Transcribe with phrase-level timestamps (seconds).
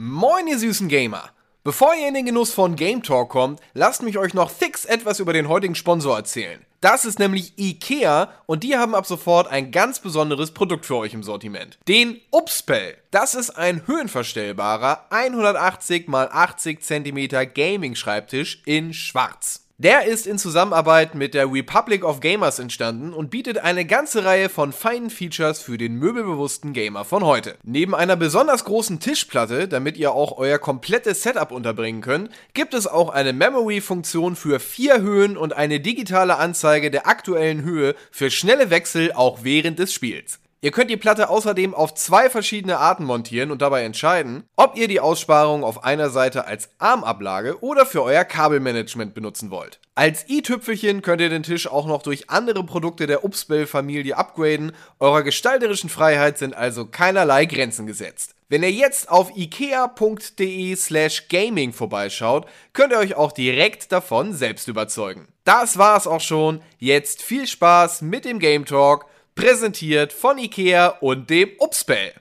[0.00, 1.30] Moin, ihr süßen Gamer!
[1.64, 5.18] Bevor ihr in den Genuss von Game Talk kommt, lasst mich euch noch fix etwas
[5.18, 6.64] über den heutigen Sponsor erzählen.
[6.80, 11.14] Das ist nämlich IKEA und die haben ab sofort ein ganz besonderes Produkt für euch
[11.14, 11.80] im Sortiment.
[11.88, 12.96] Den Upspell.
[13.10, 19.67] Das ist ein höhenverstellbarer 180 x 80 cm Gaming-Schreibtisch in schwarz.
[19.80, 24.48] Der ist in Zusammenarbeit mit der Republic of Gamers entstanden und bietet eine ganze Reihe
[24.48, 27.54] von feinen Features für den möbelbewussten Gamer von heute.
[27.62, 32.88] Neben einer besonders großen Tischplatte, damit ihr auch euer komplettes Setup unterbringen könnt, gibt es
[32.88, 38.70] auch eine Memory-Funktion für vier Höhen und eine digitale Anzeige der aktuellen Höhe für schnelle
[38.70, 40.40] Wechsel auch während des Spiels.
[40.60, 44.88] Ihr könnt die Platte außerdem auf zwei verschiedene Arten montieren und dabei entscheiden, ob ihr
[44.88, 49.78] die Aussparung auf einer Seite als Armablage oder für euer Kabelmanagement benutzen wollt.
[49.94, 54.72] Als i-Tüpfelchen könnt ihr den Tisch auch noch durch andere Produkte der Upspell-Familie upgraden.
[54.98, 58.34] Eurer gestalterischen Freiheit sind also keinerlei Grenzen gesetzt.
[58.48, 64.66] Wenn ihr jetzt auf ikea.de slash gaming vorbeischaut, könnt ihr euch auch direkt davon selbst
[64.66, 65.28] überzeugen.
[65.44, 66.62] Das war's auch schon.
[66.78, 69.06] Jetzt viel Spaß mit dem Game Talk
[69.38, 72.12] präsentiert von IKEA und dem Upspell.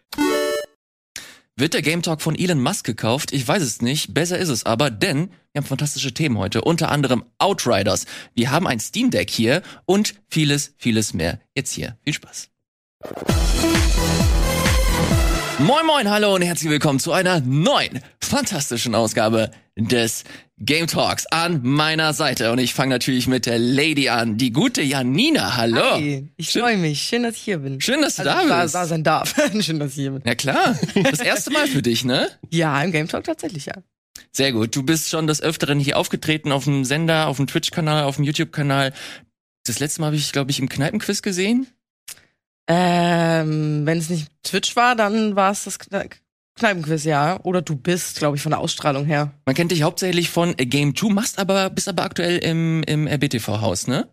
[1.55, 3.33] Wird der Game Talk von Elon Musk gekauft?
[3.33, 4.13] Ich weiß es nicht.
[4.13, 6.61] Besser ist es aber, denn wir haben fantastische Themen heute.
[6.61, 8.05] Unter anderem Outriders.
[8.35, 11.39] Wir haben ein Steam Deck hier und vieles, vieles mehr.
[11.55, 11.97] Jetzt hier.
[12.03, 12.51] Viel Spaß.
[15.59, 20.23] Moin moin, hallo und herzlich willkommen zu einer neuen, fantastischen Ausgabe des
[20.59, 22.51] Game Talks an meiner Seite.
[22.51, 25.57] Und ich fange natürlich mit der Lady an, die gute Janina.
[25.57, 25.95] Hallo.
[25.95, 27.01] Hi, ich freue mich.
[27.01, 27.81] Schön, dass ich hier bin.
[27.81, 28.75] Schön, dass du also, da bist.
[28.75, 29.35] Da, da sein darf.
[29.61, 30.21] Schön, dass ich hier bin.
[30.27, 30.77] Ja klar.
[30.93, 32.29] Das erste Mal für dich, ne?
[32.51, 33.73] Ja, im Game Talk tatsächlich, ja.
[34.31, 34.75] Sehr gut.
[34.75, 38.25] Du bist schon des Öfteren hier aufgetreten auf dem Sender, auf dem Twitch-Kanal, auf dem
[38.25, 38.93] YouTube-Kanal.
[39.65, 41.65] Das letzte Mal habe ich, glaube ich, im Kneipenquiz gesehen.
[42.67, 46.09] Ähm, wenn es nicht Twitch war, dann war es das Kne
[46.55, 47.39] Kneipenquiz, ja.
[47.43, 49.31] Oder du bist, glaube ich, von der Ausstrahlung her.
[49.45, 53.87] Man kennt dich hauptsächlich von Game 2, machst aber, bist aber aktuell im, im RBTV-Haus,
[53.87, 54.09] ne?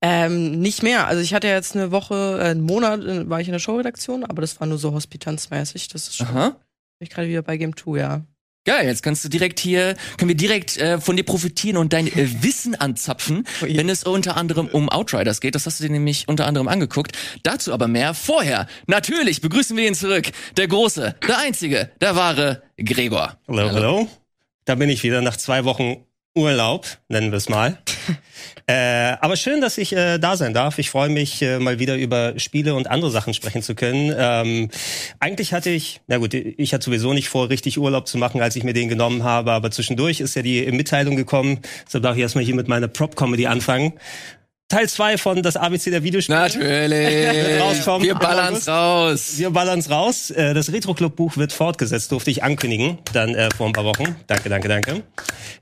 [0.00, 1.06] Ähm, nicht mehr.
[1.08, 4.24] Also ich hatte jetzt eine Woche, äh, einen Monat äh, war ich in der Showredaktion,
[4.24, 5.88] aber das war nur so hospitanzmäßig.
[5.88, 6.28] Das ist schon.
[6.28, 6.50] Aha.
[6.50, 8.22] Bin ich gerade wieder bei Game 2, ja.
[8.68, 12.06] Geil, jetzt kannst du direkt hier, können wir direkt äh, von dir profitieren und dein
[12.06, 13.74] äh, Wissen anzapfen, Ui.
[13.78, 15.54] wenn es unter anderem um Outriders geht.
[15.54, 17.16] Das hast du dir nämlich unter anderem angeguckt.
[17.44, 18.66] Dazu aber mehr vorher.
[18.86, 20.26] Natürlich begrüßen wir ihn zurück.
[20.58, 23.38] Der große, der einzige, der wahre Gregor.
[23.48, 24.08] Hallo, hallo.
[24.66, 26.04] Da bin ich wieder nach zwei Wochen
[26.38, 27.78] Urlaub, nennen wir es mal.
[28.68, 30.78] äh, aber schön, dass ich äh, da sein darf.
[30.78, 34.14] Ich freue mich, äh, mal wieder über Spiele und andere Sachen sprechen zu können.
[34.16, 34.70] Ähm,
[35.18, 38.54] eigentlich hatte ich, na gut, ich hatte sowieso nicht vor, richtig Urlaub zu machen, als
[38.54, 41.58] ich mir den genommen habe, aber zwischendurch ist ja die Mitteilung gekommen.
[41.86, 43.94] Deshalb darf ich erstmal hier mit meiner Prop-Comedy anfangen.
[44.68, 46.38] Teil 2 von das ABC der Videospiele.
[46.38, 46.68] Natürlich.
[48.02, 49.38] Wir ballern's raus.
[49.38, 50.30] Wir ballern's raus.
[50.30, 53.84] Äh, Das Retro Club Buch wird fortgesetzt, durfte ich ankündigen, dann äh, vor ein paar
[53.84, 54.14] Wochen.
[54.26, 55.02] Danke, danke, danke.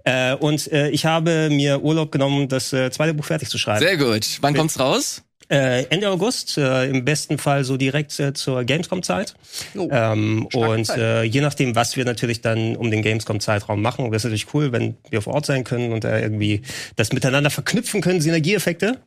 [0.03, 3.79] Äh, und äh, ich habe mir Urlaub genommen, das äh, zweite Buch fertig zu schreiben.
[3.79, 4.39] Sehr gut.
[4.41, 5.23] Wann kommt's raus?
[5.49, 9.35] Äh, Ende August, äh, im besten Fall so direkt äh, zur Gamescom-Zeit.
[9.77, 14.17] Oh, Ähm, und äh, je nachdem, was wir natürlich dann um den Gamescom-Zeitraum machen, wäre
[14.17, 16.63] es natürlich cool, wenn wir vor Ort sein können und äh, irgendwie
[16.97, 18.99] das miteinander verknüpfen können, Synergieeffekte.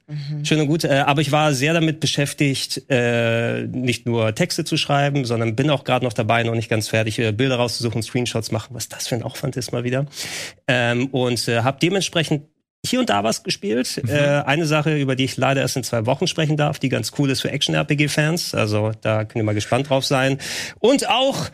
[0.44, 0.86] Schön und gut.
[0.86, 5.84] Äh, aber ich war sehr damit beschäftigt, nicht nur Texte zu schreiben, sondern bin auch
[5.84, 9.24] gerade noch dabei, noch nicht ganz fertig, Bilder rauszusuchen, Screenshots machen, was das für ein
[9.24, 10.06] Aufwand ist mal wieder.
[10.68, 12.44] Ähm, und äh, habe dementsprechend
[12.86, 14.02] hier und da was gespielt.
[14.08, 17.12] Äh, eine Sache, über die ich leider erst in zwei Wochen sprechen darf, die ganz
[17.18, 18.56] cool ist für Action-RPG-Fans.
[18.56, 20.40] Also da könnt ihr mal gespannt drauf sein.
[20.80, 21.50] Und auch,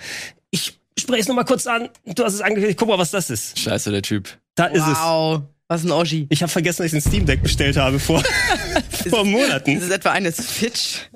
[0.52, 1.90] ich spreche es nochmal kurz an.
[2.06, 2.78] Du hast es angekündigt.
[2.80, 3.60] Guck mal, was das ist.
[3.60, 4.38] Scheiße, der Typ.
[4.56, 4.98] Da ist es.
[4.98, 5.44] Wow.
[5.68, 6.28] Was ein Oschi.
[6.30, 8.24] Ich habe vergessen, dass ich ein Steam Deck bestellt habe vor,
[9.10, 9.78] vor Monaten.
[9.78, 11.10] Ist es etwa eine Switch?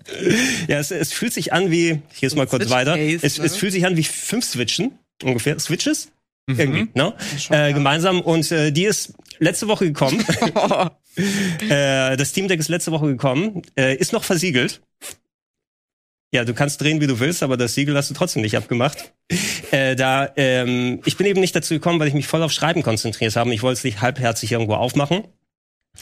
[0.68, 2.98] Ja, es, es fühlt sich an wie, hier ist mal kurz weiter.
[2.98, 3.46] Es, ne?
[3.46, 5.60] es fühlt sich an wie fünf Switchen, ungefähr.
[5.60, 6.10] Switches?
[6.50, 6.60] Mhm.
[6.60, 7.14] Irgendwie, ne?
[7.50, 8.22] Äh, gemeinsam.
[8.22, 10.20] Und äh, die ist letzte Woche gekommen.
[11.70, 13.62] äh, das Steam Deck ist letzte Woche gekommen.
[13.78, 14.82] Äh, ist noch versiegelt.
[16.32, 19.14] Ja, du kannst drehen, wie du willst, aber das Siegel hast du trotzdem nicht abgemacht.
[19.72, 22.84] Äh, da, ähm, ich bin eben nicht dazu gekommen, weil ich mich voll auf Schreiben
[22.84, 23.54] konzentriert habe.
[23.54, 25.24] Ich wollte es nicht halbherzig irgendwo aufmachen.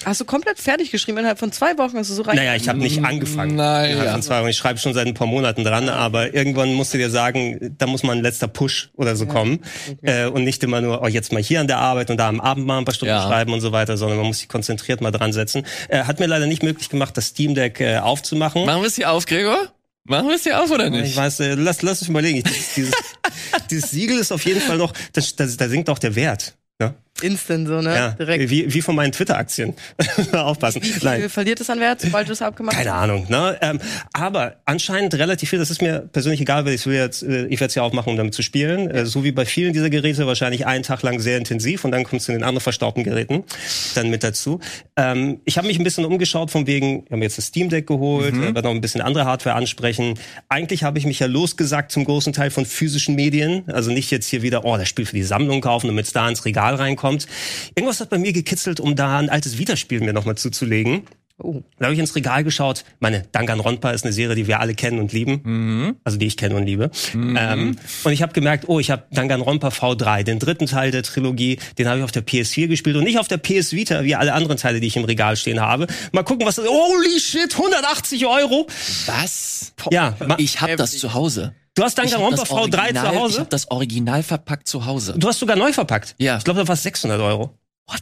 [0.06, 1.98] Hast du komplett fertig geschrieben innerhalb von zwei Wochen?
[1.98, 2.36] Hast du so rein?
[2.36, 3.56] Naja, ich habe nicht angefangen.
[3.56, 3.94] Naja.
[3.94, 4.50] Innerhalb von zwei Wochen.
[4.50, 7.88] Ich schreibe schon seit ein paar Monaten dran, aber irgendwann musst du dir sagen, da
[7.88, 9.60] muss mal ein letzter Push oder so kommen.
[10.04, 12.40] Äh, und nicht immer nur, oh, jetzt mal hier an der Arbeit und da am
[12.40, 13.24] Abend mal ein paar Stunden Ja.
[13.28, 15.64] schreiben und so weiter, sondern man muss sich konzentriert mal dran setzen.
[15.90, 18.66] Äh, hat mir leider nicht möglich gemacht, das Steam Deck äh, aufzumachen.
[18.66, 19.58] Machen wir es hier auf, Gregor?
[20.06, 21.18] Machen wir es hier auf oder Ich nicht?
[21.18, 22.38] weiß, äh, lass, lass uns überlegen.
[22.38, 22.94] Ich, dieses,
[23.70, 25.22] dieses Siegel ist auf jeden Fall noch, da
[25.68, 26.56] sinkt auch der Wert.
[26.80, 26.94] Ne?
[27.22, 27.96] Instant so, ne?
[27.96, 28.50] Ja, Direkt.
[28.50, 29.74] wie, wie von meinen Twitter-Aktien.
[30.34, 30.82] Aufpassen.
[30.84, 33.04] Wie viel verliert es an Wert, sobald du es abgemacht Keine hast?
[33.04, 33.58] Ahnung, ne?
[33.62, 33.80] Ähm,
[34.14, 35.60] aber anscheinend relativ viel.
[35.60, 37.94] Das ist mir persönlich egal, weil ich will jetzt, äh, ich werde es ja auch
[37.94, 38.90] machen, um damit zu spielen.
[38.90, 42.04] Äh, so wie bei vielen dieser Geräte wahrscheinlich einen Tag lang sehr intensiv und dann
[42.04, 43.44] kommst du in den anderen verstaubten Geräten
[43.96, 44.60] dann mit dazu.
[44.96, 47.88] Ähm, ich habe mich ein bisschen umgeschaut von wegen, wir haben jetzt das Steam Deck
[47.88, 48.56] geholt, mhm.
[48.56, 50.20] werde noch ein bisschen andere Hardware ansprechen.
[50.50, 54.28] Eigentlich habe ich mich ja losgesagt zum großen Teil von physischen Medien, also nicht jetzt
[54.28, 57.07] hier wieder, oh, das Spiel für die Sammlung kaufen, damit es da ins Regal reinkommt.
[57.76, 61.04] Irgendwas hat bei mir gekitzelt, um da ein altes Vita-Spiel mir nochmal zuzulegen.
[61.40, 61.62] Oh.
[61.78, 62.84] Da habe ich ins Regal geschaut.
[63.00, 65.42] Meine Danganronpa ist eine Serie, die wir alle kennen und lieben.
[65.44, 65.96] Mhm.
[66.04, 66.90] Also die ich kenne und liebe.
[67.14, 71.60] Ähm, und ich habe gemerkt, oh, ich habe Danganronpa V3, den dritten Teil der Trilogie,
[71.78, 74.34] den habe ich auf der PS4 gespielt und nicht auf der PS Vita, wie alle
[74.34, 75.86] anderen Teile, die ich im Regal stehen habe.
[76.12, 78.66] Mal gucken, was das Holy shit, 180 Euro!
[79.06, 79.74] Was?
[79.92, 81.54] Ja, Ich hab das zu Hause.
[81.78, 83.40] Du hast Ich das V3 Original- zu Ich Hause?
[83.42, 85.16] hab das Original verpackt zu Hause.
[85.18, 86.16] Du hast sogar neu verpackt.
[86.18, 86.38] Ja.
[86.38, 87.58] Ich glaube, da war 600 Euro.
[87.90, 88.02] What?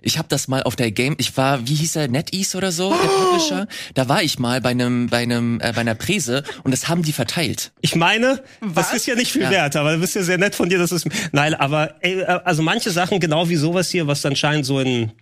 [0.00, 2.88] Ich habe das mal auf der Game, ich war, wie hieß er, NetEase oder so,
[2.94, 3.66] der Publisher.
[3.92, 7.02] Da war ich mal bei einem, bei einem, äh, bei einer Präse und das haben
[7.02, 7.72] die verteilt.
[7.82, 8.86] Ich meine, Was?
[8.88, 9.50] das ist ja nicht viel Ja.
[9.50, 11.04] wert, aber du bist ja sehr nett von dir, dass es.
[11.32, 15.12] Nein, aber ey, äh, also manche Sachen, genau wie sowas hier, was anscheinend so in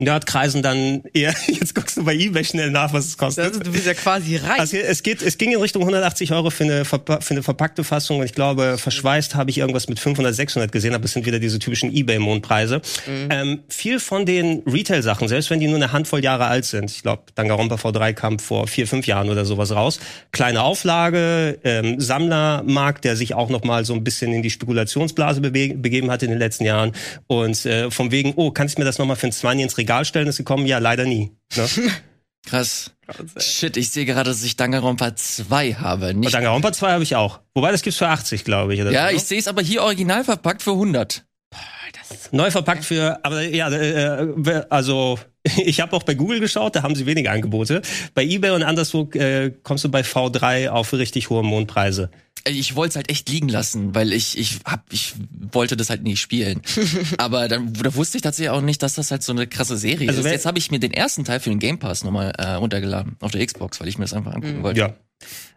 [0.00, 3.44] Nerdkreisen dann eher, jetzt guckst du bei eBay schnell nach, was es kostet.
[3.44, 4.58] Also, du bist ja quasi reich.
[4.58, 7.84] Also es geht, es ging in Richtung 180 Euro für eine, verpa für eine verpackte
[7.84, 11.26] Fassung und ich glaube, verschweißt habe ich irgendwas mit 500, 600 gesehen, aber es sind
[11.26, 12.82] wieder diese typischen Ebay-Mondpreise.
[13.30, 17.02] Ähm, viel von den Retail-Sachen, selbst wenn die nur eine Handvoll Jahre alt sind, ich
[17.02, 20.00] glaube, Danganronpa V3 kam vor vier, fünf Jahren oder sowas raus,
[20.32, 25.40] kleine Auflage, ähm, Sammlermarkt, der sich auch noch mal so ein bisschen in die Spekulationsblase
[25.40, 26.92] begeben hat in den letzten Jahren
[27.28, 29.78] und äh, von wegen, oh, kannst du mir das noch mal für ein 20 ins
[29.84, 30.64] Regal stellen, ist gekommen?
[30.64, 31.36] Ja, leider nie.
[31.54, 31.68] Ne?
[32.46, 32.90] Krass.
[33.36, 36.14] Shit, ich sehe gerade, dass ich Danganronpa 2 habe.
[36.14, 37.40] Nicht, Danganronpa 2 habe ich auch.
[37.54, 38.80] Wobei, das gibt's für 80, glaube ich.
[38.80, 39.16] Oder ja, so.
[39.16, 41.24] ich sehe es aber hier original verpackt für 100.
[42.32, 45.18] Neu verpackt für, aber ja, äh, äh, also
[45.64, 47.82] ich habe auch bei Google geschaut, da haben sie weniger Angebote.
[48.14, 52.10] Bei eBay und anderswo äh, kommst du bei V3 auf richtig hohe Mondpreise.
[52.46, 55.14] Ich wollte es halt echt liegen lassen, weil ich ich hab ich
[55.52, 56.60] wollte das halt nicht spielen.
[57.18, 60.08] Aber dann da wusste ich tatsächlich auch nicht, dass das halt so eine krasse Serie
[60.08, 60.26] Also ist.
[60.26, 63.30] Jetzt habe ich mir den ersten Teil für den Game Pass nochmal äh, runtergeladen auf
[63.32, 64.80] der Xbox, weil ich mir das einfach angucken wollte.
[64.80, 64.94] Ja.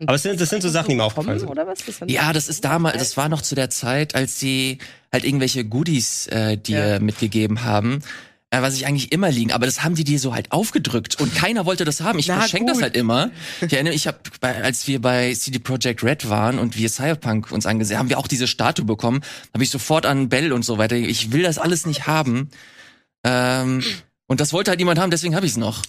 [0.05, 2.09] Aber es sind, das sind so Sachen, die mir aufgefallen sind.
[2.09, 4.77] Ja, das ist damals, das war noch zu der Zeit, als sie
[5.11, 6.99] halt irgendwelche Goodies äh, dir Ja.
[6.99, 7.99] mitgegeben haben.
[8.49, 11.35] Äh, was ich eigentlich immer liegen, aber das haben die dir so halt aufgedrückt und
[11.35, 12.17] keiner wollte das haben.
[12.17, 13.29] Ich verschenke das halt immer.
[13.59, 17.65] Ich erinnere, ich habe, als wir bei CD Projekt Red waren und wir Cyberpunk uns
[17.65, 19.21] angesehen, haben wir auch diese Statue bekommen.
[19.53, 20.95] Habe ich sofort an Bell und so weiter.
[20.95, 22.49] Ich will das alles nicht haben.
[23.25, 23.83] Ähm,
[24.27, 25.81] und das wollte halt niemand haben, deswegen habe ich es noch.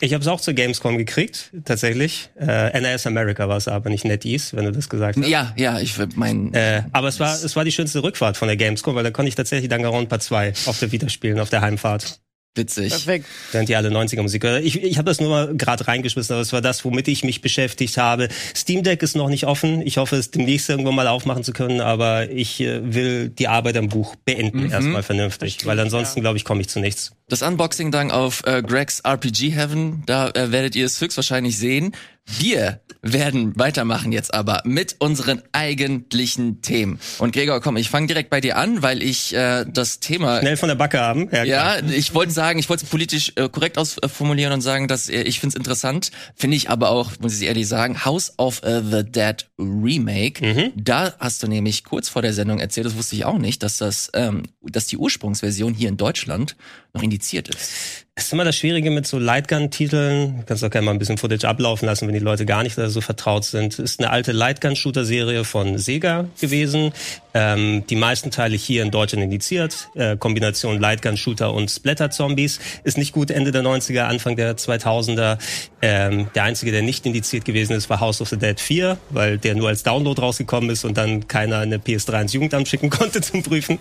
[0.00, 2.30] Ich habe es auch zur Gamescom gekriegt, tatsächlich.
[2.38, 5.28] Äh, NAS America war es aber, nicht NetEase, wenn du das gesagt hast.
[5.28, 6.54] Ja, ja, ich mein.
[6.54, 9.28] Äh, aber es war, es war die schönste Rückfahrt von der Gamescom, weil da konnte
[9.28, 12.20] ich tatsächlich Danganronpa 2 auf der Vita spielen, auf der Heimfahrt.
[12.54, 12.90] Witzig.
[12.90, 13.26] Perfekt.
[13.52, 14.64] Während die alle 90er Musik hören.
[14.64, 17.40] Ich, ich habe das nur mal gerade reingeschmissen, aber es war das, womit ich mich
[17.40, 18.28] beschäftigt habe.
[18.56, 19.82] Steam Deck ist noch nicht offen.
[19.86, 23.76] Ich hoffe, es demnächst irgendwann mal aufmachen zu können, aber ich äh, will die Arbeit
[23.76, 27.12] am Buch beenden, erstmal vernünftig, weil ansonsten, glaube ich, komme ich zu nichts.
[27.28, 31.94] Das Unboxing dann auf äh, Gregs RPG Heaven, da äh, werdet ihr es höchstwahrscheinlich sehen.
[32.38, 36.98] Wir werden weitermachen jetzt aber mit unseren eigentlichen Themen.
[37.18, 40.56] Und Gregor, komm, ich fange direkt bei dir an, weil ich äh, das Thema Schnell
[40.56, 41.28] von der Backe haben.
[41.32, 45.08] Ja, ja, ich wollte sagen, ich wollte es politisch äh, korrekt ausformulieren und sagen, dass
[45.08, 48.62] äh, ich finde es interessant, finde ich aber auch, muss ich ehrlich sagen, House of
[48.62, 50.72] äh, the Dead Remake.
[50.76, 53.78] Da hast du nämlich kurz vor der Sendung erzählt, das wusste ich auch nicht, dass
[53.78, 56.56] das, ähm, dass die Ursprungsversion hier in Deutschland
[56.94, 58.06] noch indiziert ist.
[58.14, 60.44] Das ist immer das Schwierige mit so Lightgun-Titeln.
[60.44, 63.00] Kannst auch gerne mal ein bisschen Footage ablaufen lassen, wenn die Leute gar nicht so
[63.00, 63.78] vertraut sind.
[63.78, 66.92] Ist eine alte Lightgun-Shooter-Serie von Sega gewesen.
[67.34, 69.88] Ähm, die meisten Teile hier in Deutschland indiziert.
[69.94, 72.60] Äh, Kombination Lightgun-Shooter und Splatter-Zombies.
[72.84, 75.38] Ist nicht gut Ende der 90er, Anfang der 2000er.
[75.82, 79.38] Ähm, der einzige, der nicht indiziert gewesen ist, war House of the Dead 4, weil
[79.38, 83.20] der nur als Download rausgekommen ist und dann keiner eine PS3 ins Jugendamt schicken konnte
[83.20, 83.78] zum Prüfen.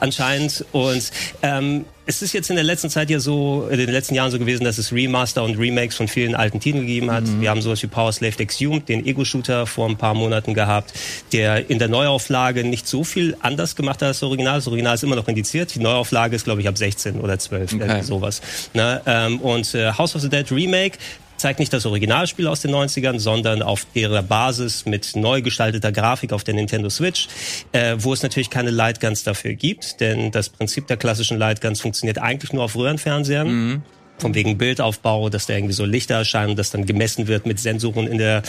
[0.00, 0.64] Anscheinend.
[0.72, 1.10] Und
[1.42, 4.38] ähm, es ist jetzt in der letzten Zeit ja so, in den letzten Jahren so
[4.38, 7.24] gewesen, dass es Remaster und Remakes von vielen alten Titeln gegeben hat.
[7.38, 10.94] Wir haben sowas wie Power Slave Exhumed, den Ego-Shooter vor ein paar Monaten gehabt,
[11.34, 14.56] der in der Neuauflage nicht so viel anders gemacht als das Original.
[14.56, 15.74] Das Original ist immer noch indiziert.
[15.74, 18.02] Die Neuauflage ist, glaube ich, ab 16 oder 12, Okay.
[18.02, 18.40] sowas.
[18.74, 19.00] Ne?
[19.06, 20.98] Ähm, und äh, House of the Dead Remake
[21.36, 26.32] zeigt nicht das Originalspiel aus den 90ern, sondern auf derer Basis mit neu gestalteter Grafik
[26.32, 27.28] auf der Nintendo Switch,
[27.72, 32.18] äh, wo es natürlich keine Lightguns dafür gibt, denn das Prinzip der klassischen Lightguns funktioniert
[32.18, 33.82] eigentlich nur auf Röhrenfernsehern.
[34.18, 38.06] Von wegen Bildaufbau, dass da irgendwie so Lichter erscheinen, dass dann gemessen wird mit Sensoren
[38.06, 38.42] in der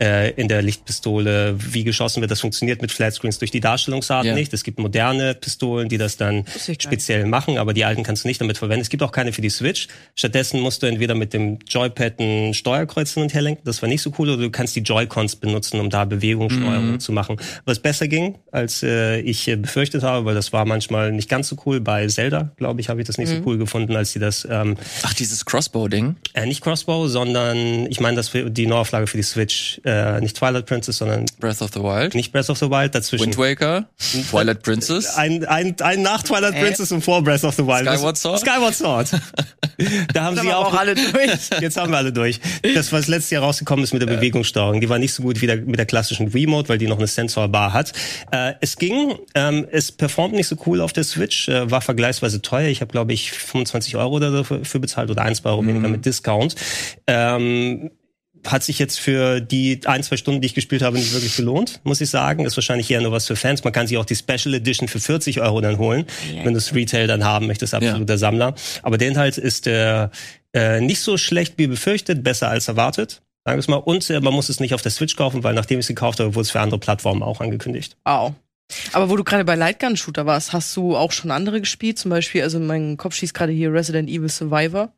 [0.00, 2.30] äh, in der Lichtpistole, wie geschossen wird.
[2.30, 4.34] Das funktioniert mit Flatscreens durch die Darstellungsart Ja.
[4.34, 4.52] nicht.
[4.52, 6.44] Es gibt moderne Pistolen, die das dann
[6.78, 8.82] speziell machen, aber die alten kannst du nicht damit verwenden.
[8.82, 9.88] Es gibt auch keine für die Switch.
[10.14, 13.88] Stattdessen musst du entweder mit dem Joypad ein Steuerkreuz hin und her lenken, das war
[13.88, 17.36] nicht so cool, oder du kannst die Joy-Cons benutzen, um da Bewegungssteuerung zu machen.
[17.64, 21.48] Was besser ging, als äh, ich äh, befürchtet habe, weil das war manchmal nicht ganz
[21.48, 21.80] so cool.
[21.80, 24.76] Bei Zelda, glaube ich, habe ich das nicht so cool gefunden, als sie das ähm,
[25.02, 26.16] Ach, dieses Crossbow-Ding.
[26.34, 30.36] äh, nicht Crossbow, sondern ich meine, das für die Neuauflage für die Switch, äh, nicht
[30.36, 32.14] Twilight Princess, sondern Breath of the Wild.
[32.14, 33.26] nicht Breath of the Wild, dazwischen.
[33.26, 33.86] Wind Waker.
[34.30, 35.14] Twilight Princess.
[35.16, 37.88] Ein, ein, ein nach Twilight Princess und vor Breath of the Wild.
[37.88, 38.40] Skyward Sword?
[38.40, 39.10] Skyward Sword.
[40.12, 41.50] da haben sie auch, auch alle durch.
[41.60, 42.40] Jetzt haben wir alle durch.
[42.74, 45.46] Das, was letztes Jahr rausgekommen ist mit der Bewegungssteuerung, die war nicht so gut wie
[45.46, 47.92] der, mit der klassischen Remote, weil die noch eine Sensorbar hat.
[48.30, 52.42] Äh, es ging, ähm, es performt nicht so cool auf der Switch, äh, war vergleichsweise
[52.42, 52.68] teuer.
[52.68, 56.04] Ich habe, glaube ich, 25 Euro dafür für bezahlt oder ein, zwei Euro weniger mit
[56.04, 56.54] Discount.
[57.06, 57.90] Ähm,
[58.46, 61.80] hat sich jetzt für die ein, zwei Stunden, die ich gespielt habe, nicht wirklich gelohnt,
[61.84, 62.44] muss ich sagen.
[62.44, 63.64] Ist wahrscheinlich eher nur was für Fans.
[63.64, 66.06] Man kann sich auch die Special Edition für 40 Euro dann holen,
[66.42, 68.54] wenn du es Retail dann haben möchtest, absoluter Sammler.
[68.82, 70.08] Aber der Inhalt ist äh,
[70.52, 73.22] äh, nicht so schlecht wie befürchtet, besser als erwartet.
[73.44, 73.76] Sagen wir es mal.
[73.76, 76.20] Und äh, man muss es nicht auf der Switch kaufen, weil nachdem ich es gekauft
[76.20, 77.96] habe, wurde es für andere Plattformen auch angekündigt.
[78.04, 78.34] Wow.
[78.92, 81.98] Aber wo du gerade bei Lightgun-Shooter warst, hast du auch schon andere gespielt?
[81.98, 84.92] Zum Beispiel, also mein Kopf schießt gerade hier Resident Evil Survivor.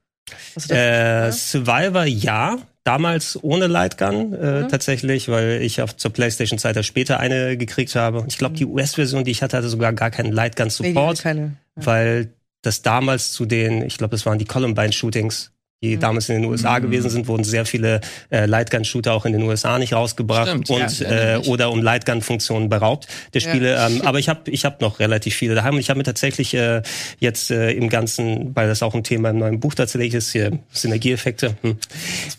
[0.68, 2.58] Äh, Survivor ja.
[2.86, 8.24] Damals ohne Lightgun äh, tatsächlich, weil ich auf zur PlayStation-Zeit ja später eine gekriegt habe.
[8.28, 11.56] Ich glaube, die US-Version, die ich hatte, hatte sogar gar keinen nee, Lightgun-Support, keine.
[11.74, 12.28] weil
[12.62, 15.50] das damals zu den, ich glaube, das waren die Columbine-Shootings,
[15.82, 19.42] die damals in den USA gewesen sind, wurden sehr viele äh, Lightgun-Shooter auch in den
[19.42, 23.50] USA nicht rausgebracht Stimmt, und ja, äh, oder um Lightgun-Funktionen beraubt der Ja.
[23.50, 23.86] Spiele.
[23.86, 26.54] Ähm, aber ich habe ich hab noch relativ viele daheim und ich habe mir tatsächlich
[26.54, 26.80] äh,
[27.18, 30.58] jetzt äh, im Ganzen, weil das auch ein Thema im neuen Buch tatsächlich ist, hier
[30.72, 31.56] Synergieeffekte.
[31.60, 31.76] Hm.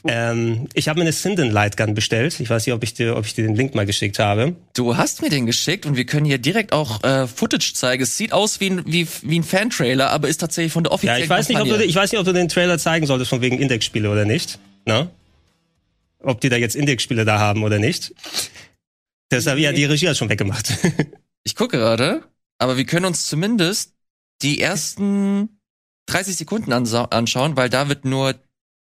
[0.08, 2.40] Ähm, ich habe mir eine Sinden Lightgun bestellt.
[2.40, 4.56] Ich weiß nicht, ob ich dir, ob ich dir den Link mal geschickt habe.
[4.74, 8.02] Du hast mir den geschickt und wir können hier direkt auch äh, Footage zeigen.
[8.02, 10.96] Es sieht aus wie ein, wie, wie ein Fan-Trailer, aber ist tatsächlich von der Ja,
[10.96, 13.27] offiziellen ich weiß nicht, ob du, ich weiß nicht, ob du den Trailer zeigen solltest
[13.28, 14.60] von wegen Index-Spiele oder nicht.
[14.86, 15.10] Ne?
[16.20, 18.14] Ob die da jetzt Index-Spiele da haben oder nicht.
[19.30, 20.74] Das habe ja die Regie hat schon weggemacht.
[21.44, 22.26] Ich gucke gerade,
[22.58, 23.94] aber wir können uns zumindest
[24.42, 25.62] die ersten
[26.08, 28.36] 30 Sekunden anschauen, weil da wird nur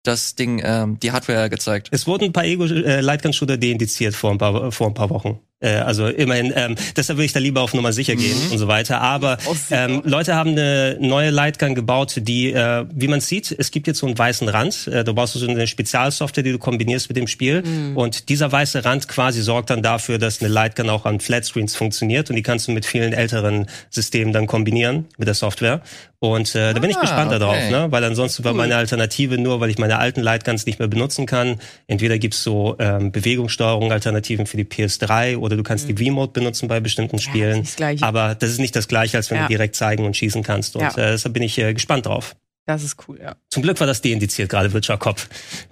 [0.02, 1.88] das Ding, ähm, die Hardware gezeigt.
[1.90, 5.40] es wurden ein paar Ego äh, deindiziert vor ein paar, vor ein paar Wochen.
[5.64, 8.68] Äh, also immerhin, ähm, deshalb will ich da lieber auf Nummer sicher gehen und so
[8.68, 9.00] weiter.
[9.00, 9.38] Aber
[9.70, 13.98] ähm, Leute haben eine neue Lightgun gebaut, die, äh, wie man sieht, es gibt jetzt
[14.00, 14.86] so einen weißen Rand.
[14.88, 17.62] Äh, du brauchst so eine Spezialsoftware, die du kombinierst mit dem Spiel.
[17.94, 22.28] Und dieser weiße Rand quasi sorgt dann dafür, dass eine Lightgun auch an Flatscreens funktioniert.
[22.30, 25.80] Und die kannst du mit vielen älteren Systemen dann kombinieren mit der Software.
[26.18, 27.70] Und äh, da bin ich Ah, gespannt darauf, okay.
[27.70, 27.86] ne?
[27.90, 31.56] weil ansonsten war meine Alternative nur, weil ich meine alten Lightguns nicht mehr benutzen kann.
[31.86, 36.68] Entweder gibt's so ähm, Bewegungssteuerung Alternativen für die PS3 oder du kannst die V-Mode benutzen
[36.68, 37.62] bei bestimmten Spielen.
[37.62, 38.02] ist das.
[38.02, 39.42] Aber das ist nicht das gleiche, als wenn Ja.
[39.44, 40.76] du direkt zeigen und schießen kannst.
[40.76, 40.88] Und Ja.
[40.90, 42.36] äh, deshalb bin ich äh, gespannt drauf.
[42.66, 43.36] Das ist cool, ja.
[43.50, 45.20] Zum Glück war das deindiziert gerade, Virtual Cop.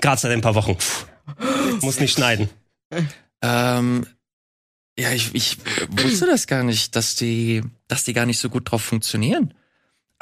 [0.00, 0.76] Gerade seit ein paar Wochen.
[1.80, 2.48] Muss nicht schneiden.
[3.42, 4.06] Ähm,
[4.98, 5.56] ja, ich, ich
[5.90, 9.54] wusste das gar nicht, dass die, dass die gar nicht so gut drauf funktionieren.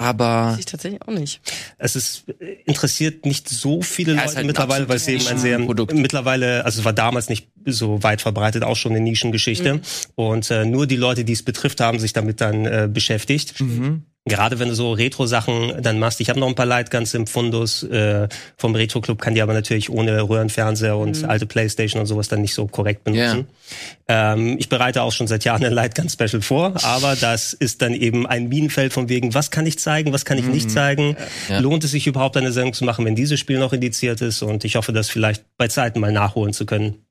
[0.01, 1.43] Aber Ich tatsächlich auch nicht.
[1.77, 5.37] Es ist äh, interessiert nicht so viele Ja, Leute halt mittlerweile, weil es eben ein
[5.39, 5.93] sehr Produkt.
[5.93, 9.83] mittlerweile, also es war damals nicht so weit verbreitet, auch schon eine Nischengeschichte.
[10.15, 13.61] Und äh, nur die Leute, die es betrifft, haben sich damit dann äh, beschäftigt.
[13.61, 14.05] mhm.
[14.27, 16.21] Gerade wenn du so Retro-Sachen dann machst.
[16.21, 19.89] Ich habe noch ein paar Lightguns im Fundus äh, vom Retro-Club, kann die aber natürlich
[19.89, 23.47] ohne Röhrenfernseher und alte Playstation und sowas dann nicht so korrekt benutzen.
[24.09, 28.27] Ähm, ich bereite auch schon seit Jahren ein Lightgun-Special vor, aber das ist dann eben
[28.27, 31.17] ein Minenfeld von wegen, was kann ich zeigen, was kann ich nicht zeigen?
[31.49, 31.61] Ja.
[31.61, 34.43] Lohnt es sich überhaupt eine Sendung zu machen, wenn dieses Spiel noch indiziert ist?
[34.43, 37.07] Und ich hoffe, das vielleicht bei Zeiten mal nachholen zu können.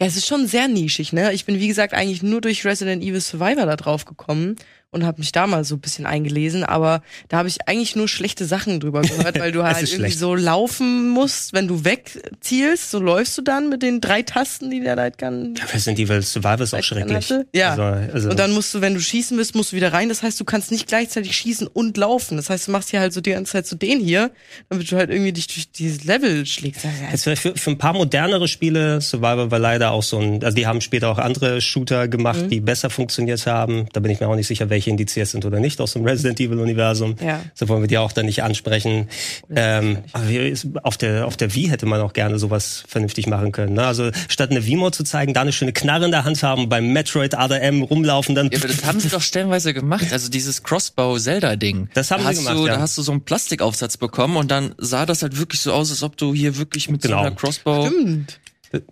[0.00, 1.32] Ja, es ist schon sehr nischig, ne?
[1.32, 4.56] Ich bin, wie gesagt, eigentlich nur durch Resident Evil Survivor da drauf gekommen
[4.92, 8.08] und habe mich da mal so ein bisschen eingelesen, aber da habe ich eigentlich nur
[8.08, 10.18] schlechte Sachen drüber gehört, weil du halt irgendwie schlecht.
[10.18, 14.80] so laufen musst, wenn du wegzielst, so läufst du dann mit den drei Tasten, die
[14.80, 17.14] der Lightgun Resident Evil Survivor ist auch schrecklich.
[17.30, 17.46] hatte.
[17.54, 17.70] Ja.
[17.70, 20.08] Also, also, Und dann musst du, wenn du schießen willst, musst du wieder rein.
[20.08, 22.36] Das heißt, du kannst nicht gleichzeitig schießen und laufen.
[22.36, 24.30] Das heißt, du machst hier halt so die ganze Zeit so den hier,
[24.68, 26.86] damit du halt irgendwie dich durch dieses Level schlägst.
[27.16, 30.66] Vielleicht für, für ein paar modernere Spiele, Survivor war leider auch so ein, also die
[30.66, 32.48] haben später auch andere Shooter gemacht, Mhm.
[32.48, 33.86] die besser funktioniert haben.
[33.92, 36.40] Da bin ich mir auch nicht sicher, welche indiziert sind oder nicht aus dem Resident
[36.40, 37.16] Evil Universum.
[37.24, 37.40] Ja.
[37.54, 39.08] So wollen wir die auch dann nicht ansprechen.
[39.54, 43.26] Ähm, aber wir- ist- auf der auf der Wii hätte man auch gerne sowas vernünftig
[43.26, 43.74] machen können.
[43.74, 43.86] Ne?
[43.86, 46.92] Also statt eine Wii-Mode zu zeigen, da eine schöne Knarre in der Hand haben, beim
[46.92, 50.06] Metroid Other M rumlaufen, dann Ja, aber das haben sie doch stellenweise gemacht.
[50.12, 51.88] Also dieses Crossbow-Zelda-Ding.
[51.94, 52.74] Das haben da sie hast gemacht, du, ja.
[52.76, 55.90] Da hast du so einen Plastikaufsatz bekommen und dann sah das halt wirklich so aus,
[55.90, 57.16] als ob du hier wirklich mit Genau.
[57.18, 57.86] so einer Crossbow.
[57.88, 58.40] Stimmt.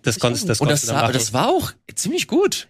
[0.03, 1.13] das konntest das Und konntest das du dann war, machen.
[1.13, 2.67] das war auch ziemlich gut.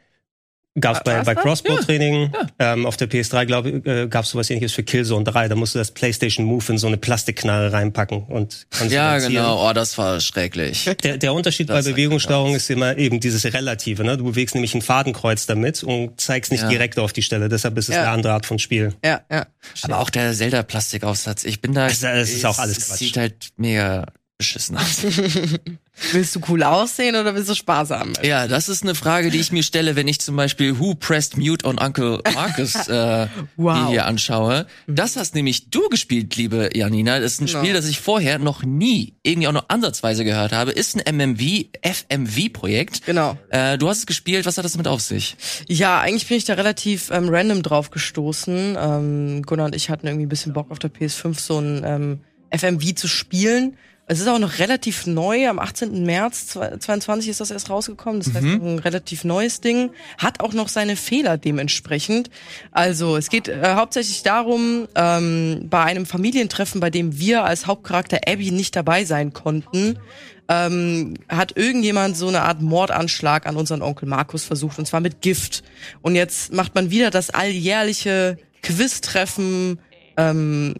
[0.79, 1.43] Gab's bei, War's bei das?
[1.43, 5.47] Crossbow-Training ähm, auf der PS3, glaube ich, äh, gab's sowas ähnliches für Killzone 3.
[5.47, 9.67] Da musst du das PlayStation Move in so eine Plastikknarre reinpacken und kannst Ja, genau.
[9.67, 10.89] Oh, das war schrecklich.
[11.03, 14.03] Der, der Unterschied Das bei Bewegungssteuerung ist immer eben dieses Relative.
[14.03, 14.15] Ne?
[14.17, 16.69] Du bewegst nämlich ein Fadenkreuz damit und zeigst nicht Ja.
[16.69, 17.49] direkt auf die Stelle.
[17.49, 18.01] Deshalb ist es Ja.
[18.03, 18.93] eine andere Art von Spiel.
[19.03, 19.47] Ja, ja.
[19.81, 21.43] Aber auch der Zelda-Plastikaufsatz.
[21.45, 21.87] Ich bin da.
[21.87, 22.99] Das- das ist auch alles es Quatsch.
[22.99, 24.05] Sieht halt mega
[24.39, 25.03] beschissen aus.
[26.13, 28.13] Willst du cool aussehen oder willst du sparsam?
[28.23, 31.35] ja, das ist eine Frage, die ich mir stelle, wenn ich zum Beispiel Who Pressed
[31.37, 33.27] Mute on Uncle Marcus äh,
[33.57, 33.89] Wow.
[33.89, 34.65] hier anschaue.
[34.87, 37.19] Das hast nämlich du gespielt, liebe Janina.
[37.19, 37.59] Das ist ein Genau.
[37.59, 40.71] Spiel, das ich vorher noch nie irgendwie auch nur ansatzweise gehört habe.
[40.71, 43.05] Ist ein MMV, FMV-Projekt.
[43.05, 43.37] Genau.
[43.49, 44.45] Äh, du hast es gespielt.
[44.45, 45.35] Was hat das mit auf sich?
[45.67, 48.77] Ja, eigentlich bin ich da relativ ähm, random drauf gestoßen.
[48.79, 52.19] Ähm, Gunnar und ich hatten irgendwie ein bisschen Bock auf der PS5 so ein ähm,
[52.57, 53.75] FMV zu spielen.
[54.11, 55.47] Es ist auch noch relativ neu.
[55.47, 56.03] Am 18.
[56.03, 58.21] März 2022 ist das erst rausgekommen.
[58.21, 59.91] Das heißt, noch ein relativ neues Ding.
[60.17, 62.31] Hat auch noch seine Fehler dementsprechend.
[62.71, 68.21] Also es geht äh, hauptsächlich darum, ähm, bei einem Familientreffen, bei dem wir als Hauptcharakter
[68.27, 69.99] Abby nicht dabei sein konnten,
[70.47, 75.21] ähm, hat irgendjemand so eine Art Mordanschlag an unseren Onkel Markus versucht, und zwar mit
[75.21, 75.61] Gift.
[76.01, 79.77] Und jetzt macht man wieder das alljährliche Quiz-Treffen
[80.17, 80.73] ähm,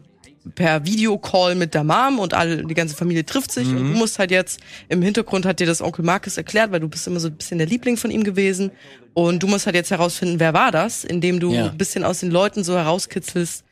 [0.54, 4.18] per Videocall mit der Mom und all, die ganze Familie trifft sich und du musst
[4.18, 7.28] halt jetzt, im Hintergrund hat dir das Onkel Markus erklärt, weil du bist immer so
[7.28, 8.70] ein bisschen der Liebling von ihm gewesen
[9.14, 11.66] und du musst halt jetzt herausfinden, wer war das, indem du Ja.
[11.70, 13.64] ein bisschen aus den Leuten so herauskitzelst,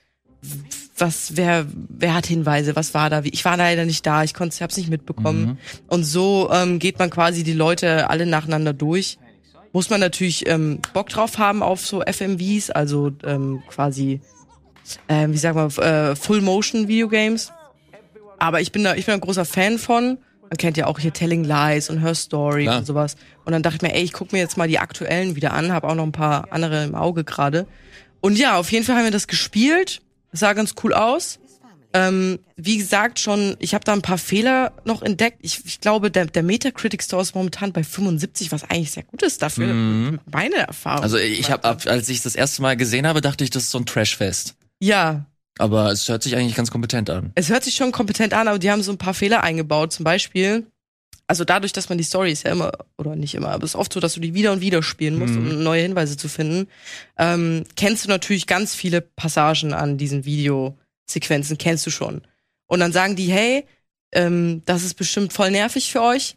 [0.96, 4.34] was, wer, wer hat Hinweise, was war da, wie, ich war leider nicht da, ich
[4.34, 5.58] konnte, ich hab's nicht mitbekommen.
[5.86, 9.18] Und so ähm, geht man quasi die Leute alle nacheinander durch.
[9.72, 14.20] Muss man natürlich ähm, Bock drauf haben auf so FMVs, also ähm, quasi,
[15.08, 17.52] ähm, wie sagt man, äh, Full Motion Videogames.
[18.38, 20.18] Aber ich bin da, ich bin ein großer Fan von.
[20.50, 22.78] Man kennt ja auch hier Telling Lies und Her Story Klar.
[22.78, 23.16] und sowas.
[23.44, 25.72] Und dann dachte ich mir, ey, ich guck mir jetzt mal die aktuellen wieder an,
[25.72, 27.66] habe auch noch ein paar andere im Auge gerade.
[28.20, 30.00] Und ja, auf jeden Fall haben wir das gespielt.
[30.30, 31.38] Das sah ganz cool aus.
[31.94, 35.38] Ähm, wie gesagt, schon, ich habe da ein paar Fehler noch entdeckt.
[35.40, 39.22] Ich, ich glaube, der, der Metacritic Store ist momentan bei 75, was eigentlich sehr gut
[39.22, 39.72] ist dafür.
[40.30, 41.02] Meine Erfahrung.
[41.02, 43.78] Also ich habe, als ich das erste Mal gesehen habe, dachte ich, das ist so
[43.78, 44.54] ein Trashfest.
[44.80, 45.26] Ja,
[45.58, 47.32] Aber es hört sich eigentlich ganz kompetent an.
[47.34, 49.92] es hört sich schon kompetent an, aber die haben so ein paar Fehler eingebaut.
[49.92, 50.66] Zum Beispiel,
[51.26, 53.76] also dadurch, dass man die Story ist ja immer, oder nicht immer, aber es ist
[53.76, 56.68] oft so, dass du die wieder und wieder spielen musst, um neue Hinweise zu finden,
[57.18, 62.22] ähm, kennst du natürlich ganz viele Passagen an diesen Videosequenzen, kennst du schon.
[62.66, 63.66] Und dann sagen die, hey,
[64.12, 66.36] ähm, das ist bestimmt voll nervig für euch.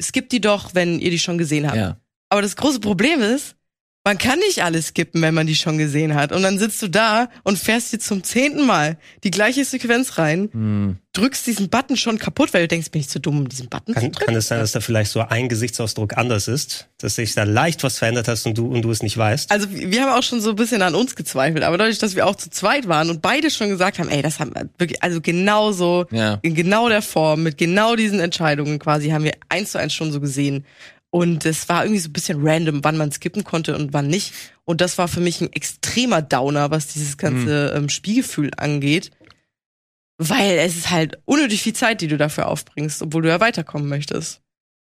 [0.00, 1.76] Skippt die doch, wenn ihr die schon gesehen habt.
[1.76, 1.96] Ja.
[2.28, 3.56] Aber das große Problem ist,
[4.04, 6.32] man kann nicht alles skippen, wenn man die schon gesehen hat.
[6.32, 10.48] Und dann sitzt du da und fährst dir zum zehnten Mal die gleiche Sequenz rein,
[10.52, 10.96] Hm.
[11.12, 13.94] drückst diesen Button schon kaputt, weil du denkst, bin ich zu dumm, um diesen Button
[13.94, 14.26] Kann, zu drücken.
[14.26, 17.84] kann es sein, dass da vielleicht so ein Gesichtsausdruck anders ist, dass sich da leicht
[17.84, 19.52] was verändert hast und du und du es nicht weißt?
[19.52, 22.26] Also wir haben auch schon so ein bisschen an uns gezweifelt, aber dadurch, dass wir
[22.26, 25.20] auch zu zweit waren und beide schon gesagt haben, ey, das haben wir wirklich, also
[25.20, 26.38] genauso, Ja.
[26.42, 30.10] in genau der Form, mit genau diesen Entscheidungen quasi, haben wir eins zu eins schon
[30.12, 30.64] so gesehen.
[31.14, 34.32] Und es war irgendwie so ein bisschen random, wann man skippen konnte und wann nicht.
[34.64, 39.10] Und das war für mich ein extremer Downer, was dieses ganze ähm, Spielgefühl angeht.
[40.16, 43.88] Weil es ist halt unnötig viel Zeit, die du dafür aufbringst, obwohl du ja weiterkommen
[43.88, 44.41] möchtest.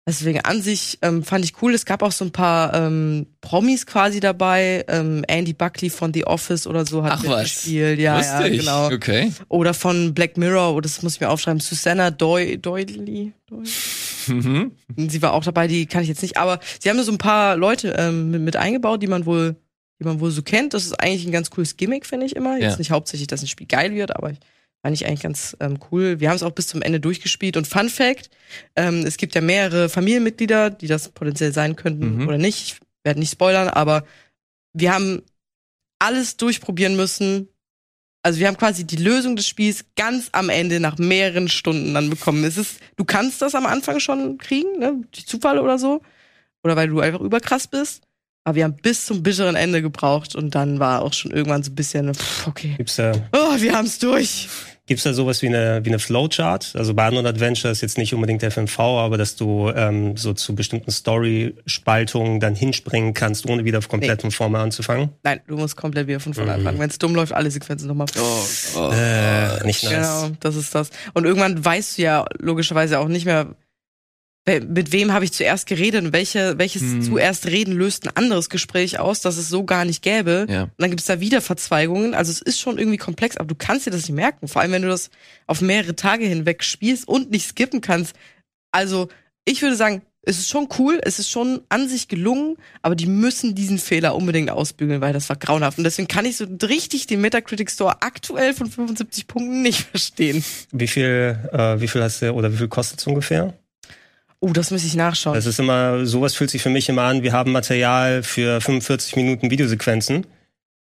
[0.08, 1.74] Deswegen an sich ähm, fand ich cool.
[1.74, 4.86] Es gab auch so ein paar ähm, Promis quasi dabei.
[4.88, 7.38] Ähm, Andy Buckley von The Office oder so hat Ach was.
[7.42, 8.00] mitgespielt.
[8.00, 8.60] Ja, ja, Lustig.
[8.62, 8.88] genau.
[8.88, 9.34] Okay.
[9.50, 13.34] Oder von Black Mirror, oh, das muss ich mir aufschreiben, Susanna Doy Doyley.
[13.48, 13.64] Doy
[14.28, 14.72] Mhm.
[14.96, 17.56] sie war auch dabei, die kann ich jetzt nicht, aber sie haben so ein paar
[17.56, 19.56] Leute ähm, mit, mit eingebaut, die man wohl,
[20.00, 20.74] die man wohl so kennt.
[20.74, 22.58] Das ist eigentlich ein ganz cooles Gimmick, finde ich immer.
[22.58, 22.78] Jetzt Ja.
[22.78, 24.40] nicht hauptsächlich, dass ein Spiel geil wird, aber ich
[24.88, 26.22] fand ich eigentlich ganz ähm, cool.
[26.22, 27.58] Wir haben es auch bis zum Ende durchgespielt.
[27.58, 28.30] Und Fun Fact:
[28.78, 32.28] ähm, Es gibt ja mehrere Familienmitglieder, die das potenziell sein könnten Mhm.
[32.30, 32.62] oder nicht.
[32.62, 34.06] Ich werde nicht spoilern, aber
[34.72, 35.24] wir haben
[36.00, 37.50] alles durchprobieren müssen.
[38.24, 42.10] Also wir haben quasi die Lösung des Spiels ganz am Ende nach mehreren Stunden dann
[42.10, 42.46] bekommen.
[42.46, 45.02] Es ist, du kannst das am Anfang schon kriegen, ne?
[45.12, 46.02] Durch Zufall oder so.
[46.64, 48.04] Oder weil du einfach überkrass bist.
[48.46, 51.72] Aber wir haben bis zum bitteren Ende gebraucht und dann war auch schon irgendwann so
[51.72, 52.76] ein bisschen, pff, okay.
[52.78, 54.48] Gibt's da, Oh, wir haben's durch.
[54.88, 56.72] Gibt's da sowas wie eine, wie eine Flowchart?
[56.76, 60.56] Also bei anderen Adventure ist jetzt nicht unbedingt FMV, aber dass du ähm, so zu
[60.56, 65.10] bestimmten Story-Spaltungen dann hinspringen kannst, ohne wieder komplett von vorne anzufangen.
[65.24, 66.58] Nein, du musst komplett wieder von vorne Mhm.
[66.60, 66.80] anfangen.
[66.80, 68.08] Wenn es dumm läuft, alle Sequenzen nochmal.
[68.20, 69.92] Oh, Äh, nicht nice.
[69.94, 70.90] Genau, das ist das.
[71.14, 73.48] Und irgendwann weißt du ja logischerweise auch nicht mehr,
[74.48, 77.02] mit wem habe ich zuerst geredet und welche, welches Hm.
[77.02, 80.48] zuerst reden löst ein anderes Gespräch aus, das es so gar nicht gäbe.
[80.50, 80.64] Ja.
[80.64, 82.14] Und dann gibt's da wieder Verzweigungen.
[82.14, 84.48] Also es ist schon irgendwie komplex, aber du kannst dir das nicht merken.
[84.48, 85.10] Vor allem, wenn du das
[85.48, 88.16] auf mehrere Tage hinweg spielst und nicht skippen kannst.
[88.72, 89.10] Also
[89.44, 93.06] ich würde sagen, es ist schon cool, es ist schon an sich gelungen, aber die
[93.06, 95.78] müssen diesen Fehler unbedingt ausbügeln, weil das war grauenhaft.
[95.78, 100.44] Und deswegen kann ich so richtig den Metacritic Store aktuell von 75 Punkten nicht verstehen.
[100.72, 103.54] Wie viel, äh, wie viel hast du oder wie viel kostet es ungefähr?
[104.40, 105.34] Oh, das muss ich nachschauen.
[105.34, 109.16] Das ist immer, sowas fühlt sich für mich immer an, wir haben Material für 45
[109.16, 110.28] Minuten Videosequenzen,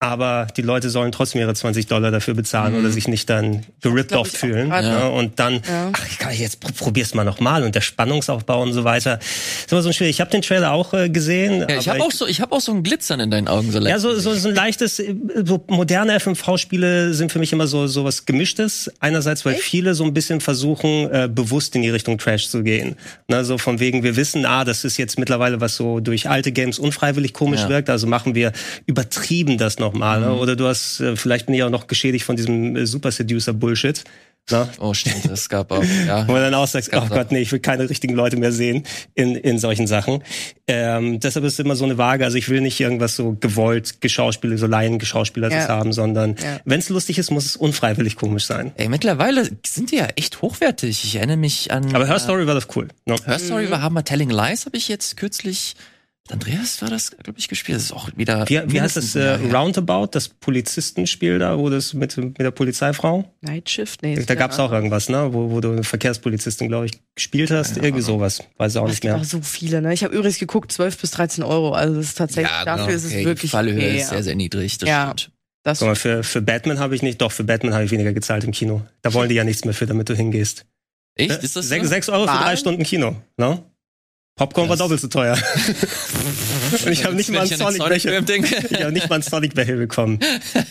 [0.04, 2.80] aber die Leute sollen trotzdem ihre 20 Dollar dafür bezahlen Mhm.
[2.80, 4.68] oder sich nicht dann gerippt off fühlen.
[4.70, 5.08] Ja.
[5.08, 5.92] Und dann, Ja.
[5.94, 9.20] ach, ich kann jetzt pr- probier's mal nochmal und der Spannungsaufbau und so weiter.
[9.20, 10.16] ist immer so schwierig.
[10.16, 11.62] Ich habe den Trailer auch äh, gesehen.
[11.70, 13.78] Ja, ich habe auch so, ich habe auch so ein Glitzern in deinen Augen so
[13.80, 14.00] ja, leicht.
[14.02, 18.04] so, so, so ein leichtes, äh, so moderne FMV-Spiele sind für mich immer so, so
[18.04, 18.92] was Gemischtes.
[19.00, 22.96] Einerseits, weil viele so ein bisschen versuchen, äh, bewusst in die Richtung Trash zu gehen.
[23.28, 26.52] Na, so von wegen, wir wissen, ah, das ist jetzt mittlerweile was so durch alte
[26.52, 27.70] Games unfreiwillig komisch Ja.
[27.70, 28.52] wirkt, also machen wir
[28.86, 30.20] übertrieben das nochmal.
[30.22, 30.34] Ne?
[30.34, 34.04] Oder du hast, äh, vielleicht bin ich auch noch geschädigt von diesem äh, Super Seducer-Bullshit.
[34.50, 34.68] Na?
[34.80, 35.82] Oh, stimmt, es gab auch.
[36.06, 36.28] Ja.
[36.28, 38.84] Wo man dann auch sagt, oh Gott, nee, ich will keine richtigen Leute mehr sehen
[39.16, 40.22] in, in solchen Sachen.
[40.68, 42.26] Ähm, deshalb ist es immer so eine Waage.
[42.26, 45.70] Also ich will nicht irgendwas so gewollt geschauspielert, so Laien-Geschauspieler Ja.
[45.70, 46.60] haben, sondern Ja.
[46.66, 48.74] wenn es lustig ist, muss es unfreiwillig komisch sein.
[48.76, 51.06] Ey, mittlerweile sind die ja echt hochwertig.
[51.06, 51.96] Ich erinnere mich an.
[51.96, 52.90] Aber Her äh, Story war das cool.
[53.06, 53.16] Ne?
[53.26, 55.76] Her Story wir haben wir Telling Lies, habe ich jetzt kürzlich.
[56.26, 57.76] Mit Andreas war das, glaube ich, gespielt.
[57.78, 58.48] Das ist auch wieder.
[58.48, 59.14] Wie, wie heißt das?
[59.16, 59.34] Äh.
[59.54, 63.30] Roundabout, das Polizistenspiel da, wo das mit, mit der Polizeifrau?
[63.42, 64.02] Night Shift?
[64.04, 64.16] Nee.
[64.26, 65.34] Da gab's auch irgendwas, ne?
[65.34, 67.76] Wo, wo du eine Verkehrspolizistin, glaube ich, gespielt hast.
[67.78, 68.42] Irgendwie sowas.
[68.58, 69.18] Weiß ich auch Es nicht mehr.
[69.18, 69.94] auch so viele, ne?
[69.94, 71.74] Ich habe übrigens geguckt, 12 bis 13 Euro.
[71.74, 73.96] Also das ist tatsächlich, Ja, dafür genau, ist es okay, wirklich Die Fallhöhe fair.
[73.96, 74.78] ist sehr, sehr niedrig.
[74.78, 75.14] Das Ja.
[75.18, 75.32] stimmt.
[75.66, 78.12] Das Guck mal, für, für Batman habe ich nicht, doch, für Batman habe ich weniger
[78.12, 78.82] gezahlt im Kino.
[79.02, 80.66] Da wollen die ja nichts mehr für, damit du hingehst.
[81.16, 81.32] Echt?
[81.32, 81.62] Ist das so?
[81.62, 82.44] Sechs, sechs Euro für Wahl?
[82.44, 83.16] drei Stunden Kino.
[83.38, 83.64] Ne?
[84.36, 85.38] Popcorn war Das- doppelt so teuer.
[86.86, 88.56] Und ich habe nicht mal einen denke.
[88.70, 90.20] ich habe nicht mal einen Sonic-Becher bekommen.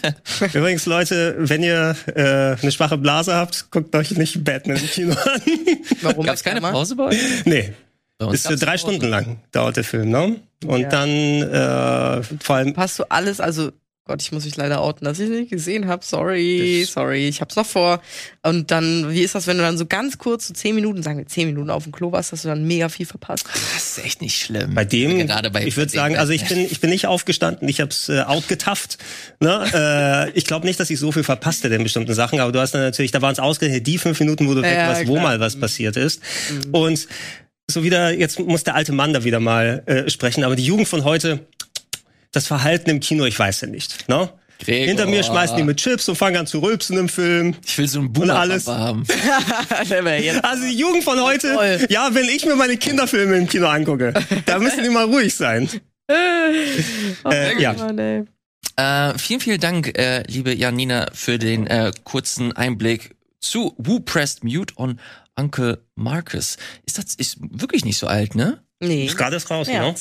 [0.53, 5.13] Übrigens, Leute, wenn ihr äh, eine schwache Blase habt, guckt euch nicht Batman im Kino
[5.15, 5.41] an.
[6.03, 6.73] Warum Gab's keine Kammer?
[6.73, 7.19] Pause bei euch?
[7.45, 7.73] nee,
[8.33, 8.79] ist drei Pause.
[8.79, 10.11] Stunden lang, dauert der Film.
[10.11, 10.37] Ne?
[10.67, 10.89] Und Ja.
[10.89, 13.71] dann äh, vor allem Hast du alles, also
[14.05, 16.05] Gott, ich muss mich leider outen, dass ich es nicht gesehen habe.
[16.05, 18.03] Sorry, Das- sorry, ich hab's noch vor.
[18.43, 21.19] Und dann, wie ist das, wenn du dann so ganz kurz, so zehn Minuten, sagen
[21.19, 23.47] wir zehn Minuten auf dem Klo warst, hast du dann mega viel verpasst?
[23.75, 24.75] Das ist echt nicht schlimm.
[24.75, 27.81] Bei dem, Gerade bei ich würde sagen, also ich bin, ich bin nicht aufgestanden, ich
[27.81, 28.99] habe es äh, outgetafft.
[29.39, 29.71] Ne?
[29.73, 32.59] äh, ich glaube nicht, dass ich so viel verpasst hätte in bestimmten Sachen, aber du
[32.59, 35.07] hast dann natürlich, da waren es ausgerechnet die fünf Minuten, wo du weg Ja, warst,
[35.07, 36.21] wo mal was passiert ist.
[36.73, 37.07] Und
[37.71, 40.89] so wieder, jetzt muss der alte Mann da wieder mal äh, sprechen, aber die Jugend
[40.89, 41.47] von heute,
[42.33, 44.09] das Verhalten im Kino, ich weiß ja nicht.
[44.09, 44.31] Ne?
[44.59, 44.87] Gregor.
[44.87, 47.57] Hinter mir schmeißen die mit Chips und fangen an zu rülpsen im Film.
[47.65, 48.65] Ich will so einen Und alles.
[48.65, 49.07] Boomer haben.
[50.43, 51.87] Also die Jugend von heute, Voll.
[51.89, 54.15] ja, wenn ich mir meine Kinderfilme im Kino angucke,
[54.47, 55.69] da müssen die mal ruhig sein.
[57.25, 57.73] Äh, ja.
[57.73, 58.25] Mann, ey.
[58.77, 64.45] Äh, vielen, vielen Dank, äh, liebe Janina, für den äh, kurzen Einblick zu Who Pressed
[64.45, 65.01] Mute on
[65.37, 66.57] Uncle Marcus.
[66.85, 68.63] Ist das ist wirklich nicht so alt, ne?
[68.81, 69.07] Nee.
[69.07, 69.95] Ist gerade erst raus, ne?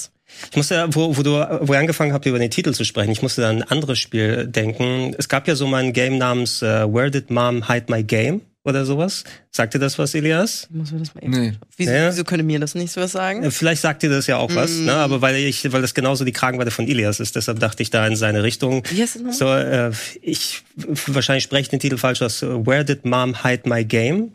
[0.49, 3.21] Ich musste, wo, wo du, wo ihr angefangen habt, über den Titel zu sprechen, ich
[3.21, 5.13] musste an ein anderes Spiel denken.
[5.17, 8.41] Es gab ja so mal ein Game namens äh, Where Did Mom Hide My Game
[8.63, 9.23] oder sowas.
[9.51, 10.67] Sagt dir das was, Elias?
[10.71, 11.31] Muss man das mal eben.
[11.31, 11.53] Nee.
[11.77, 12.09] Wieso, Ja.
[12.11, 13.43] wieso könnte mir das nicht so was sagen?
[13.43, 14.85] Äh, Vielleicht sagt dir das ja auch was, Mm.
[14.85, 14.93] ne?
[14.93, 18.05] aber weil ich, weil das genauso die Kragenweite von Elias ist, deshalb dachte ich da
[18.05, 18.83] in seine Richtung.
[18.89, 19.33] Wie heißt das nochmal?
[19.33, 19.91] So, äh,
[20.21, 20.63] ich
[21.07, 22.41] wahrscheinlich spreche ich den Titel falsch aus.
[22.41, 24.31] Where Did Mom Hide My Game?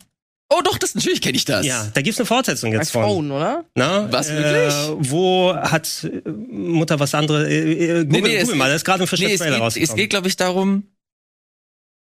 [0.48, 1.66] Oh doch, das natürlich kenne ich das.
[1.66, 3.02] Ja, da gibt's eine Fortsetzung jetzt von.
[3.02, 3.64] Phone, oder?
[3.74, 5.10] Na, Was, äh, wirklich?
[5.10, 7.48] Wo hat äh, Mutter was andere?
[7.50, 9.68] Äh, äh, Google, nee, es Google mal, da ist gerade ein frischer Nee, es Trailer
[9.70, 10.84] geht, es geht glaube ich, darum,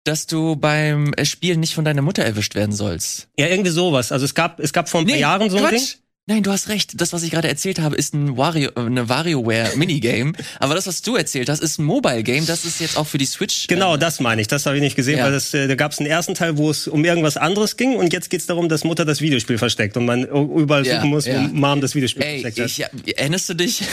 [0.05, 3.27] dass du beim äh, Spielen nicht von deiner Mutter erwischt werden sollst.
[3.37, 4.11] ja, irgendwie sowas.
[4.13, 5.83] Also es gab, es gab vor ein paar Jahren so ein Ding.
[6.31, 7.01] Nein, du hast recht.
[7.01, 10.31] Das, was ich gerade erzählt habe, ist ein Wario, äh, eine WarioWare Minigame.
[10.59, 12.45] Aber das, was du erzählt hast, ist ein Mobile Game.
[12.45, 13.67] Das ist jetzt auch für die Switch.
[13.67, 14.47] Genau, äh, das meine ich.
[14.47, 15.25] Das habe ich nicht gesehen, Ja.
[15.25, 17.95] weil das, äh, da gab es einen ersten Teil, wo es um irgendwas anderes ging
[17.97, 21.25] und jetzt geht's darum, dass Mutter das Videospiel versteckt und man überall Ja, suchen muss,
[21.25, 21.43] ja.
[21.49, 22.65] wo Mom das Videospiel Ey, versteckt hat.
[22.67, 23.83] ich, ja, erinnerst du dich?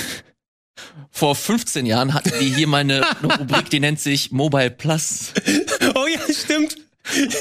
[1.10, 5.32] Vor 15 Jahren hatten wir hier mal eine, eine Rubrik, die nennt sich Mobile Plus.
[5.96, 6.76] Oh ja, stimmt.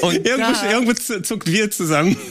[0.02, 2.16] Und Irgendwo, da- irgendwo zu- zuckt wir zusammen.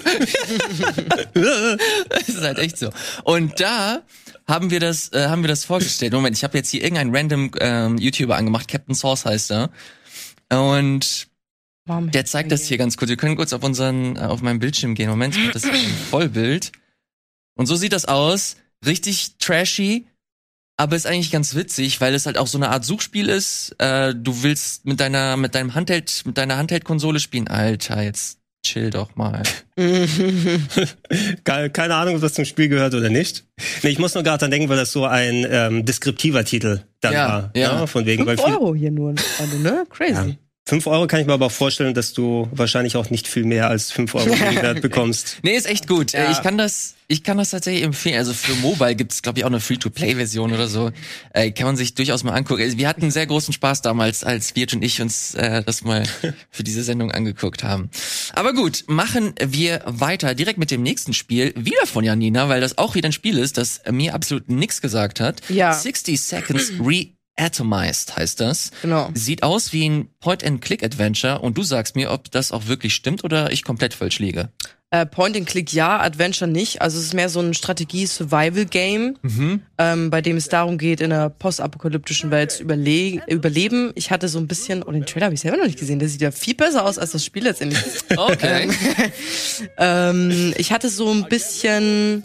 [1.34, 2.90] Das ist halt echt so.
[3.24, 4.02] Und da
[4.48, 6.14] haben wir das, äh, haben wir das vorgestellt.
[6.14, 9.70] Moment, ich habe jetzt hier irgendeinen random ähm, YouTuber angemacht, Captain Source heißt er.
[10.50, 11.28] Und
[11.86, 13.10] Warum der zeigt das hier ganz kurz.
[13.10, 15.10] Wir können kurz auf unseren, äh, auf meinen Bildschirm gehen.
[15.10, 16.72] Moment, ich mach das hier im Vollbild.
[17.56, 18.58] Und so sieht das aus.
[18.86, 20.08] Richtig trashy.
[20.80, 23.76] Aber ist eigentlich ganz witzig, weil es halt auch so eine Art Suchspiel ist.
[23.80, 27.48] Äh, du willst mit deiner, mit deinem Handheld, mit deiner Handheld-Konsole spielen.
[27.48, 29.42] Alter, jetzt chill doch mal.
[31.44, 33.46] Ke- Keine Ahnung, ob das zum Spiel gehört oder nicht.
[33.84, 37.14] Nee, ich muss nur gerade dran denken, weil das so ein ähm, deskriptiver Titel dann
[37.14, 37.52] Ja, war.
[37.56, 37.88] ja.
[37.88, 39.16] Von wegen, weil 5 viel, Euro hier nur.
[39.40, 39.86] Also, ne?
[39.90, 40.14] Crazy.
[40.14, 40.26] Ja.
[40.68, 43.70] 5 Euro kann ich mir aber auch vorstellen, dass du wahrscheinlich auch nicht viel mehr
[43.70, 45.38] als 5 Euro Gegenwert bekommst.
[45.42, 46.12] Nee, ist echt gut.
[46.12, 46.30] Ja.
[46.30, 48.18] Ich kann das, ich kann das tatsächlich empfehlen.
[48.18, 50.92] Also für Mobile gibt's, glaube ich, auch eine Free-to-Play-Version oder so.
[51.32, 52.62] Äh, kann man sich durchaus mal angucken.
[52.62, 56.04] Also Wir hatten sehr großen Spaß damals, als Wirt und ich uns äh, das mal
[56.52, 57.90] für diese Sendung angeguckt haben.
[58.34, 61.54] Aber gut, machen wir weiter direkt mit dem nächsten Spiel.
[61.56, 65.22] Wieder von Janina, weil das auch wieder ein Spiel ist, das mir absolut nichts gesagt
[65.22, 65.42] hat.
[65.48, 65.72] Ja.
[65.72, 66.74] 60 Seconds
[67.40, 68.72] Reatomized heißt das.
[68.82, 69.10] Genau.
[69.14, 73.52] Sieht aus wie ein Point-and-Click-Adventure und du sagst mir, ob das auch wirklich stimmt oder
[73.52, 74.50] ich komplett falsch liege.
[74.90, 76.82] Äh, Point-and-Click ja, Adventure nicht.
[76.82, 79.62] Also es ist mehr so ein Strategie-Survival-Game, Mhm.
[79.78, 83.92] ähm, bei dem es darum geht, in einer postapokalyptischen Welt zu überle überleben.
[83.96, 86.08] Ich hatte so ein bisschen, oh, den Trailer habe ich selber noch nicht gesehen, der
[86.08, 87.84] sieht ja viel besser aus als das Spiel letztendlich.
[88.16, 88.70] Okay.
[89.78, 92.24] ähm, ich hatte so ein bisschen,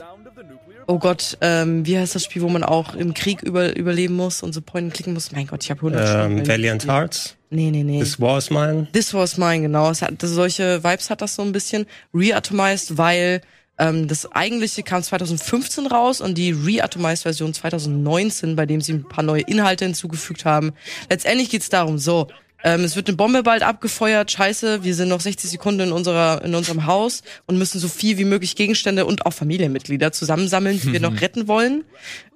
[0.87, 4.43] oh Gott, ähm, wie heißt das Spiel, wo man auch im Krieg über überleben muss
[4.43, 5.33] und so Point klicken muss?
[5.33, 6.39] Mein Gott, ich habe 100 Stunden.
[6.39, 8.01] ähm, Valiant Hearts, Nee, nee, nee.
[8.01, 8.87] This War is Mine.
[8.93, 9.91] This was mine, genau.
[9.91, 11.85] Es hat, das, solche Vibes hat das so ein bisschen.
[12.15, 13.43] Reatomized, weil
[13.79, 19.23] ähm, das eigentliche kam 2015 raus und die Reatomized-Version 2019, bei dem sie ein paar
[19.23, 20.73] neue Inhalte hinzugefügt haben.
[21.11, 22.29] Letztendlich geht's darum, so,
[22.65, 26.45] ähm, es wird eine Bombe bald abgefeuert, scheiße, wir sind noch 60 Sekunden in, unserer,
[26.45, 30.93] in unserem Haus und müssen so viel wie möglich Gegenstände und auch Familienmitglieder zusammensammeln, die
[30.93, 31.85] wir noch retten wollen.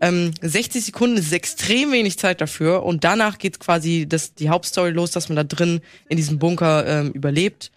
[0.00, 4.90] Ähm, 60 Sekunden ist extrem wenig Zeit dafür und danach geht quasi das, die Hauptstory
[4.90, 7.70] los, dass man da drin in diesem Bunker ähm, überlebt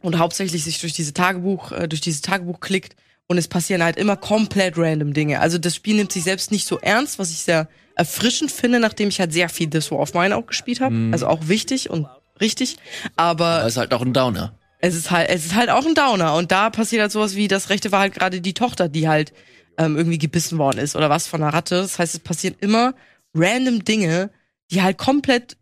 [0.00, 2.94] und hauptsächlich sich durch diese Tagebuch, äh, durch dieses Tagebuch klickt
[3.28, 5.40] und es passieren halt immer komplett random Dinge.
[5.40, 9.08] Also das Spiel nimmt sich selbst nicht so ernst, was ich sehr erfrischend finde, nachdem
[9.08, 10.94] ich halt sehr viel This War of Mine auch gespielt habe.
[11.12, 12.06] Also auch wichtig und
[12.40, 12.76] richtig.
[13.16, 14.58] Aber Das ist halt auch ein Downer.
[14.80, 16.34] es ist halt, es ist halt auch ein Downer.
[16.34, 19.32] Und da passiert halt sowas wie, das Rechte war halt gerade die Tochter, die halt
[19.76, 21.76] ähm, irgendwie gebissen worden ist oder was von einer Ratte.
[21.82, 22.94] Das heißt, es passieren immer
[23.34, 24.30] random Dinge,
[24.70, 25.56] die halt komplett,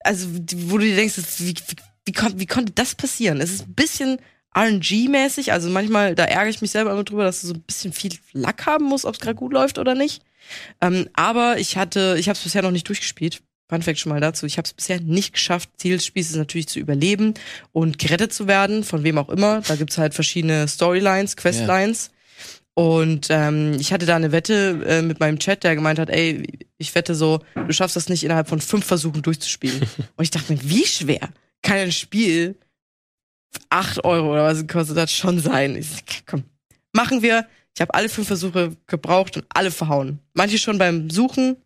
[0.00, 0.28] also
[0.66, 3.40] wo du dir denkst, wie, wie, wie, kon wie konnte das passieren?
[3.40, 4.18] Es ist ein bisschen
[4.54, 7.92] RNG-mäßig, also manchmal, da ärgere ich mich selber immer drüber, dass du so ein bisschen
[7.92, 10.22] viel Lack haben musst, ob es gerade gut läuft oder nicht.
[10.80, 13.42] Ähm, aber ich hatte, ich habe es bisher noch nicht durchgespielt.
[13.68, 14.46] Fun Fact schon mal dazu.
[14.46, 15.70] Ich habe es bisher nicht geschafft.
[15.76, 17.34] Ziel des Spiels ist natürlich zu überleben
[17.70, 19.60] und gerettet zu werden, von wem auch immer.
[19.60, 22.10] Da gibt's halt verschiedene Storylines, Questlines.
[22.74, 26.42] Und ähm, ich hatte da eine Wette äh, mit meinem Chat, der gemeint hat, ey,
[26.78, 29.80] ich wette so, du schaffst das nicht innerhalb von fünf Versuchen durchzuspielen.
[30.16, 31.28] und ich dachte mir, wie schwer
[31.62, 32.56] kann ein Spiel
[33.50, 35.76] für acht Euro oder was kostet das schon sein?
[35.76, 36.44] Ich sag, komm,
[36.92, 37.46] machen wir.
[37.74, 40.18] Ich habe alle fünf Versuche gebraucht und alle verhauen.
[40.34, 41.56] Manche schon beim Suchen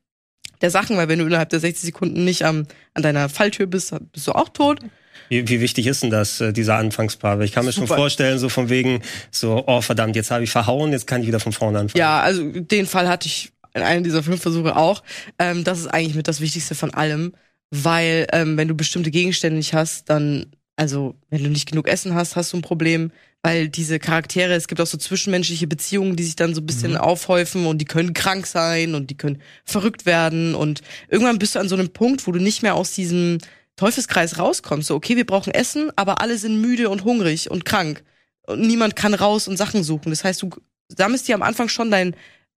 [0.60, 3.94] der Sachen, weil wenn du innerhalb der 60 Sekunden nicht am, an deiner Falltür bist,
[4.12, 4.80] bist du auch tot.
[5.28, 7.40] Wie, wie wichtig ist denn das, äh, dieser Anfangspaar?
[7.40, 7.96] Ich kann mir schon Super.
[7.96, 11.40] vorstellen, so von wegen, so, oh verdammt, jetzt habe ich verhauen, jetzt kann ich wieder
[11.40, 11.98] von vorne anfangen.
[11.98, 15.02] Ja, also den Fall hatte ich in einem dieser fünf Versuche auch.
[15.38, 17.34] Ähm, das ist eigentlich mit das Wichtigste von allem,
[17.70, 22.14] weil ähm, wenn du bestimmte Gegenstände nicht hast, dann, also wenn du nicht genug Essen
[22.14, 26.24] hast, hast du ein Problem, weil diese Charaktere, es gibt auch so zwischenmenschliche Beziehungen, die
[26.24, 30.06] sich dann so ein bisschen aufhäufen und die können krank sein und die können verrückt
[30.06, 33.38] werden und irgendwann bist du an so einem Punkt, wo du nicht mehr aus diesem
[33.76, 34.88] Teufelskreis rauskommst.
[34.88, 38.02] So, okay, wir brauchen Essen, aber alle sind müde und hungrig und krank
[38.46, 40.10] und niemand kann raus und Sachen suchen.
[40.10, 40.50] Das heißt, du
[40.88, 42.16] sammelst dir am Anfang schon dein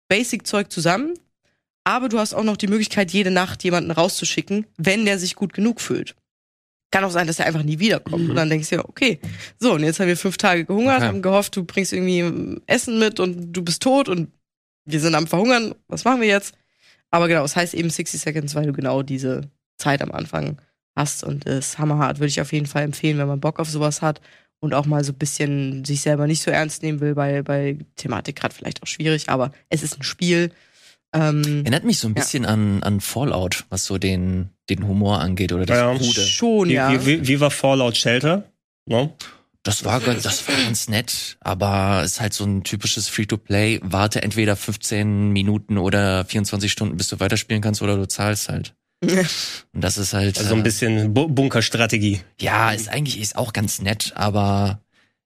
[0.08, 1.14] Basic-Zeug zusammen,
[1.84, 5.54] aber du hast auch noch die Möglichkeit, jede Nacht jemanden rauszuschicken, wenn der sich gut
[5.54, 6.16] genug fühlt.
[6.96, 8.30] Kann auch sein, dass er einfach nie wiederkommt.
[8.30, 9.20] Und dann denkst du dir, okay,
[9.60, 11.08] so, und jetzt haben wir fünf Tage gehungert, Okay.
[11.08, 14.30] haben gehofft, du bringst irgendwie Essen mit und du bist tot und
[14.86, 15.76] wir sind am Verhungern.
[15.90, 16.56] Was machen wir jetzt?
[17.12, 19.42] Aber genau, es heißt eben 60 Seconds, weil du genau diese
[19.78, 20.58] Zeit am Anfang
[20.96, 22.20] hast und ist hammerhart.
[22.20, 24.22] Würde ich auf jeden Fall empfehlen, wenn man Bock auf sowas hat
[24.62, 27.78] und auch mal so ein bisschen sich selber nicht so ernst nehmen will, bei, bei
[27.98, 30.52] Thematik gerade vielleicht auch schwierig, aber es ist ein Spiel.
[31.14, 32.22] Ähm, Erinnert mich so ein Ja.
[32.22, 35.96] bisschen an, an Fallout, was so den, den Humor angeht oder das Ja.
[35.96, 36.22] Krude.
[36.26, 36.92] schon, Wie, ja.
[36.92, 38.44] wie, wie, wie war Fallout Shelter?
[38.86, 39.16] No?
[39.64, 43.80] Das war, ganz- das war ganz nett, aber ist halt so ein typisches Free-to-Play.
[43.84, 48.76] Warte entweder 15 Minuten oder 24 Stunden, bis du weiterspielen kannst oder du zahlst halt.
[49.02, 50.38] Und das ist halt.
[50.38, 52.22] Also so ein äh, bisschen Bu Bunkerstrategie.
[52.40, 54.82] Ja, ist eigentlich ist auch ganz nett, aber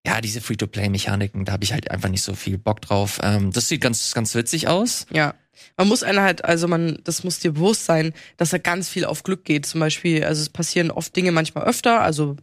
[0.07, 3.19] ja, diese Free-to-Play-Mechaniken, da habe ich halt einfach nicht so viel Bock drauf.
[3.21, 5.05] Ähm, das sieht ganz, ganz witzig aus.
[5.11, 5.33] Ja.
[5.77, 9.05] Man muss einer halt, also man, das muss dir bewusst sein, dass da ganz viel
[9.05, 9.65] auf Glück geht.
[9.65, 12.37] Zum Beispiel, also es passieren oft Dinge manchmal öfter, also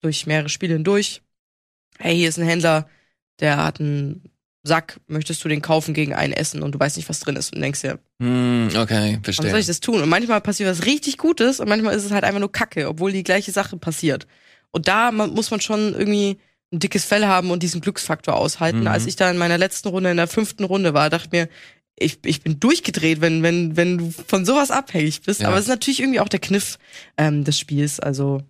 [0.00, 1.22] durch mehrere Spiele hindurch.
[1.98, 2.88] Hey, hier ist ein Händler,
[3.40, 4.30] der hat einen
[4.64, 7.54] Sack, möchtest du den kaufen gegen ein Essen und du weißt nicht, was drin ist
[7.54, 9.58] und denkst dir, Hm, okay, warum soll verstehe.
[9.58, 10.00] ich das tun?
[10.00, 13.10] Und manchmal passiert was richtig Gutes und manchmal ist es halt einfach nur Kacke, obwohl
[13.12, 14.26] die gleiche Sache passiert.
[14.70, 16.38] Und da muss man schon irgendwie
[16.72, 18.80] ein dickes Fell haben und diesen Glücksfaktor aushalten.
[18.80, 18.86] Mhm.
[18.86, 21.48] Als ich da in meiner letzten Runde, in der fünften Runde war, dachte mir,
[21.98, 25.40] ich, ich bin durchgedreht, wenn, wenn, wenn du von sowas abhängig bist.
[25.40, 25.48] Ja.
[25.48, 26.78] Aber es ist natürlich irgendwie auch der Kniff
[27.16, 28.00] ähm, des Spiels.
[28.00, 28.42] Also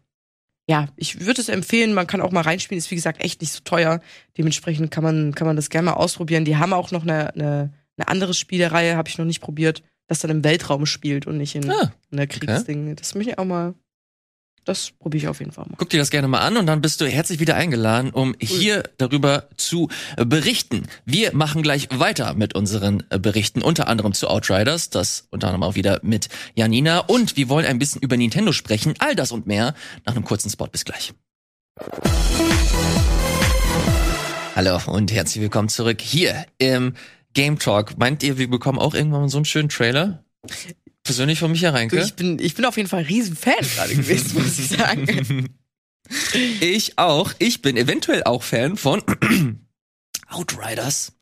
[0.68, 3.52] ja, ich würde es empfehlen, man kann auch mal reinspielen, ist wie gesagt echt nicht
[3.52, 4.00] so teuer.
[4.38, 6.44] Dementsprechend kann man, kann man das gerne mal ausprobieren.
[6.44, 10.20] Die haben auch noch eine, eine, eine andere Spielereihe, habe ich noch nicht probiert, das
[10.20, 12.94] dann im Weltraum spielt und nicht in, Ah, in der Kriegsding.
[12.96, 13.74] Das möchte ich auch mal,
[14.64, 15.74] das probiere ich auf jeden Fall mal.
[15.76, 18.84] Guck dir das gerne mal an und dann bist du herzlich wieder eingeladen, um hier
[18.98, 20.86] darüber zu äh, berichten.
[21.04, 25.64] Wir machen gleich weiter mit unseren äh, Berichten, unter anderem zu Outriders, das unter anderem
[25.64, 28.94] auch wieder mit Janina und wir wollen ein bisschen über Nintendo sprechen.
[28.98, 30.66] All das und mehr nach einem kurzen Spot.
[30.66, 31.12] Bis gleich.
[34.54, 36.94] Hallo und herzlich willkommen zurück hier im
[37.34, 37.98] Game Talk.
[37.98, 40.24] Meint ihr, wir bekommen auch irgendwann mal so einen schönen Trailer?
[41.04, 42.00] Persönlich von Micha Reinke?
[42.00, 45.48] ich, bin, ich bin auf jeden Fall ein Riesenfan gerade gewesen, muss ich sagen.
[46.60, 47.32] Ich auch.
[47.38, 49.02] Ich bin eventuell auch Fan von
[50.28, 51.12] Outriders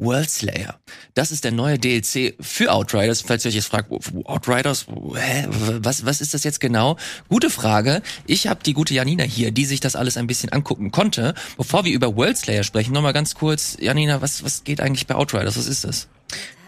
[0.00, 0.80] World Slayer.
[1.14, 3.20] Das ist der neue DLC für Outriders.
[3.20, 3.92] Falls ihr euch jetzt fragt,
[4.24, 6.96] Outriders, hä, was, was ist das jetzt genau?
[7.28, 8.02] Gute Frage.
[8.26, 11.34] Ich habe die gute Janina hier, die sich das alles ein bisschen angucken konnte.
[11.56, 15.14] Bevor wir über World Slayer sprechen, nochmal ganz kurz, Janina, was, was geht eigentlich bei
[15.14, 15.58] Outriders?
[15.58, 16.08] Was ist das?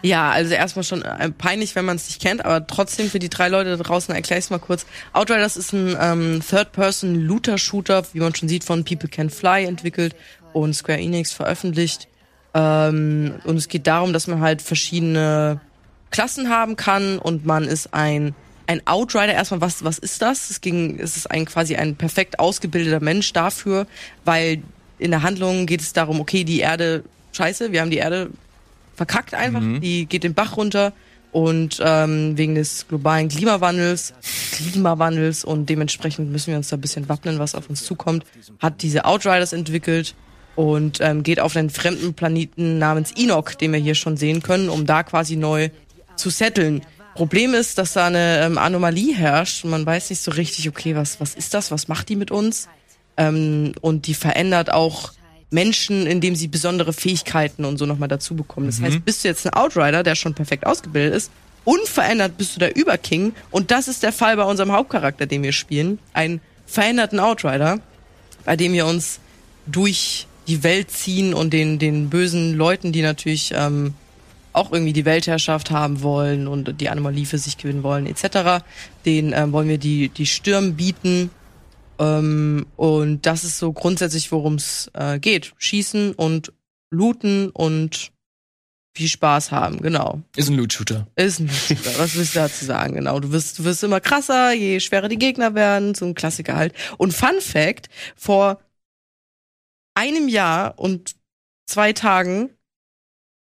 [0.03, 3.29] Ja, also erstmal schon äh, peinlich, wenn man es nicht kennt, aber trotzdem für die
[3.29, 4.85] drei Leute da draußen erkläre ich es mal kurz.
[5.13, 10.13] Outriders ist ein ähm, Third-Person-Looter-Shooter, wie man schon sieht, von People Can Fly entwickelt
[10.51, 12.09] und Square Enix veröffentlicht.
[12.53, 15.61] Ähm, und es geht darum, dass man halt verschiedene
[16.11, 18.35] Klassen haben kann und man ist ein
[18.65, 20.49] ein Outrider erstmal was was ist das?
[20.49, 23.87] Es ging es ist ein quasi ein perfekt ausgebildeter Mensch dafür,
[24.25, 24.63] weil
[24.99, 28.29] in der Handlung geht es darum, okay, die Erde scheiße, wir haben die Erde
[28.95, 30.93] verkackt einfach, die geht den Bach runter
[31.31, 34.13] und ähm, wegen des globalen Klimawandels,
[34.51, 38.23] Klimawandels und dementsprechend müssen wir uns da ein bisschen wappnen, was auf uns zukommt,
[38.59, 40.15] hat diese Outriders entwickelt
[40.55, 44.69] und ähm, geht auf einen fremden Planeten namens Enoch, den wir hier schon sehen können,
[44.69, 45.69] um da quasi neu
[46.15, 46.83] zu setteln.
[47.15, 50.95] Problem ist, dass da eine ähm, Anomalie herrscht und man weiß nicht so richtig, okay,
[50.95, 52.69] was, was ist das, was macht die mit uns?
[53.17, 55.13] Ähm, und die verändert auch
[55.53, 58.65] Menschen, indem sie besondere Fähigkeiten und so nochmal dazu bekommen.
[58.65, 61.31] Das heißt, bist du jetzt ein Outrider, der schon perfekt ausgebildet ist,
[61.63, 65.53] unverändert bist du der Überking und das ist der Fall bei unserem Hauptcharakter, den wir
[65.53, 65.99] spielen.
[66.13, 67.79] Einen veränderten Outrider,
[68.45, 69.19] bei dem wir uns
[69.65, 73.93] durch die Welt ziehen und den, den bösen Leuten, die natürlich ähm,
[74.51, 78.63] auch irgendwie die Weltherrschaft haben wollen und die Anomalie für sich gewinnen wollen, etc.,
[79.05, 81.31] den ähm, wollen wir die, die Stirn bieten.
[81.99, 85.53] Ähm, und das ist so grundsätzlich, worum es äh, geht.
[85.57, 86.53] Schießen und
[86.91, 88.11] looten und
[88.95, 90.21] viel Spaß haben, genau.
[90.35, 91.07] Ist ein Loot-Shooter.
[91.15, 91.97] Ist ein Shooter.
[91.97, 92.93] Was willst du dazu sagen?
[92.95, 93.19] Genau.
[93.19, 95.95] Du wirst, du wirst immer krasser, je schwerer die Gegner werden.
[95.95, 96.73] So ein Klassiker halt.
[96.97, 98.61] Und Fun Fact, vor
[99.95, 101.15] einem Jahr und
[101.65, 102.51] zwei Tagen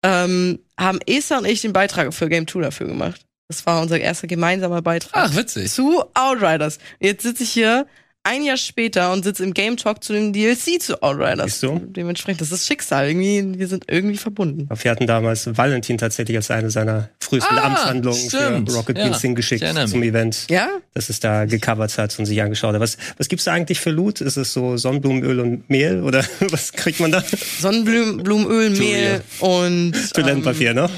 [0.05, 3.27] ähm, haben Esther und ich den Beitrag für Game 2 dafür gemacht.
[3.49, 5.73] Das war unser erster gemeinsamer Beitrag Ach, witzig.
[5.73, 6.79] zu Outriders.
[7.01, 7.87] Jetzt sitze ich hier
[8.23, 11.61] ein Jahr später und sitze im Game Talk zu dem DLC zu Outriders.
[11.61, 11.79] Du?
[11.79, 13.09] Dementsprechend, das ist Schicksal.
[13.09, 14.69] Irgendwie, wir sind irgendwie verbunden.
[14.83, 18.71] Wir hatten damals Valentin tatsächlich als eine seiner frühesten Ah, Amtshandlungen stimmt.
[18.71, 20.47] für Rocket Ja, Beans hingeschickt zum Event.
[20.51, 20.69] Ja?
[20.93, 22.81] dass es da gecovert hat und sich angeschaut hat.
[22.81, 24.21] Was, was gibt's da eigentlich für Loot?
[24.21, 27.23] Ist es so Sonnenblumenöl und Mehl oder was kriegt man da?
[27.61, 30.91] Sonnenblumenöl, Mehl und, ähm, Toilettenpapier, ne?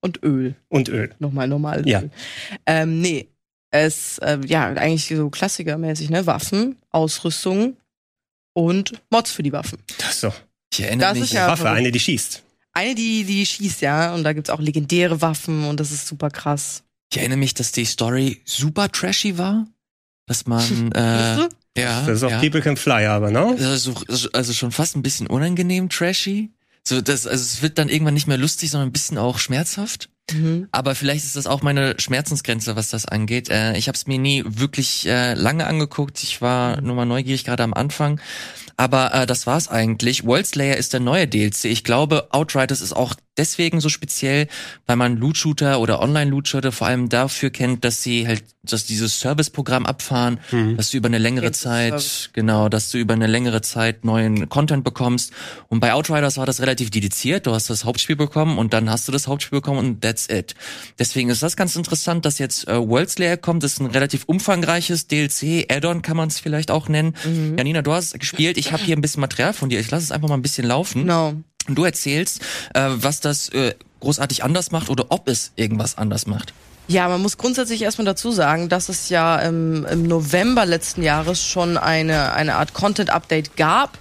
[0.00, 0.54] und Öl.
[0.68, 1.10] Und Öl.
[1.18, 1.86] Nochmal normal.
[1.88, 2.00] Ja.
[2.00, 2.10] Öl.
[2.66, 3.28] Ähm, nee.
[3.76, 6.26] Es, äh, ja, eigentlich so klassikermäßig, ne?
[6.26, 7.76] Waffen, Ausrüstung
[8.52, 9.78] und Mods für die Waffen.
[9.98, 10.32] Das ist so.
[10.72, 11.24] Ich erinnere Das mich.
[11.24, 12.44] ist ja- Waffe, eine, die schießt.
[12.72, 16.30] Eine, die, die schießt, ja, und da gibt's auch legendäre Waffen und das ist super
[16.30, 16.84] krass.
[17.10, 19.66] Ich erinnere mich, dass die Story super trashy war.
[20.26, 22.02] Dass man, äh, ja.
[22.06, 22.38] Das ist auch ja.
[22.38, 23.56] People Can Fly, aber, ne?
[23.58, 23.92] Also,
[24.32, 26.50] also schon fast ein bisschen unangenehm trashy.
[26.84, 30.10] So, das, also es wird dann irgendwann nicht mehr lustig, sondern ein bisschen auch schmerzhaft.
[30.32, 30.68] Mhm.
[30.72, 33.50] Aber vielleicht ist das auch meine Schmerzensgrenze, was das angeht.
[33.50, 36.22] Äh, ich habe es mir nie wirklich äh, lange angeguckt.
[36.22, 38.20] Ich war nur mal neugierig gerade am Anfang.
[38.76, 40.24] Aber äh, das war's eigentlich.
[40.24, 41.66] World Slayer ist der neue DLC.
[41.66, 44.48] Ich glaube, Outriders ist auch deswegen so speziell,
[44.86, 49.86] weil man Loot-Shooter oder Online-Loot-Shooter vor allem dafür kennt, dass sie halt, dass dieses Service-Programm
[49.86, 50.76] abfahren, Mhm.
[50.76, 54.48] dass du über eine längere du Zeit, genau, dass du über eine längere Zeit neuen
[54.48, 55.32] Content bekommst.
[55.68, 57.46] Und bei Outriders war das relativ dediziert.
[57.46, 60.54] Du hast das Hauptspiel bekommen und dann hast du das Hauptspiel bekommen und that's it.
[60.98, 63.62] Deswegen ist das ganz interessant, dass jetzt äh, World Slayer kommt.
[63.62, 67.14] Das ist ein relativ umfangreiches DLC, Add-on kann man es vielleicht auch nennen.
[67.24, 67.56] Mhm.
[67.58, 68.56] Janina, du hast gespielt.
[68.56, 69.80] Ich habe hier ein bisschen Material von dir.
[69.80, 71.02] Ich lasse es einfach mal ein bisschen laufen.
[71.02, 71.28] Genau.
[71.30, 72.40] Und du erzählst,
[72.74, 76.52] äh, was das äh, großartig anders macht oder ob es irgendwas anders macht.
[76.86, 81.42] Ja, man muss grundsätzlich erstmal dazu sagen, dass es ja im, im November letzten Jahres
[81.42, 83.96] schon eine, eine Art Content-Update gab,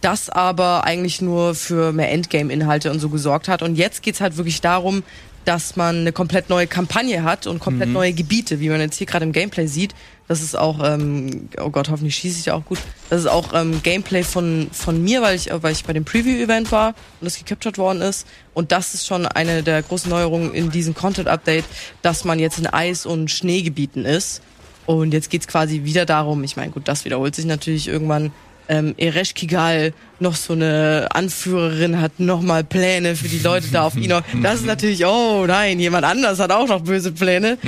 [0.00, 3.62] das aber eigentlich nur für mehr Endgame-Inhalte und so gesorgt hat.
[3.62, 5.02] Und jetzt geht's halt wirklich darum,
[5.44, 9.06] dass man eine komplett neue Kampagne hat und komplett neue Gebiete, wie man jetzt hier
[9.06, 9.94] gerade im Gameplay sieht.
[10.28, 12.78] Das ist auch, ähm, oh Gott, hoffentlich schieße ich da auch gut.
[13.10, 16.70] Das ist auch ähm, Gameplay von, von mir, weil ich, weil ich bei dem Preview-Event
[16.70, 16.88] war
[17.20, 18.26] und das gecaptured worden ist.
[18.54, 21.64] Und das ist schon eine der großen Neuerungen in diesem Content-Update,
[22.02, 24.42] dass man jetzt in Eis- und Schneegebieten ist.
[24.86, 28.32] Und jetzt geht's quasi wieder darum, ich meine, gut, das wiederholt sich natürlich irgendwann.
[28.68, 33.96] Ähm, Eresh Kigal, noch so eine Anführerin, hat nochmal Pläne für die Leute da auf
[33.96, 34.20] Ino.
[34.42, 37.58] Das ist natürlich, oh nein, jemand anders hat auch noch böse Pläne.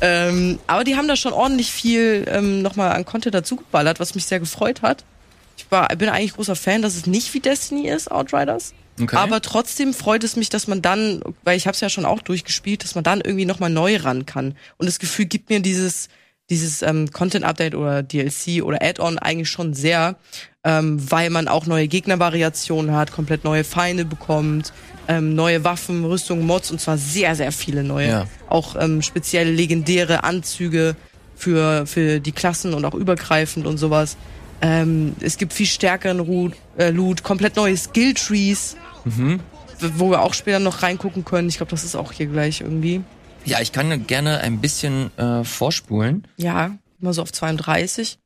[0.00, 4.14] ähm, aber die haben da schon ordentlich viel ähm, nochmal an Content dazu geballert, was
[4.14, 5.04] mich sehr gefreut hat.
[5.56, 8.74] Ich war, bin eigentlich großer Fan, dass es nicht wie Destiny ist, Outriders.
[9.00, 9.16] Okay.
[9.16, 12.20] Aber trotzdem freut es mich, dass man dann, weil ich habe es ja schon auch
[12.20, 14.56] durchgespielt, dass man dann irgendwie nochmal neu ran kann.
[14.76, 16.08] Und das Gefühl gibt mir dieses,
[16.50, 20.16] dieses ähm, Content-Update oder DLC oder Add-on eigentlich schon sehr,
[20.64, 24.72] ähm, weil man auch neue Gegnervariationen hat, komplett neue Feinde bekommt,
[25.08, 28.08] ähm, neue Waffen, Rüstungen, Mods und zwar sehr, sehr viele neue.
[28.08, 28.26] Ja.
[28.48, 30.96] Auch ähm, speziell legendäre Anzüge
[31.36, 34.16] für, für die Klassen und auch übergreifend und sowas.
[34.60, 38.76] Ähm, es gibt viel stärkeren Loot, äh, Loot komplett neue Skill-Trees,
[39.06, 39.38] w-
[39.96, 41.48] wo wir auch später noch reingucken können.
[41.48, 43.00] Ich glaube, das ist auch hier gleich irgendwie.
[43.44, 46.26] Ja, ich kann gerne ein bisschen äh, vorspulen.
[46.36, 48.18] Ja, immer so auf 32.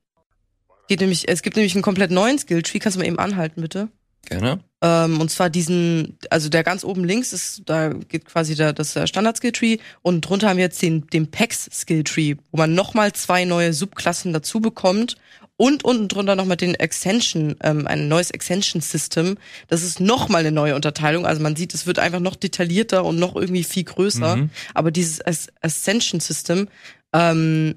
[0.89, 2.79] Geht nämlich, es gibt nämlich einen komplett neuen Skill-Tree.
[2.79, 3.89] Kannst du mal eben anhalten, bitte?
[4.27, 4.61] Gerne.
[4.83, 8.93] Ähm, und zwar diesen, also der ganz oben links ist, da geht quasi der, das
[8.93, 14.33] Standard-Skill-Tree und drunter haben wir jetzt den, den PEX-Skill-Tree, wo man nochmal zwei neue Subklassen
[14.33, 15.17] dazu bekommt
[15.57, 19.37] und unten drunter nochmal den Extension, ähm, ein neues Extension-System.
[19.69, 21.27] Das ist nochmal eine neue Unterteilung.
[21.27, 24.49] Also man sieht, es wird einfach noch detaillierter und noch irgendwie viel größer.
[24.75, 26.69] Aber dieses As- Ascension-System,
[27.13, 27.77] ähm,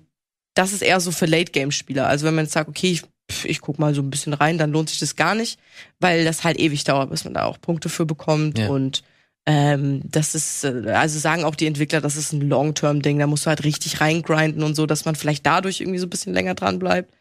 [0.56, 2.08] das ist eher so für Late-Game-Spieler.
[2.08, 3.04] Also wenn man jetzt sagt, okay, ich,
[3.46, 5.60] ich guck mal so ein bisschen rein, dann lohnt sich das gar nicht,
[6.00, 8.70] weil das halt ewig dauert, bis man da auch Punkte für bekommt Ja.
[8.70, 9.04] und
[9.46, 13.46] ähm, das ist, äh, also sagen auch die Entwickler, das ist ein Long-Term-Ding, da musst
[13.46, 16.56] du halt richtig reingrinden und so, dass man vielleicht dadurch irgendwie so ein bisschen länger
[16.56, 17.14] dran bleibt.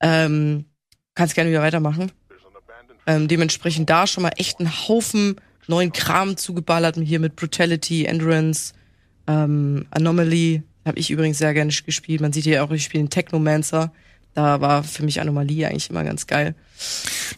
[0.00, 0.66] Ähm,
[1.14, 2.12] kannst gerne wieder weitermachen.
[3.06, 8.72] Ähm, dementsprechend da schon mal echt einen Haufen neuen Kram zugeballert, hier mit Brutality, Endurance,
[9.26, 12.20] ähm, Anomaly, habe ich übrigens sehr gerne gespielt.
[12.20, 13.92] Man sieht hier auch, ich spiele den Technomancer.
[14.34, 16.54] Da war für mich Anomalie eigentlich immer ganz geil.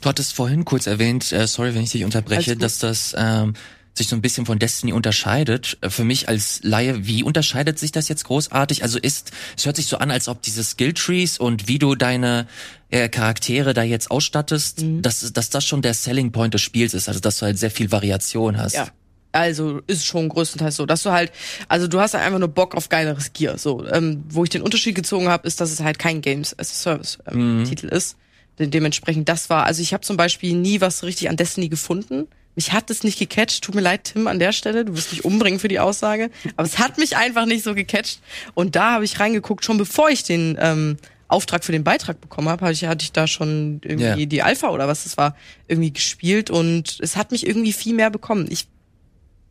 [0.00, 3.52] Du hattest vorhin kurz erwähnt, äh, sorry, wenn ich dich unterbreche, dass das ähm,
[3.96, 5.78] sich so ein bisschen von Destiny unterscheidet.
[5.80, 8.82] Äh, Für mich als Laie, wie unterscheidet sich das jetzt großartig?
[8.82, 12.46] Also ist, es hört sich so an, als ob diese Skilltrees und wie du deine
[12.90, 15.02] äh, Charaktere da jetzt ausstattest, Mhm.
[15.02, 17.70] dass, dass das schon der Selling Point des Spiels ist, also dass du halt sehr
[17.70, 18.74] viel Variation hast.
[18.74, 18.88] Ja.
[19.32, 21.30] Also ist schon größtenteils so, dass du halt,
[21.68, 23.58] also du hast halt einfach nur Bock auf geileres Gear.
[23.58, 26.70] So, ähm, wo ich den Unterschied gezogen habe, ist, dass es halt kein Games as
[26.70, 28.16] a Service ähm, Titel ist.
[28.58, 32.28] De dementsprechend, das war, also ich habe zum Beispiel nie was richtig an Destiny gefunden.
[32.56, 33.62] Mich hat es nicht gecatcht.
[33.62, 34.84] Tut mir leid, Tim, an der Stelle.
[34.86, 36.30] Du wirst mich umbringen für die Aussage.
[36.56, 38.20] Aber es hat mich einfach nicht so gecatcht.
[38.54, 40.96] Und da habe ich reingeguckt, schon bevor ich den ähm,
[41.28, 44.26] Auftrag für den Beitrag bekommen habe, hatte ich, hatte ich da schon irgendwie Ja.
[44.26, 45.36] die Alpha oder was das war,
[45.68, 46.48] irgendwie gespielt.
[46.50, 48.46] Und es hat mich irgendwie viel mehr bekommen.
[48.50, 48.66] Ich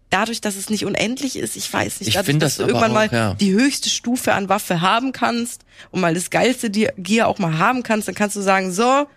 [0.10, 2.92] dadurch, dass es nicht unendlich ist, ich weiß nicht, Ich dadurch, dass das du irgendwann
[2.92, 3.34] auch, mal ja.
[3.34, 7.84] die höchste Stufe an Waffe haben kannst und mal das geilste Gear auch mal haben
[7.84, 9.08] kannst, dann kannst du sagen, so,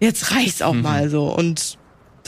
[0.00, 0.66] jetzt reicht's Mhm.
[0.66, 1.32] auch mal so.
[1.34, 1.77] Und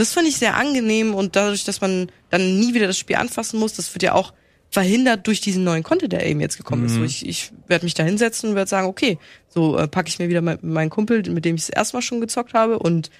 [0.01, 3.61] das finde ich sehr angenehm und dadurch, dass man dann nie wieder das Spiel anfassen
[3.61, 4.33] muss, das wird ja auch
[4.71, 6.95] verhindert durch diesen neuen Content, der eben jetzt gekommen ist.
[6.95, 10.19] So, ich ich werde mich da hinsetzen und werde sagen, okay, so äh, packe ich
[10.19, 13.11] mir wieder mein, meinen Kumpel, mit dem ich das erste Mal schon gezockt habe und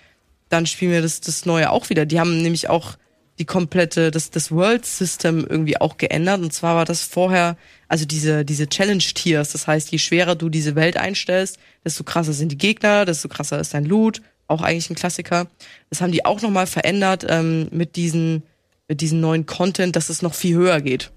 [0.49, 2.07] dann spielen wir das, das Neue auch wieder.
[2.07, 2.97] Die haben nämlich auch
[3.39, 6.41] die komplette, das, das World System irgendwie auch geändert.
[6.41, 7.57] Und zwar war das vorher,
[7.89, 9.53] also diese, diese Challenge-Tiers.
[9.53, 13.59] Das heißt, je schwerer du diese Welt einstellst, desto krasser sind die Gegner, desto krasser
[13.59, 14.21] ist dein Loot.
[14.51, 15.47] Auch eigentlich ein Klassiker.
[15.91, 18.43] Das haben die auch nochmal verändert ähm, mit diesen,
[18.89, 21.13] mit diesen neuen Content, dass es noch viel höher geht.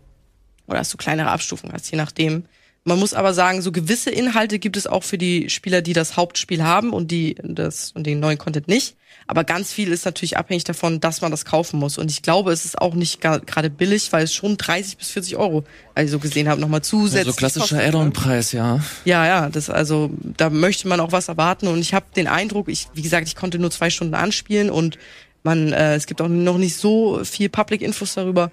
[0.68, 2.46] Oder dass du kleinere Abstufungen hast, je nachdem.
[2.86, 6.18] Man muss aber sagen, so gewisse Inhalte gibt es auch für die Spieler, die das
[6.18, 8.98] Hauptspiel haben und die das und den neuen Content nicht.
[9.26, 11.98] Aber ganz viel ist natürlich abhängig davon, dass man das kaufen muss.
[11.98, 15.38] Und ich glaube, es ist auch nicht gerade billig, weil es schon 30 bis 40
[15.38, 15.64] Euro,
[15.96, 17.34] weil ich so gesehen habe, nochmal zusätzlich.
[17.34, 17.80] so klassischer?
[17.80, 18.82] Add-on-Preis, ja.
[19.06, 21.68] Ja, ja, das also, da möchte man auch was erwarten.
[21.68, 24.98] Und ich habe den Eindruck, ich, wie gesagt, ich konnte nur zwei Stunden anspielen und
[25.44, 28.52] man, äh, es gibt auch noch nicht so viel Public Infos darüber.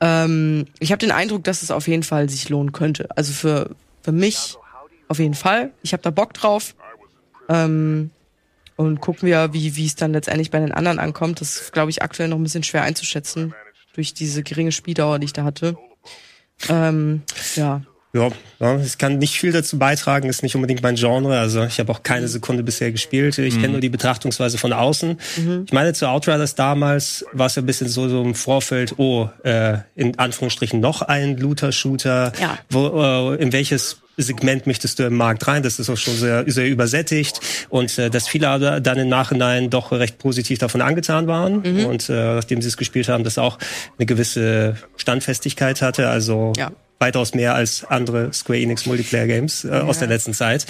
[0.00, 3.08] Ähm, ich habe den Eindruck, dass es auf jeden Fall sich lohnen könnte.
[3.16, 3.70] Also für,
[4.02, 4.56] für mich
[5.08, 5.70] auf jeden Fall.
[5.82, 6.74] Ich habe da Bock drauf.
[7.48, 8.10] Ähm,
[8.76, 11.40] und gucken wir, wie wie es dann letztendlich bei den anderen ankommt.
[11.40, 13.54] Das ist, glaube ich, aktuell noch ein bisschen schwer einzuschätzen
[13.94, 15.78] durch diese geringe Spieldauer, die ich da hatte.
[16.68, 17.22] Ähm,
[17.54, 17.82] ja.
[18.58, 21.38] Ja, ich kann nicht viel dazu beitragen, ist nicht unbedingt mein Genre.
[21.38, 23.36] Also ich habe auch keine Sekunde bisher gespielt.
[23.38, 25.18] Ich kenne nur die Betrachtungsweise von außen.
[25.66, 29.28] Ich meine, zu Outriders damals war es ja ein bisschen so, so im Vorfeld, oh,
[29.44, 32.32] äh, in Anführungsstrichen noch ein Looter-Shooter.
[32.40, 32.58] Ja.
[32.70, 35.62] Wo, äh, in welches Segment möchtest du im Markt rein?
[35.62, 37.38] Das ist auch schon sehr, sehr übersättigt.
[37.68, 41.62] Und äh, dass viele aber dann im Nachhinein doch recht positiv davon angetan waren.
[41.84, 43.58] Und äh, nachdem sie es gespielt haben, das auch
[43.98, 46.08] eine gewisse Standfestigkeit hatte.
[46.08, 46.70] Also Ja.
[46.98, 50.64] Weitaus mehr als andere Square Enix Multiplayer Games äh, aus der letzten Zeit.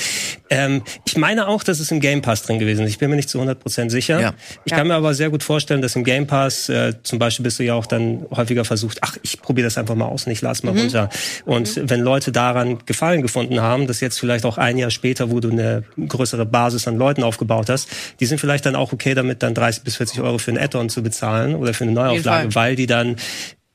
[0.50, 2.90] Ähm, ich meine auch, dass es im Game Pass drin gewesen ist.
[2.90, 4.20] Ich bin mir nicht zu 100% sicher.
[4.20, 4.34] Ja.
[4.64, 4.78] Ich Ja.
[4.78, 7.62] kann mir aber sehr gut vorstellen, dass im Game Pass äh, zum Beispiel bist du
[7.64, 10.66] ja auch dann häufiger versucht, ach, ich probiere das einfach mal aus und ich lade
[10.66, 11.08] mal runter.
[11.44, 15.40] Und wenn Leute daran Gefallen gefunden haben, dass jetzt vielleicht auch ein Jahr später, wo
[15.40, 17.88] du eine größere Basis an Leuten aufgebaut hast,
[18.20, 20.88] die sind vielleicht dann auch okay damit, dann 30 bis 40 Euro für ein Add-on
[20.88, 23.16] zu bezahlen oder für eine Neuauflage, weil die dann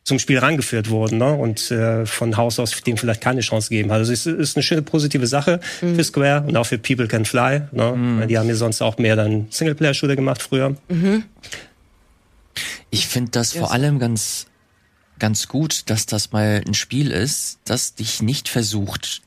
[0.04, 1.32] zum Spiel rangeführt wurden ne?
[1.34, 4.00] und äh, von Haus aus dem vielleicht keine Chance gegeben hat.
[4.00, 7.62] Also es ist eine schöne positive Sache für Square und auch für People Can Fly.
[7.72, 8.26] Ne?
[8.28, 10.76] Die haben ja sonst auch mehr dann Singleplayer-Shooter gemacht früher.
[12.90, 13.60] Ich finde das Yes.
[13.62, 14.48] vor allem ganz,
[15.20, 19.22] ganz gut, dass das mal ein Spiel ist, das dich nicht versucht,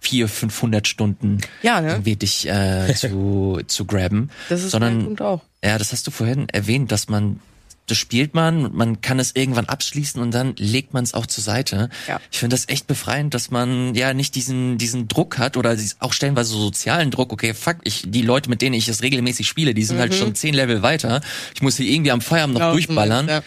[0.00, 1.92] vier, 500 Stunden Ja, ne?
[1.92, 4.30] irgendwie dich äh, zu, zu graben.
[4.48, 5.42] Das ist sondern, mein Punkt auch.
[5.64, 7.40] Ja, das hast du vorhin erwähnt, dass man
[7.86, 11.42] das spielt man, man kann es irgendwann abschließen und dann legt man es auch zur
[11.44, 11.88] Seite.
[12.08, 12.20] Ja.
[12.30, 16.12] Ich finde das echt befreiend, dass man ja nicht diesen diesen Druck hat oder auch
[16.12, 17.32] stellenweise so sozialen Druck.
[17.32, 20.34] Okay, fuck, ich die Leute, mit denen ich es regelmäßig spiele, die sind halt schon
[20.34, 21.20] zehn Level weiter.
[21.54, 23.28] Ich muss hier irgendwie am Feierabend noch Genau, durchballern.
[23.28, 23.42] ja.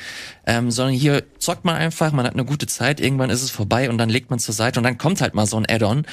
[0.45, 3.89] Ähm, sondern hier zockt man einfach, man hat eine gute Zeit, irgendwann ist es vorbei
[3.89, 6.05] und dann legt man zur Seite und dann kommt halt mal so ein Add-on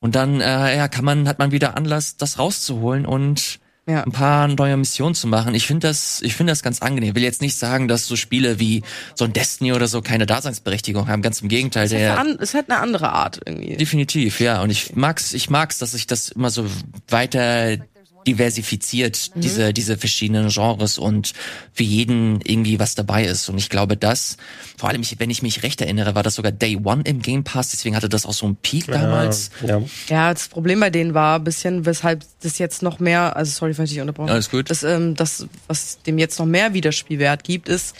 [0.00, 4.02] und dann äh, ja kann man hat man wieder Anlass, das rauszuholen und Ja.
[4.04, 5.54] ein paar neue Missionen zu machen.
[5.54, 7.10] Ich finde das, ich finde das ganz angenehm.
[7.10, 8.82] Ich will jetzt nicht sagen, dass so Spiele wie
[9.14, 11.22] so ein Destiny oder so keine Daseinsberechtigung haben.
[11.22, 11.86] Ganz im Gegenteil.
[11.86, 13.76] Es hat, eine, Der, es hat eine andere Art irgendwie.
[13.76, 14.62] definitiv, ja.
[14.62, 16.66] Und ich mag's, ich mag's, dass sich das immer so
[17.08, 17.78] weiter
[18.26, 19.40] diversifiziert, Mhm.
[19.40, 21.32] diese, diese verschiedenen Genres und
[21.72, 23.48] für jeden irgendwie was dabei ist.
[23.48, 24.36] Und ich glaube, das,
[24.76, 27.44] vor allem, ich, wenn ich mich recht erinnere, war das sogar Day One im Game
[27.44, 29.50] Pass, deswegen hatte das auch so einen Peak damals.
[29.66, 29.80] Ja.
[30.08, 33.74] Ja, das Problem bei denen war ein bisschen, weshalb das jetzt noch mehr, also sorry,
[33.74, 34.70] falls ich dich unterbrochen Alles gut.
[34.70, 37.94] Das, ähm, das, was dem jetzt noch mehr Wiederspielwert gibt, ist,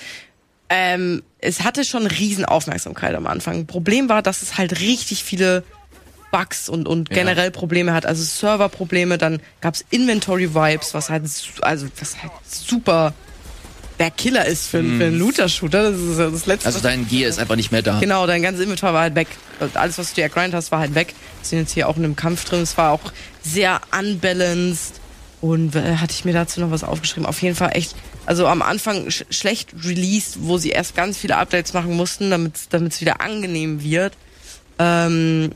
[0.68, 3.66] ähm, es hatte schon riesen Aufmerksamkeit am Anfang.
[3.66, 5.64] Problem war, dass es halt richtig viele
[6.30, 8.06] Bugs und, und generell Probleme hat.
[8.06, 11.24] Also Serverprobleme, dann gab's Inventory-Vibes, was halt,
[11.62, 13.14] also, was halt super
[14.00, 15.90] der Killer ist für, für einen Looter-Shooter.
[15.90, 18.00] Das ist ja das Letzte, Also dein Gear ist einfach nicht mehr da.
[18.00, 19.28] Genau, dein ganzes Inventar war halt weg.
[19.74, 21.08] Alles, was du dir gegrindet hast, war halt weg.
[21.42, 22.62] Wir sind jetzt hier auch in einem Kampf drin.
[22.62, 23.12] Es war auch
[23.42, 25.00] sehr unbalanced.
[25.42, 27.26] Und äh, hatte ich mir dazu noch was aufgeschrieben?
[27.26, 27.94] Auf jeden Fall echt,
[28.26, 32.92] also am Anfang sch schlecht released, wo sie erst ganz viele Updates machen mussten, damit
[32.92, 34.14] es wieder angenehm wird.
[34.78, 35.52] Ähm,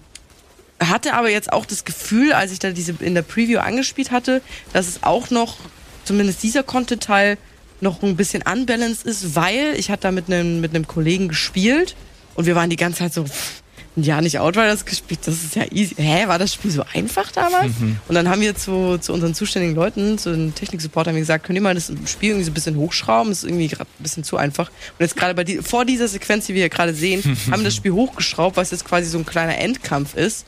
[0.83, 4.43] hatte aber jetzt auch das Gefühl, als ich da diese in der Preview angespielt hatte,
[4.73, 5.57] dass es auch noch,
[6.05, 7.39] zumindest dieser Content-Teil,
[7.81, 11.97] noch ein bisschen unbalanced ist, weil ich hatte da mit einem mit einem Kollegen gespielt
[12.35, 13.63] und wir waren die ganze Zeit so, pff,
[13.97, 15.95] Jahr nicht Outriders gespielt, das ist ja easy.
[15.97, 17.73] Hä, war das Spiel so einfach damals?
[18.09, 21.45] Und dann haben wir zu, zu unseren zuständigen Leuten, zu den Technik-Support, haben wir gesagt,
[21.45, 23.31] könnt ihr mal das Spiel irgendwie so ein bisschen hochschrauben?
[23.31, 24.69] Das ist irgendwie gerade ein bisschen zu einfach.
[24.69, 27.67] Und jetzt gerade bei die, vor dieser Sequenz, die wir hier gerade sehen, haben wir
[27.67, 30.45] das Spiel hochgeschraubt, was jetzt quasi so ein kleiner Endkampf ist.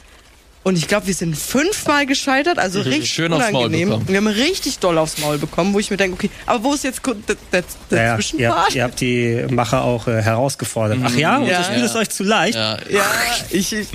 [0.66, 3.88] Und ich glaube, wir sind fünfmal gescheitert, also richtig Schön aufs Maul unangenehm.
[3.90, 4.08] bekommen.
[4.08, 6.82] Wir haben richtig doll aufs Maul bekommen, wo ich mir denke, okay, aber wo ist
[6.82, 8.74] jetzt der, der, der Ja, ihr, Zwischenpart?
[8.74, 10.98] ihr habt die Macher auch äh, herausgefordert.
[11.04, 11.58] Ach ja, und Ja.
[11.58, 12.56] das Spiel ist euch zu leicht.
[12.56, 13.04] Ja, Ja,
[13.50, 13.86] ich, ich,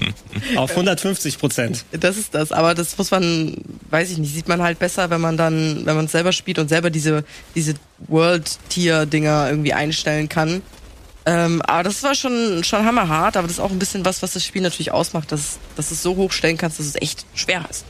[0.56, 1.84] Auf 150 Prozent.
[1.92, 2.54] das ist das.
[2.54, 3.58] Aber das muss man,
[3.90, 6.58] weiß ich nicht, sieht man halt besser, wenn man dann, wenn man es selber spielt
[6.58, 7.74] und selber diese, diese
[8.08, 10.62] World-Tier-Dinger irgendwie einstellen kann.
[11.26, 14.34] Ähm, aber das war schon, schon hammerhart, aber das ist auch ein bisschen was, was
[14.34, 17.64] das Spiel natürlich ausmacht, dass, dass du es so hochstellen kannst, dass es echt schwer
[17.70, 17.86] ist.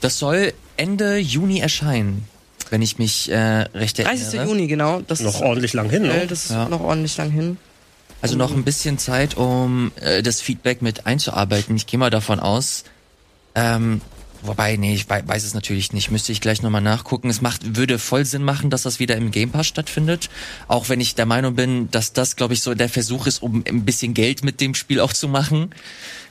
[0.00, 2.28] Das soll Ende Juni erscheinen,
[2.70, 3.36] wenn ich mich äh,
[3.74, 4.22] recht erinnere.
[4.30, 4.40] 30.
[4.48, 5.00] Juni, genau.
[5.00, 6.26] Das Noch ist, ordentlich lang hin, äh, ne?
[6.26, 6.68] das ist Ja.
[6.68, 7.56] noch ordentlich lang hin.
[8.20, 11.76] Also noch ein bisschen Zeit, um äh, das Feedback mit einzuarbeiten.
[11.76, 12.84] Ich gehe mal davon aus.
[13.54, 14.00] Ähm,
[14.46, 16.10] wobei, nee, ich wei- weiß es natürlich nicht.
[16.10, 17.28] Müsste ich gleich nochmal nachgucken.
[17.30, 20.30] Es macht, würde voll Sinn machen, dass das wieder im Game Pass stattfindet.
[20.68, 23.64] Auch wenn ich der Meinung bin, dass das, glaube ich, so der Versuch ist, um
[23.68, 25.70] ein bisschen Geld mit dem Spiel auch zu machen.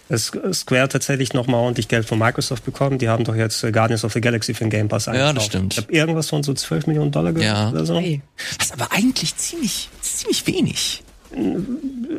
[0.09, 2.97] Es- Square tatsächlich noch mal ordentlich Geld von Microsoft bekommen.
[2.99, 5.37] Die haben doch jetzt äh, Guardians of the Galaxy für den Game Pass Ja, eingekauft.
[5.37, 5.73] das stimmt.
[5.73, 7.69] Ich habe irgendwas von so 12 Millionen Dollar gehört Ja.
[7.69, 7.97] oder so.
[7.99, 8.21] Hey.
[8.59, 11.03] Was aber eigentlich ziemlich, ziemlich wenig.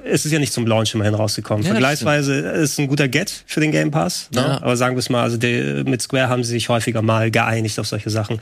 [0.05, 1.65] Es ist ja nicht zum Launch immerhin rausgekommen.
[1.65, 4.29] Ja, Vergleichsweise ist ein guter Get für den Game Pass.
[4.35, 4.41] Ne?
[4.41, 4.63] Ja.
[4.63, 7.79] Aber sagen wir es mal, also die, mit Square haben sie sich häufiger mal geeinigt
[7.79, 8.41] auf solche Sachen.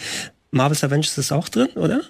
[0.50, 2.02] Marvel's Avengers ist auch drin, oder?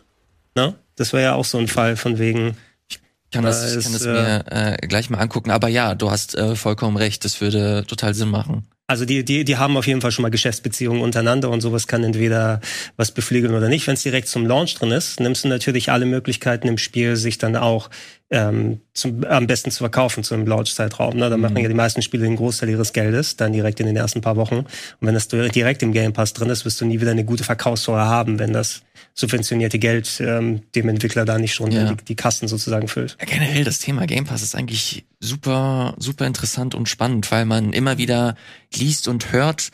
[0.55, 0.75] Ne?
[0.97, 2.57] Das wäre ja auch so ein Fall von wegen,
[2.89, 2.99] Ich
[3.31, 4.45] kann das, Da ich kann das äh, mir
[4.83, 5.51] äh, gleich mal angucken.
[5.51, 7.25] Aber ja, du hast äh, vollkommen recht.
[7.25, 8.67] Das würde total Sinn machen.
[8.89, 12.05] Also die, die, die haben auf jeden Fall schon mal Geschäftsbeziehungen untereinander und sowas kann
[12.05, 12.61] entweder
[12.97, 13.87] was beflügeln oder nicht.
[13.87, 17.39] Wenn es direkt zum Launch drin ist, nimmst du natürlich alle Möglichkeiten im Spiel, sich
[17.39, 17.89] dann auch
[18.33, 21.17] ähm, zum, am besten zu verkaufen zum Launch-Zeitraum.
[21.19, 21.29] Ne?
[21.29, 24.23] Da machen ja die meisten Spiele den Großteil ihres Geldes, dann direkt in den ersten
[24.23, 24.57] paar Wochen.
[24.57, 24.67] Und
[25.01, 28.07] wenn das direkt im Game Pass drin ist, wirst du nie wieder eine gute Verkaufssteuer
[28.07, 28.83] haben, wenn das
[29.15, 31.93] subventionierte Geld ähm, dem Entwickler da nicht schon Ja.
[31.93, 33.19] die, die Kassen sozusagen füllt.
[33.21, 37.75] Ja, generell das Thema Game Pass ist eigentlich super, super interessant und spannend, weil man
[37.75, 38.35] immer wieder
[38.75, 39.69] liest und hört,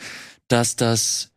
[0.49, 1.28] dass das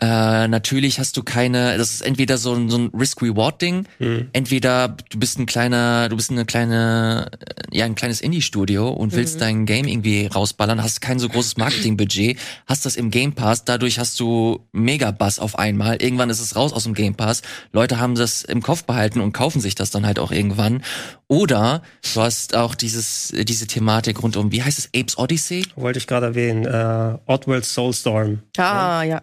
[0.00, 4.28] äh, natürlich hast du keine, das ist entweder so ein, so ein Risk-Reward-Ding, Mhm.
[4.32, 7.30] entweder du bist ein kleiner, du bist eine kleine,
[7.70, 11.56] äh, ja, ein kleines Indie-Studio und willst dein Game irgendwie rausballern, hast kein so großes
[11.56, 15.96] Marketingbudget, hast das im Game Pass, dadurch hast du Mega-Bass auf einmal.
[16.02, 17.42] Irgendwann ist es raus aus dem Game Pass.
[17.72, 20.82] Leute haben das im Kopf behalten und kaufen sich das dann halt auch irgendwann.
[21.28, 21.82] Oder
[22.14, 25.66] du hast auch dieses, äh, diese Thematik rund um, wie heißt es, Apes Odyssey?
[25.74, 26.64] Wollte ich gerade erwähnen.
[26.66, 28.40] Äh, Oddworld Soulstorm.
[28.58, 29.22] Ah, ja.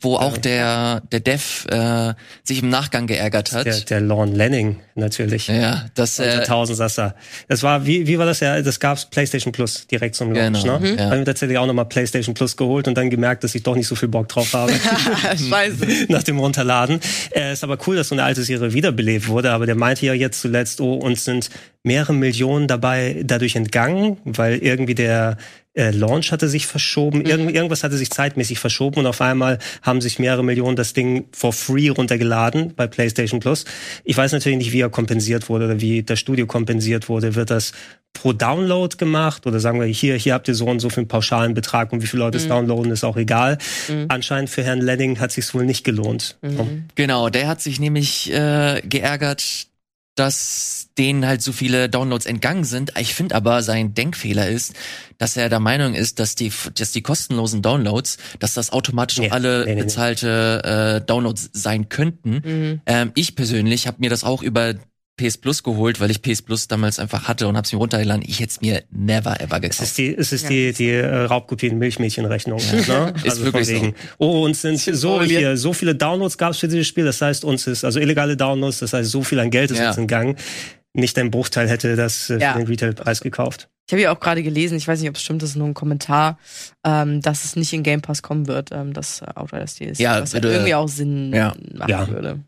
[0.00, 2.14] Wo auch der der Dev äh,
[2.44, 3.66] sich im Nachgang geärgert hat.
[3.66, 5.48] Der, der Lorne Lanning natürlich.
[5.48, 7.14] ja, das Unser äh, Tausendsasser.
[7.48, 8.60] Das war, wie, wie war das ja?
[8.62, 10.92] Das gab's PlayStation Plus direkt zum Launch, Genau, ne?
[10.92, 10.98] mhm.
[10.98, 11.04] Ja.
[11.06, 13.86] Habe mir tatsächlich auch nochmal PlayStation Plus geholt und dann gemerkt, dass ich doch nicht
[13.88, 14.72] so viel Bock drauf habe
[15.50, 16.06] Scheiße.
[16.08, 17.00] nach dem Runterladen.
[17.34, 20.14] Äh, ist aber cool, dass so eine alte Serie wiederbelebt wurde, aber der meinte ja
[20.14, 21.50] jetzt zuletzt, oh, uns sind
[21.82, 25.36] mehrere Millionen dabei dadurch entgangen, weil irgendwie der
[25.80, 30.00] äh, Launch hatte sich verschoben, Irgend, irgendwas hatte sich zeitmäßig verschoben und auf einmal haben
[30.00, 33.64] sich mehrere Millionen das Ding for free runtergeladen bei PlayStation Plus.
[34.04, 37.34] Ich weiß natürlich nicht, wie er kompensiert wurde oder wie das Studio kompensiert wurde.
[37.34, 37.72] Wird das
[38.12, 41.54] pro Download gemacht oder sagen wir, hier, hier habt ihr so und so viel pauschalen
[41.54, 43.56] Betrag und wie viele Leute es downloaden, ist auch egal.
[44.08, 46.36] Anscheinend für Herrn Lenning hat sich's wohl nicht gelohnt.
[46.96, 49.68] Genau, der hat sich nämlich äh, geärgert,
[50.14, 52.92] dass denen halt so viele Downloads entgangen sind.
[52.98, 54.74] Ich finde aber, sein Denkfehler ist,
[55.18, 59.28] dass er der Meinung ist, dass die, dass die kostenlosen Downloads, dass das automatisch Nee,
[59.28, 62.80] auch alle nee, nee, bezahlte äh, Downloads sein könnten.
[62.86, 64.74] Ähm, ich persönlich habe mir das auch über
[65.28, 68.22] PS Plus geholt, weil ich PS Plus damals einfach hatte und habe es mir runtergeladen.
[68.26, 69.82] Ich hätte es mir never ever Es gekauft.
[69.82, 72.60] ist die, es ist die, die äh, Raubkopien-Milchmädchenrechnung.
[72.88, 73.14] Ne?
[73.24, 76.86] Ist wirklich von Oh, uns sind so hier, so viele Downloads gab es für dieses
[76.86, 77.04] Spiel.
[77.04, 79.88] Das heißt, uns ist, also illegale Downloads, das heißt, so viel an Geld ist Ja.
[79.88, 80.36] uns entgangen.
[80.92, 82.52] Nicht ein Bruchteil hätte das äh, Ja.
[82.52, 83.68] für den Retailpreis gekauft.
[83.88, 85.66] Ich habe ja auch gerade gelesen, ich weiß nicht, ob es stimmt, das ist nur
[85.66, 86.38] ein Kommentar,
[86.84, 89.98] ähm, dass es nicht in Game Pass kommen wird, ähm, das äh, Outriders DLC.
[89.98, 91.54] Ja, was ja würde- irgendwie auch Sinn ja.
[91.74, 92.08] machen Ja.
[92.08, 92.40] würde.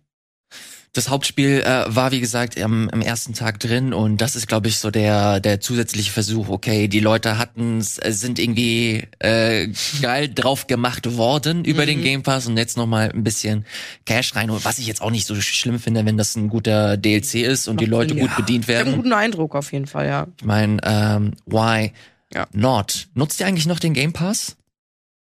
[0.94, 4.68] Das Hauptspiel äh, war, wie gesagt, am, am ersten Tag drin und das ist, glaube
[4.68, 6.50] ich, so der, der zusätzliche Versuch.
[6.50, 9.68] Okay, die Leute hatten sind irgendwie äh,
[10.02, 13.64] geil drauf gemacht worden über den Game Pass und jetzt nochmal ein bisschen
[14.04, 14.50] Cash rein.
[14.64, 17.80] Was ich jetzt auch nicht so schlimm finde, wenn das ein guter DLC ist und
[17.80, 18.36] die Leute Sinn, gut ja.
[18.36, 19.02] bedient Ich habe einen werden.
[19.02, 20.26] guten Eindruck auf jeden Fall, ja.
[20.38, 21.92] Ich meine, ähm, why
[22.34, 22.46] Ja.
[22.52, 23.08] not?
[23.14, 24.56] Nutzt ihr eigentlich noch den Game Pass?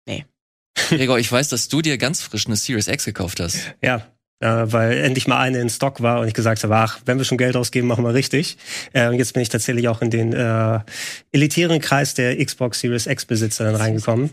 [0.05, 0.25] Nee.
[0.89, 3.73] Gregor, ich weiß, dass du dir ganz frisch eine Series X gekauft hast.
[3.81, 4.05] Ja.
[4.41, 7.25] Äh, weil endlich mal eine in Stock war und ich gesagt habe, ach, wenn wir
[7.25, 8.57] schon Geld ausgeben, machen wir richtig.
[8.91, 10.79] Äh, und jetzt bin ich tatsächlich auch in den äh,
[11.31, 14.31] elitären Kreis der Xbox Series X Besitzer dann reingekommen.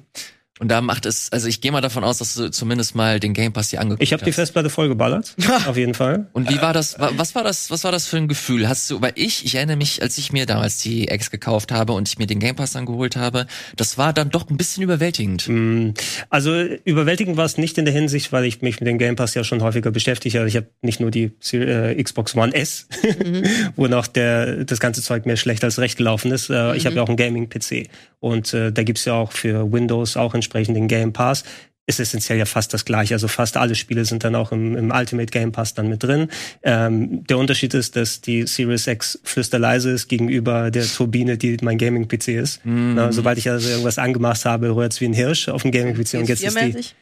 [0.58, 3.32] Und da macht es, also ich gehe mal davon aus, dass du zumindest mal den
[3.34, 4.36] Game Pass dir angeguckt Ich habe die hast.
[4.36, 5.34] Festplatte vollgeballert,
[5.66, 6.26] auf jeden Fall.
[6.32, 8.68] Und wie war das, wa- was war das, was war das für ein Gefühl?
[8.68, 11.92] Hast du, weil ich, ich erinnere mich, als ich mir damals die X gekauft habe
[11.92, 13.46] und ich mir den Game Pass dann geholt habe,
[13.76, 15.46] das war dann doch ein bisschen überwältigend.
[15.48, 15.90] Mm,
[16.30, 16.52] Also
[16.84, 19.44] überwältigend war es nicht in der Hinsicht, weil ich mich mit dem Game Pass ja
[19.44, 20.38] schon häufiger beschäftige.
[20.40, 22.88] Also ich habe nicht nur die äh, Xbox One S,
[23.76, 26.50] wo noch der, das ganze Zeug mehr schlecht als recht gelaufen ist.
[26.50, 27.88] Äh, Ich habe ja auch einen Gaming-PC.
[28.20, 31.44] Und äh, da gibt's ja auch für Windows auch entsprechend den Game Pass.
[31.86, 33.14] Ist essentiell ja fast das gleiche.
[33.14, 36.28] Also fast alle Spiele sind dann auch im, im Ultimate Game Pass dann mit drin.
[36.62, 41.78] Ähm, der Unterschied ist, dass die Series X flüsterleise ist gegenüber der Turbine, die mein
[41.78, 42.60] Gaming-PC ist.
[42.64, 46.14] Na, sobald ich also irgendwas angemacht habe, rührt's wie ein Hirsch auf dem Gaming-PC.
[46.18, 46.92] Und jetzt ist die PS4-mäßig?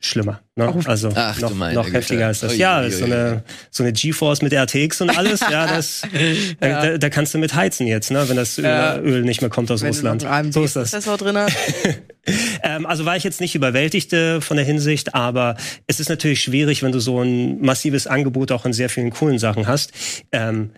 [0.00, 0.40] schlimmer.
[0.54, 0.70] Ne?
[0.84, 2.52] Also Ach, noch, meine noch heftiger ist das.
[2.52, 5.40] Ui, ja, ui, das so eine, so eine GeForce mit RTX und alles.
[5.40, 6.02] ja, das,
[6.60, 8.28] Da, da, da kannst du mit heizen jetzt, ne?
[8.28, 8.98] wenn das Öl, Ja.
[8.98, 10.24] Öl nicht mehr kommt aus Wenn Russland.
[10.24, 10.92] noch So ist das.
[10.92, 11.56] AMD-Prozessor drin hast.
[12.62, 15.56] Ähm, also war ich jetzt nicht überwältigt äh, von der Hinsicht, aber
[15.86, 19.38] es ist natürlich schwierig, wenn du so ein massives Angebot auch an sehr vielen coolen
[19.38, 19.92] Sachen hast.
[20.32, 20.70] Ähm,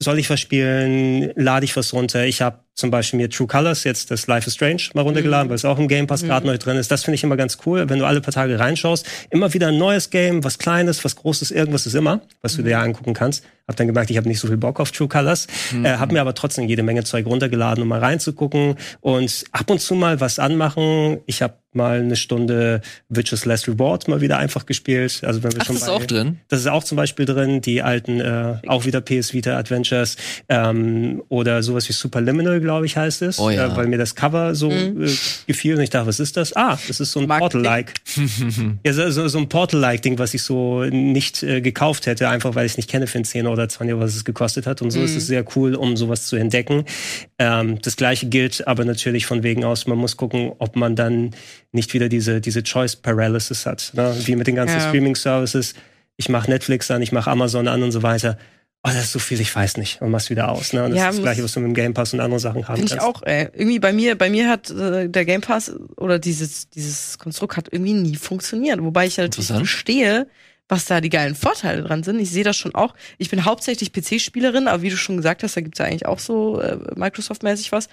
[0.00, 1.32] soll ich was spielen?
[1.34, 2.24] Lade ich was runter?
[2.24, 5.56] Ich habe zum Beispiel mir True Colors jetzt das Life is Strange mal runtergeladen, weil
[5.56, 6.90] es auch im Game Pass gerade neu drin ist.
[6.90, 9.04] Das finde ich immer ganz cool, wenn du alle paar Tage reinschaust.
[9.30, 12.78] Immer wieder ein neues Game, was Kleines, was Großes, irgendwas ist immer, was du dir
[12.78, 13.44] angucken kannst.
[13.66, 15.46] Hab dann gemerkt, ich habe nicht so viel Bock auf True Colors,
[15.84, 19.78] äh, habe mir aber trotzdem jede Menge Zeug runtergeladen, um mal reinzugucken und ab und
[19.80, 21.18] zu mal was anmachen.
[21.26, 25.20] Ich habe mal eine Stunde Witches Last Reward mal wieder einfach gespielt.
[25.22, 26.38] Also wenn wir Ach, schon das ist bei- auch drin.
[26.48, 30.16] das ist auch zum Beispiel drin, die alten, äh, auch wieder PS Vita Adventures
[30.48, 33.66] ähm, oder sowas wie Superliminal, glaube ich, heißt es, Oh ja.
[33.72, 35.04] äh, weil mir das Cover so Mhm.
[35.04, 35.10] äh,
[35.46, 36.54] gefiel und ich dachte, was ist das?
[36.54, 37.26] Ah, das ist so ein.
[37.28, 37.94] Portal-like.
[38.84, 42.72] ja, so, so, ein Portal-like-Ding, was ich so nicht äh, gekauft hätte, einfach weil ich
[42.72, 44.82] es nicht kenne für einen 10 oder 20 Euro, was es gekostet hat.
[44.82, 45.04] Und so Mhm.
[45.06, 46.84] ist es sehr cool, um sowas zu entdecken.
[47.38, 51.30] Ähm, das gleiche gilt aber natürlich von wegen aus, man muss gucken, ob man dann
[51.72, 53.92] nicht wieder diese, diese Choice Paralysis hat.
[53.94, 54.14] Ne?
[54.24, 54.88] Wie mit den ganzen Ja.
[54.88, 55.74] Streaming-Services.
[56.16, 58.36] Ich mache Netflix an, ich mache Amazon an und so weiter.
[58.84, 60.00] Oh, das ist so viel, ich weiß nicht.
[60.00, 60.72] Und machst wieder aus.
[60.72, 60.84] Ne?
[60.84, 62.68] Und das Ja, ist das Gleiche, was du mit dem Game Pass und anderen Sachen
[62.68, 63.16] haben Finde ich kannst.
[63.16, 63.48] auch, ey.
[63.52, 67.68] Irgendwie bei mir, bei mir hat äh, der Game Pass oder dieses, dieses Konstrukt hat
[67.72, 68.80] irgendwie nie funktioniert.
[68.82, 69.68] Wobei ich ja natürlich Interessant.
[69.68, 70.28] verstehe,
[70.68, 72.20] was da die geilen Vorteile dran sind.
[72.20, 72.94] Ich sehe das schon auch.
[73.16, 76.18] Ich bin hauptsächlich PC-Spielerin, aber wie du schon gesagt hast, da gibt's ja eigentlich auch
[76.20, 77.88] so äh, Microsoft-mäßig was.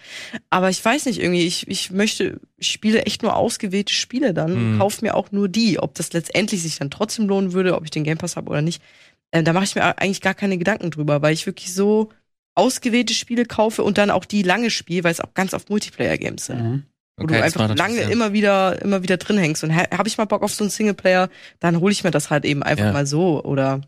[0.50, 4.52] Aber ich weiß nicht, irgendwie, ich, ich möchte, ich spiele echt nur ausgewählte Spiele dann
[4.54, 4.78] und Mhm.
[4.78, 5.80] kaufe mir auch nur die.
[5.80, 8.62] Ob das letztendlich sich dann trotzdem lohnen würde, ob ich den Game Pass habe oder
[8.62, 8.84] nicht,
[9.32, 12.12] äh, da mache ich mir eigentlich gar keine Gedanken drüber, weil ich wirklich so
[12.56, 16.46] ausgewählte Spiele kaufe und dann auch die lange spiele, weil es auch ganz oft Multiplayer-Games
[16.46, 16.64] sind.
[16.64, 16.84] Mhm.
[17.18, 19.64] Wo Okay, du das einfach lange immer wieder, immer wieder drin hängst.
[19.64, 22.30] Und ha- habe ich mal Bock auf so einen Singleplayer, dann hole ich mir das
[22.30, 22.92] halt eben einfach Ja.
[22.94, 23.44] mal so.
[23.44, 23.82] Oder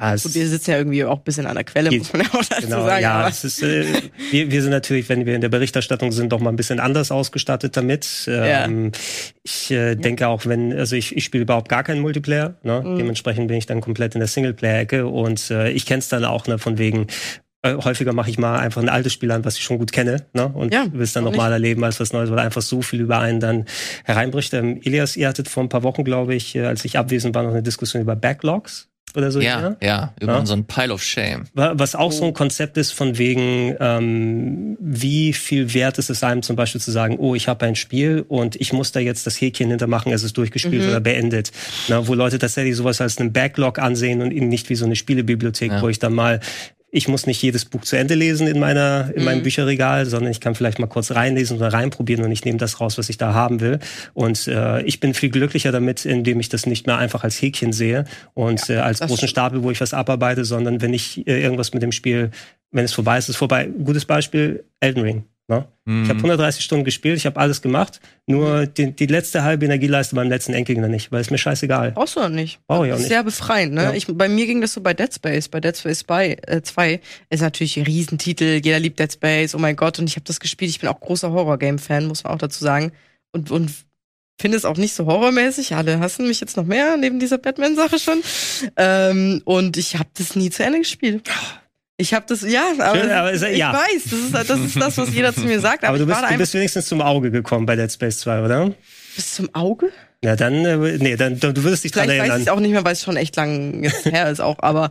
[0.00, 2.00] Ja, und wir sitzen ja irgendwie auch ein bisschen an der Quelle, Geht.
[2.00, 3.02] muss man ja auch dazu Genau, sagen.
[3.02, 3.84] ja, es ist, äh,
[4.32, 7.12] wir, wir sind natürlich, wenn wir in der Berichterstattung sind, doch mal ein bisschen anders
[7.12, 8.08] ausgestattet damit.
[8.28, 8.90] Ähm,
[9.44, 12.82] Ich äh, denke auch, wenn, also ich, ich spiele überhaupt gar keinen Multiplayer, ne?
[12.84, 12.98] Mhm.
[12.98, 16.48] dementsprechend bin ich dann komplett in der Singleplayer-Ecke und äh, ich kenne es dann auch
[16.48, 17.06] ne, von wegen,
[17.62, 20.26] äh, häufiger mache ich mal einfach ein altes Spiel an, was ich schon gut kenne,
[20.32, 20.48] ne?
[20.48, 23.20] Und Ja, will es dann nochmal erleben als was Neues, weil einfach so viel über
[23.20, 23.64] einen dann
[24.04, 24.52] hereinbricht.
[24.54, 27.44] Ähm, Elias, ihr hattet vor ein paar Wochen, glaube ich, äh, als ich abwesend war,
[27.44, 29.40] noch eine Diskussion über Backlogs oder so.
[29.40, 30.46] Ja, ja, über Ja?
[30.46, 31.44] so ein Pile of Shame.
[31.54, 32.10] Wa- Was auch Oh.
[32.10, 36.80] so ein Konzept ist von wegen, ähm, wie viel wert ist es einem zum Beispiel
[36.80, 40.12] zu sagen, oh, ich habe ein Spiel und ich muss da jetzt das Häkchen hintermachen,
[40.12, 40.88] es ist durchgespielt Mhm.
[40.88, 41.50] oder beendet.
[41.88, 44.96] Na, wo Leute tatsächlich sowas als einen Backlog ansehen und ihn nicht wie so eine
[44.96, 45.82] Spielebibliothek, Ja.
[45.82, 46.40] wo ich dann mal
[46.94, 49.42] ich muss nicht jedes Buch zu Ende lesen in meiner in meinem Mhm.
[49.42, 52.98] Bücherregal, sondern ich kann vielleicht mal kurz reinlesen oder reinprobieren und ich nehme das raus,
[52.98, 53.80] was ich da haben will.
[54.14, 57.72] Und äh, ich bin viel glücklicher damit, indem ich das nicht mehr einfach als Häkchen
[57.72, 59.26] sehe und äh, als großen.
[59.26, 62.30] Stapel, wo ich was abarbeite, sondern wenn ich äh, irgendwas mit dem Spiel,
[62.70, 63.68] wenn es vorbei ist, ist vorbei.
[63.84, 65.24] Gutes Beispiel, Elden Ring.
[65.46, 65.68] Ne?
[65.84, 66.04] Mhm.
[66.04, 70.16] Ich habe 130 Stunden gespielt, ich habe alles gemacht, nur die, die letzte halbe Energieleiste
[70.16, 71.92] beim letzten Endgegner nicht, weil es mir scheißegal.
[71.92, 72.60] Brauchst du noch nicht.
[72.66, 73.08] Brauche ich auch nicht.
[73.08, 73.82] sehr befreiend, ne?
[73.82, 73.92] Ja.
[73.92, 75.48] Ich, bei mir ging das so bei Dead Space.
[75.48, 78.62] Bei Dead Space 2 äh, 2 ist natürlich ein Riesentitel.
[78.64, 79.54] Jeder liebt Dead Space.
[79.54, 79.98] Oh mein Gott.
[79.98, 80.70] Und ich habe das gespielt.
[80.70, 82.92] Ich bin auch großer Horror-Game-Fan, muss man auch dazu sagen.
[83.32, 83.70] Und, und
[84.40, 85.74] finde es auch nicht so horrormäßig.
[85.74, 88.22] Alle hassen mich jetzt noch mehr, neben dieser Batman-Sache schon.
[88.76, 91.28] Ähm, und ich habe das nie zu Ende gespielt.
[91.96, 93.72] Ich habe das, ja, aber, Schön, aber ist- ich ja.
[93.72, 94.12] weiß, das
[94.44, 95.84] ist, das ist das, was jeder zu mir sagt.
[95.84, 98.72] Aber, Aber du bist, du bist wenigstens zum Auge gekommen bei Dead Space 2, oder?
[99.14, 99.90] bis zum Auge.
[100.24, 102.40] Ja, dann, äh, nee, dann, du würdest dich dran Vielleicht weiß ich erinnern.
[102.42, 104.90] es auch nicht mehr, weil es schon echt lang jetzt her ist auch, aber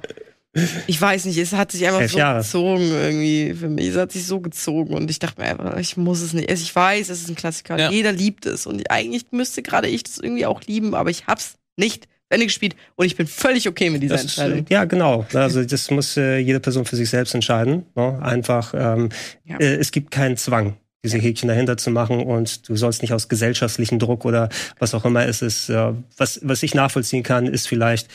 [0.87, 2.39] ich weiß nicht, es hat sich einfach Elf so Jahre.
[2.41, 3.87] gezogen irgendwie für mich.
[3.87, 6.47] Es hat sich so gezogen und ich dachte mir einfach, ich muss es nicht.
[6.49, 7.89] Also Ich weiß, es ist ein Klassiker, Ja.
[7.89, 11.55] jeder liebt es und eigentlich müsste gerade ich das irgendwie auch lieben, aber ich hab's
[11.75, 14.65] nicht Ende gespielt und ich bin völlig okay mit dieser Das, Entscheidung.
[14.69, 15.25] ja, genau.
[15.33, 17.85] Also das muss äh, jede Person für sich selbst entscheiden.
[17.95, 18.19] Ne?
[18.21, 19.09] Einfach, ähm,
[19.45, 19.57] Ja.
[19.57, 23.27] äh, es gibt keinen Zwang, diese Häkchen dahinter zu machen und du sollst nicht aus
[23.29, 25.69] gesellschaftlichen Druck oder was auch immer es ist.
[25.69, 28.07] Äh, was, was ich nachvollziehen kann, ist vielleicht,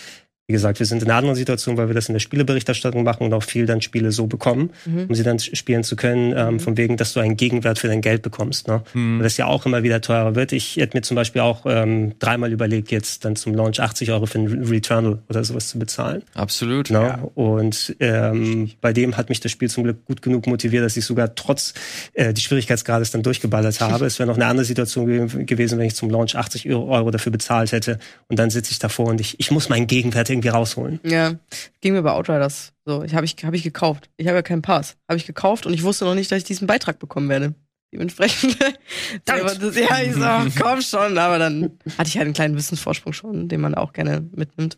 [0.51, 3.25] wie gesagt, wir sind in einer anderen Situation, weil wir das in der Spieleberichterstattung machen
[3.25, 5.05] und auch viel dann Spiele so bekommen, Mhm.
[5.11, 8.01] um sie dann spielen zu können, ähm, von wegen, dass du einen Gegenwert für dein
[8.01, 8.67] Geld bekommst.
[8.67, 8.81] Ne?
[8.95, 9.19] Mhm.
[9.19, 10.53] Weil das ja auch immer wieder teurer wird.
[10.53, 14.25] Ich hätte mir zum Beispiel auch ähm, dreimal überlegt, jetzt dann zum Launch 80 Euro
[14.25, 16.23] für ein Returnal oder sowas zu bezahlen.
[16.33, 16.89] Absolut.
[16.89, 17.19] Ne?
[17.35, 21.05] Und ähm, bei dem hat mich das Spiel zum Glück gut genug motiviert, dass ich
[21.05, 21.75] sogar trotz
[22.15, 24.07] äh, des Schwierigkeitsgrades dann durchgeballert habe.
[24.07, 27.33] es wäre noch eine andere Situation ge gewesen, wenn ich zum Launch 80 Euro dafür
[27.33, 27.99] bezahlt hätte.
[28.29, 31.01] Und dann sitze ich davor und ich, ich muss meinen Gegenwert irgendwie rausholen.
[31.03, 31.35] Ja,
[31.81, 33.03] ging mir bei Outriders so.
[33.03, 34.09] Ich habe ich, hab ich gekauft.
[34.17, 34.97] Ich habe ja keinen Pass.
[35.09, 37.55] Habe ich gekauft und ich wusste noch nicht, dass ich diesen Beitrag bekommen werde.
[37.93, 38.59] Dementsprechend.
[39.25, 43.49] das, ja, ich so, komm schon, aber dann hatte ich halt einen kleinen Wissensvorsprung schon,
[43.49, 44.77] den man auch gerne mitnimmt.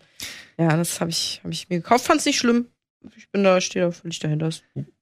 [0.59, 2.05] Ja, das habe ich, hab ich mir gekauft.
[2.05, 2.67] Fand's nicht schlimm.
[3.17, 4.51] Ich bin da, stehe da völlig dahinter.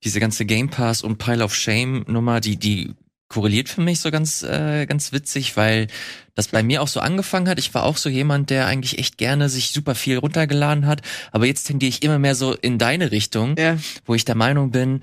[0.05, 2.95] Diese ganze Game Pass und Pile of Shame Nummer, die, die
[3.29, 5.87] korreliert für mich so ganz, äh, ganz witzig, weil
[6.35, 7.59] das bei mir auch so angefangen hat.
[7.59, 11.03] Ich war auch so jemand, der eigentlich echt gerne sich super viel runtergeladen hat,
[11.33, 13.77] aber jetzt tendiere ich immer mehr so in deine Richtung, Ja.
[14.07, 15.03] wo ich der Meinung bin,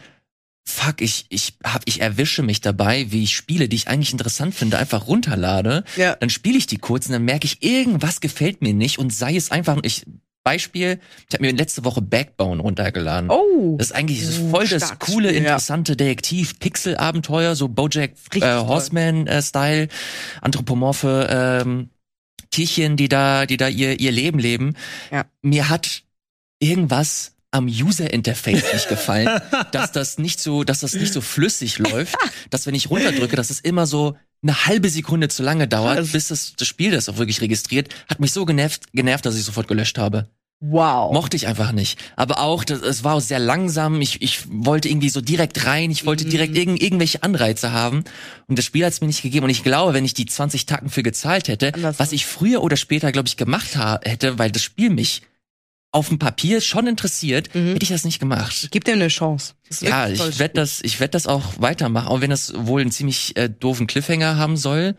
[0.68, 4.56] fuck, ich, ich hab, ich erwische mich dabei, wie ich Spiele, die ich eigentlich interessant
[4.56, 5.84] finde, einfach runterlade.
[5.96, 6.16] Ja.
[6.16, 9.36] Dann spiele ich die kurz und dann merke ich, irgendwas gefällt mir nicht und sei
[9.36, 10.06] es einfach, ich,
[10.46, 13.32] Beispiel, ich habe mir letzte Woche Backbone runtergeladen.
[13.32, 13.76] Oh.
[13.80, 15.48] Das ist eigentlich Oh, voll das starkes coole, Spiel, ja.
[15.50, 18.42] interessante Detektiv-Pixel-Abenteuer, so Bojack äh.
[18.42, 19.88] Horseman-Style,
[20.42, 21.28] anthropomorphe
[21.66, 21.90] ähm,
[22.52, 24.76] Tierchen, die da, die da ihr, ihr Leben leben.
[25.12, 25.26] Ja.
[25.42, 26.04] Mir hat
[26.60, 29.42] irgendwas am User-Interface nicht gefallen,
[29.72, 32.16] dass das nicht so, dass das nicht so flüssig läuft,
[32.52, 34.16] dass wenn ich runterdrücke, dass es immer so
[34.46, 36.12] eine halbe Sekunde zu lange dauert, Krass.
[36.12, 39.44] bis das, das Spiel das auch wirklich registriert, hat mich so genervt, genervt, dass ich
[39.44, 40.30] sofort gelöscht habe.
[40.62, 41.14] Wow.
[41.14, 42.00] Mochte ich einfach nicht.
[42.16, 44.00] Aber auch, das, es war auch sehr langsam.
[44.02, 45.92] Ich, ich wollte irgendwie so direkt rein.
[45.92, 48.04] Ich wollte direkt irgend, irgendwelche Anreize haben.
[48.48, 49.44] Und das Spiel hat es mir nicht gegeben.
[49.44, 52.00] Und ich glaube, wenn ich die 20 Tacken für gezahlt hätte, Anders.
[52.00, 55.24] was ich früher oder später, glaube ich, gemacht hätte, weil das Spiel mich
[55.96, 57.74] auf dem Papier schon interessiert, Mhm.
[57.74, 58.68] hätte ich das nicht gemacht.
[58.72, 59.54] Gib dir eine Chance.
[59.82, 63.36] Ja, ich werde das, ich werde das auch weitermachen, auch wenn das wohl einen ziemlich
[63.38, 64.96] äh, doofen Cliffhanger haben soll.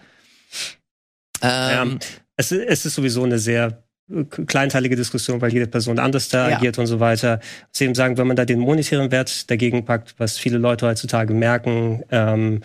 [1.43, 1.99] Ähm,
[2.37, 6.57] Es, es ist sowieso eine sehr äh, kleinteilige Diskussion, weil jede Person anders da Ja.
[6.59, 7.41] agiert und so weiter.
[7.73, 12.03] Deswegen sagen, wenn man da den monetären Wert dagegen packt, was viele Leute heutzutage merken,
[12.11, 12.63] ähm,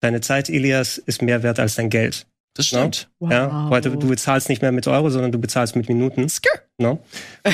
[0.00, 2.26] deine Zeit, Elias, ist mehr wert als dein Geld.
[2.58, 3.08] Das stimmt.
[3.20, 3.30] Wow.
[3.30, 6.26] Ja, heute du bezahlst nicht mehr mit Euro, sondern du bezahlst mit Minuten.
[6.76, 6.98] No?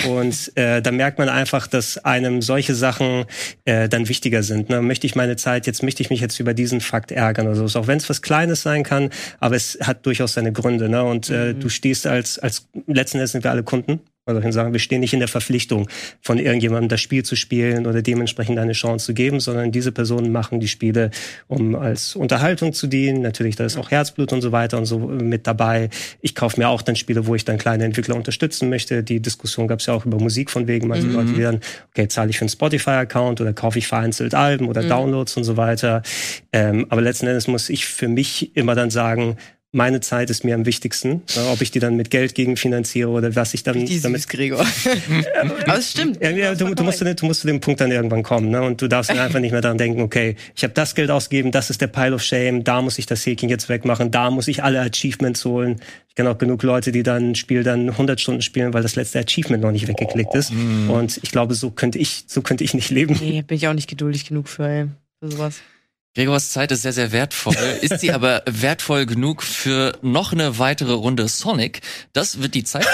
[0.09, 3.27] Und äh, da merkt man einfach, dass einem solche Sachen
[3.67, 4.71] äh, dann wichtiger sind.
[4.71, 4.81] Ne?
[4.81, 7.79] Möchte ich meine Zeit jetzt, möchte ich mich jetzt über diesen Fakt ärgern oder so.
[7.79, 10.89] Auch wenn es was Kleines sein kann, aber es hat durchaus seine Gründe.
[10.89, 11.05] Ne?
[11.05, 14.01] Und äh, du stehst als, als letzten Endes sind wir alle Kunden.
[14.27, 15.87] Ich kann sagen, wir stehen nicht in der Verpflichtung,
[16.23, 20.33] von irgendjemandem das Spiel zu spielen oder dementsprechend eine Chance zu geben, sondern diese Personen
[20.33, 21.11] machen die Spiele,
[21.47, 23.21] um als Unterhaltung zu dienen.
[23.21, 25.91] Natürlich, da ist auch Herzblut und so weiter und so mit dabei.
[26.23, 29.03] Ich kaufe mir auch dann Spiele, wo ich dann kleine Entwickler unterstützen möchte.
[29.03, 31.61] Die Diskussion gab es ja auch über Musik von wegen, manche Leute, die dann,
[31.91, 35.59] okay, zahle ich für einen Spotify-Account oder kaufe ich vereinzelt Alben oder Downloads und so
[35.59, 36.01] weiter.
[36.51, 39.37] Ähm, aber letzten Endes muss ich für mich immer dann sagen,
[39.75, 41.23] meine Zeit ist mir am wichtigsten.
[41.35, 44.29] Ja, ob ich die dann mit Geld gegenfinanziere oder was ich dann Die damit süß,
[44.29, 44.65] Gregor.
[45.67, 46.23] aber es stimmt.
[46.23, 48.51] ja, ja, du, du, musst zu, dem- du musst zu dem Punkt dann irgendwann kommen,
[48.51, 48.63] ne?
[48.63, 51.51] Und du darfst dann einfach nicht mehr daran denken, okay, ich habe das Geld ausgegeben,
[51.51, 54.49] das ist der Pile of Shame, da muss ich das Häkchen jetzt wegmachen, da muss
[54.49, 55.81] ich alle Achievements holen.
[56.09, 58.95] Ich kenne auch genug Leute, die dann ein Spiel dann 100 Stunden spielen, weil das
[58.95, 60.53] letzte Achievement noch nicht weggeklickt ist.
[60.89, 63.17] Und ich glaube, so könnte ich, so könnte ich nicht leben.
[63.21, 64.87] Nee, bin ich auch nicht geduldig genug für, ey,
[65.21, 65.57] für sowas.
[66.17, 67.57] Gregors Zeit ist sehr, sehr wertvoll.
[67.81, 71.81] Ist sie aber wertvoll genug für noch eine weitere Runde Sonic?
[72.13, 72.87] Das wird die Zeit.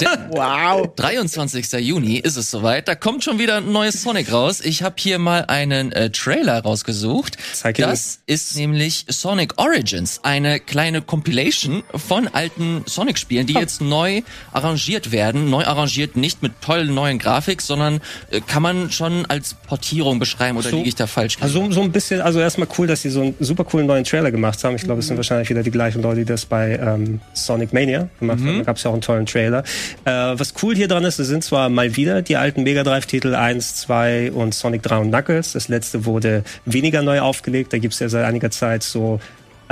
[0.00, 0.88] Denn Wow.
[0.96, 1.70] 23.
[1.80, 2.88] Juni ist es soweit.
[2.88, 4.60] Da kommt schon wieder ein neues Sonic raus.
[4.62, 7.36] Ich habe hier mal einen äh, Trailer rausgesucht.
[7.52, 7.76] Zeig.
[7.76, 15.12] Das ist nämlich Sonic Origins, eine kleine Compilation von alten Sonic-Spielen, die jetzt neu arrangiert
[15.12, 15.50] werden.
[15.50, 18.00] Neu arrangiert nicht mit tollen neuen Grafik, sondern
[18.30, 20.76] äh, kann man schon als Portierung beschreiben oder So.
[20.76, 21.36] liege ich da falsch?
[21.40, 24.30] Also so ein bisschen, also erstmal cool, dass sie so einen super coolen neuen Trailer
[24.30, 24.76] gemacht haben.
[24.76, 28.08] Ich glaube, es sind wahrscheinlich wieder die gleichen Leute, die das bei ähm, Sonic Mania
[28.20, 28.58] gemacht haben.
[28.58, 29.64] Da gab es ja auch einen tollen Trailer.
[30.04, 33.34] Äh, was cool hier dran ist, es sind zwar mal wieder die alten Mega Drive-Titel
[33.34, 35.52] 1, 2 und Sonic 3 und Knuckles.
[35.52, 37.72] Das letzte wurde weniger neu aufgelegt.
[37.72, 39.20] Da gibt es ja seit einiger Zeit so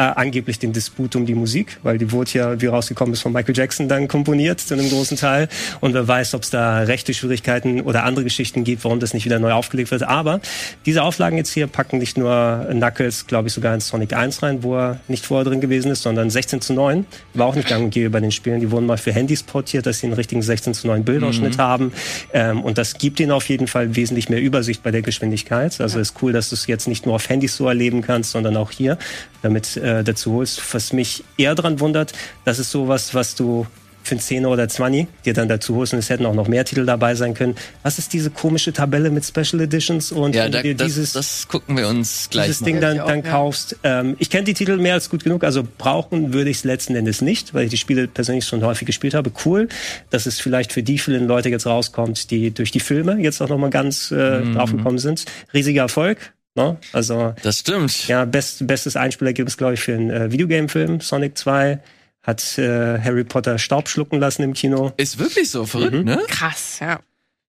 [0.01, 3.33] äh, angeblich den Disput um die Musik, weil die wurde ja, wie rausgekommen ist, von
[3.33, 5.49] Michael Jackson dann komponiert zu einem großen Teil.
[5.81, 9.27] Und wer weiß, ob es da rechte Schwierigkeiten oder andere Geschichten gibt, warum das nicht
[9.27, 10.05] wieder neu aufgelegt wird.
[10.05, 10.41] Aber
[10.87, 14.63] diese Auflagen jetzt hier packen nicht nur Knuckles, glaube ich, sogar in Sonic 1 rein,
[14.63, 17.05] wo er nicht vorher drin gewesen ist, sondern 16 zu 9.
[17.35, 18.61] War auch nicht gang und gäbe bei den Spielen.
[18.61, 21.93] Die wurden mal für Handys portiert, dass sie einen richtigen 16 zu 9 Bildausschnitt haben.
[22.33, 25.79] Ähm, und das gibt ihnen auf jeden Fall wesentlich mehr Übersicht bei der Geschwindigkeit.
[25.79, 28.57] Also ist cool, dass du es jetzt nicht nur auf Handys so erleben kannst, sondern
[28.57, 28.97] auch hier
[29.43, 30.63] damit äh, dazu holst.
[30.75, 32.13] Was mich eher dran wundert,
[32.45, 33.67] das ist sowas, was du
[34.03, 36.65] für einen 10 oder 20 dir dann dazu holst und es hätten auch noch mehr
[36.65, 37.55] Titel dabei sein können.
[37.83, 40.87] Was ist diese komische Tabelle mit Special Editions und Ja, wenn da, du dir das,
[40.87, 42.65] dieses, das gucken wir uns gleich dieses mal.
[42.65, 43.31] Ding dann, dann ja.
[43.31, 43.77] kaufst.
[43.85, 46.97] Ähm, ich kenne die Titel mehr als gut genug, also brauchen würde ich es letzten
[46.97, 49.31] Endes nicht, weil ich die Spiele persönlich schon häufig gespielt habe.
[49.45, 49.69] Cool,
[50.09, 53.51] dass es vielleicht für die vielen Leute jetzt rauskommt, die durch die Filme jetzt auch
[53.51, 54.55] nochmal ganz äh, Mhm.
[54.55, 55.27] draufgekommen sind.
[55.53, 56.33] Riesiger Erfolg.
[56.57, 56.79] Ne?
[56.93, 58.09] Also Das stimmt.
[58.09, 61.01] ja, best, bestes Einspielergebnis, glaube ich, für einen äh, Videogame-Film.
[61.01, 61.81] Sonic 2
[62.23, 64.93] hat äh, Harry Potter Staub schlucken lassen im Kino.
[64.97, 66.05] Ist wirklich so verrückt, Mhm.
[66.05, 66.23] ne?
[66.29, 67.01] Krass, ja.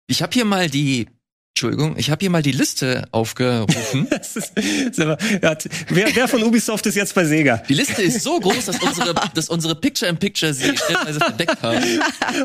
[0.07, 1.07] Ich habe hier mal die
[1.53, 4.07] Entschuldigung, ich habe hier mal die Liste aufgerufen.
[4.09, 4.53] Das ist,
[4.97, 5.57] mal, ja,
[5.89, 7.57] wer, wer von Ubisoft ist jetzt bei Sega?
[7.67, 11.83] Die Liste ist so groß, dass unsere, dass unsere Picture-in-Picture sie stellenweise verdeckt haben.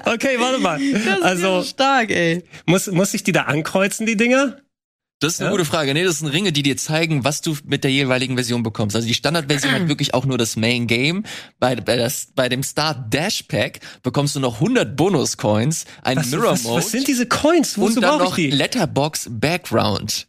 [0.06, 0.80] Okay, warte mal.
[1.04, 2.42] Das Also, ist stark, ey.
[2.66, 4.56] muss, muss ich die da ankreuzen, die Dinger?
[5.18, 5.52] Das ist eine Ja?
[5.52, 5.94] gute Frage.
[5.94, 8.94] Nee, das sind Ringe, die dir zeigen, was du mit der jeweiligen Version bekommst.
[8.94, 11.24] Also die Standardversion hat wirklich auch nur das Main Game.
[11.58, 16.26] Bei, bei, das, bei dem Start Dash Pack bekommst du noch 100 Bonus-Coins, ein Was,
[16.30, 17.78] Mirror was, Mode was sind diese Coins?
[17.78, 18.50] Wozu und dann noch die?
[18.50, 20.26] Letterbox Background.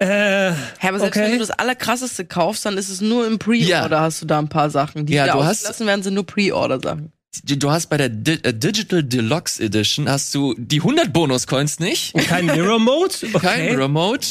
[0.00, 0.50] Äh,
[0.80, 1.26] Hä, aber selbst Okay.
[1.26, 4.00] wenn du das allerkrasseste kaufst, dann ist es nur im Pre-Order, Ja.
[4.00, 5.06] hast du da ein paar Sachen.
[5.06, 7.12] Die Ja, ja, du hast- ausgelassen werden, sind nur Pre-Order-Sachen.
[7.44, 12.12] Du hast bei der Di äh, Digital Deluxe Edition hast du die 100 Bonus-Coins nicht,
[12.28, 13.14] kein Mirror Mode?
[13.32, 13.38] Okay.
[13.40, 14.26] kein Mirror Mode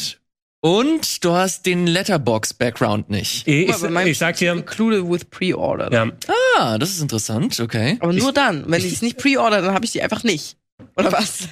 [0.64, 3.47] und du hast den Letterbox Background nicht.
[3.47, 5.91] Ich, bei meinem ich, ich sag dir, Included with Pre-Order.
[5.91, 6.12] ja,
[6.60, 7.97] Ah, das ist interessant, okay.
[8.02, 8.66] Aber nur dann.
[8.68, 10.58] Wenn ich es nicht Pre-Order, dann habe ich die einfach nicht.
[10.95, 11.47] Oder was?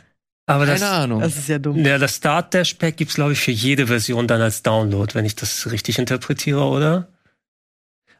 [0.46, 1.22] aber das, Keine Ahnung.
[1.22, 1.84] Das ist ja dumm.
[1.84, 5.26] ja, das Start Dash Pack gibt's glaube ich für jede Version dann als Download, wenn
[5.26, 7.08] ich das richtig interpretiere, oder?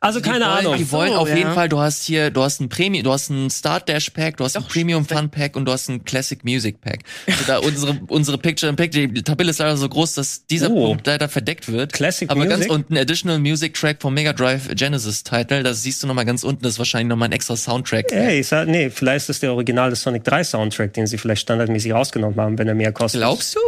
[0.02, 0.78] Also keine die wollen, Ahnung.
[0.78, 1.36] Die wollen so, auf ja.
[1.36, 4.38] jeden Fall, du hast hier, du hast ein Premium, du hast ein Start Dash Pack,
[4.38, 5.20] du hast ein Doch, Premium stimmt.
[5.20, 7.00] Fun Pack und du hast ein Classic Music Pack.
[7.28, 10.70] Also da unsere, unsere Picture in Picture, die Tabelle ist leider so groß, dass dieser
[10.72, 10.88] Oh.
[10.88, 11.92] Punkt leider verdeckt wird.
[11.92, 12.72] Classic Aber ganz Music?
[12.72, 16.64] unten, Additional Music Track vom Mega Drive Genesis Title, das siehst du nochmal ganz unten,
[16.64, 18.12] das ist wahrscheinlich nochmal ein extra Soundtrack.
[18.14, 21.42] Ey, ich sag, nee, vielleicht ist das der originale Sonic 3 Soundtrack, den sie vielleicht
[21.42, 23.20] standardmäßig rausgenommen haben, wenn er mehr kostet.
[23.20, 23.60] Glaubst du?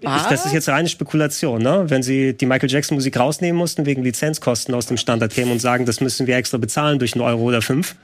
[0.00, 1.84] Ich, das ist jetzt reine Spekulation, ne?
[1.88, 5.73] Wenn sie die Michael Jackson Musik rausnehmen mussten wegen Lizenzkosten aus dem Standard-Game und sagen,
[5.82, 7.96] das müssen wir extra bezahlen durch einen Euro oder fünf.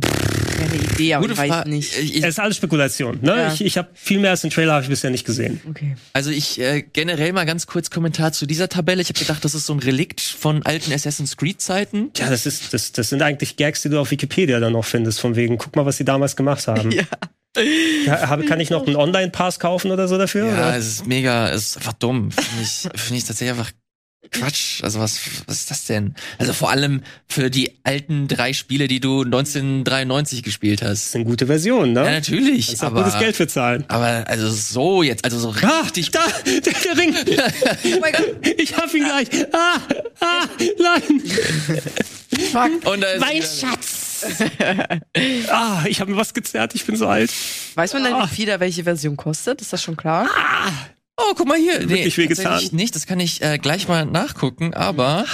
[0.00, 1.70] Keine Idee, aber Gute ich weiß Frage.
[1.70, 1.98] nicht.
[1.98, 3.36] Ich, Es ist alles Spekulation, ne?
[3.36, 3.52] Ja.
[3.52, 5.60] Ich, ich habe viel mehr als den Trailer habe ich bisher nicht gesehen.
[5.68, 5.96] Okay.
[6.12, 9.02] Also ich äh, generell mal ganz kurz Kommentar zu dieser Tabelle.
[9.02, 12.10] Ich habe gedacht, das ist so ein Relikt von alten Assassin's Creed Zeiten.
[12.16, 15.20] Ja, das ist, das, das sind eigentlich Gags, die du auf Wikipedia dann noch findest,
[15.20, 16.90] von wegen, guck mal, was sie damals gemacht haben.
[16.98, 17.04] Ja.
[18.06, 20.46] Ja, hab, kann ich noch einen Online-Pass kaufen oder so dafür?
[20.46, 20.76] Ja, oder?
[20.76, 22.30] es ist mega, es ist einfach dumm.
[22.30, 23.72] Finde ich, finde ich tatsächlich einfach
[24.30, 24.82] Quatsch.
[24.82, 26.14] Also was, was ist das denn?
[26.38, 31.12] Also vor allem für die alten drei Spiele, die du 1993 gespielt Das hast.
[31.12, 32.04] sind gute Versionen, ne?
[32.04, 32.66] Ja, natürlich.
[32.68, 33.84] Kannst aber, gutes Geld für zahlen.
[33.88, 36.10] aber also so jetzt, also so Ah, richtig.
[36.10, 37.14] da, der, der Ring.
[37.84, 38.34] Oh mein Gott.
[38.58, 39.28] Ich hab ihn gleich.
[39.52, 39.78] Ah,
[40.20, 40.44] ah,
[40.78, 41.22] nein.
[42.84, 44.24] Und da ist Mein Schatz.
[45.50, 47.30] ah, ich habe mir was gezerrt, ich bin so alt.
[47.74, 48.28] Weiß man denn, Ah.
[48.30, 49.60] wie viel da welche Version kostet?
[49.60, 50.28] Ist das schon klar?
[51.20, 51.88] Oh, guck mal hier.
[51.88, 52.44] Wirklich wehgetan.
[52.44, 52.94] tatsächlich nicht.
[52.94, 54.72] Das kann ich äh, gleich mal nachgucken.
[54.74, 55.24] Aber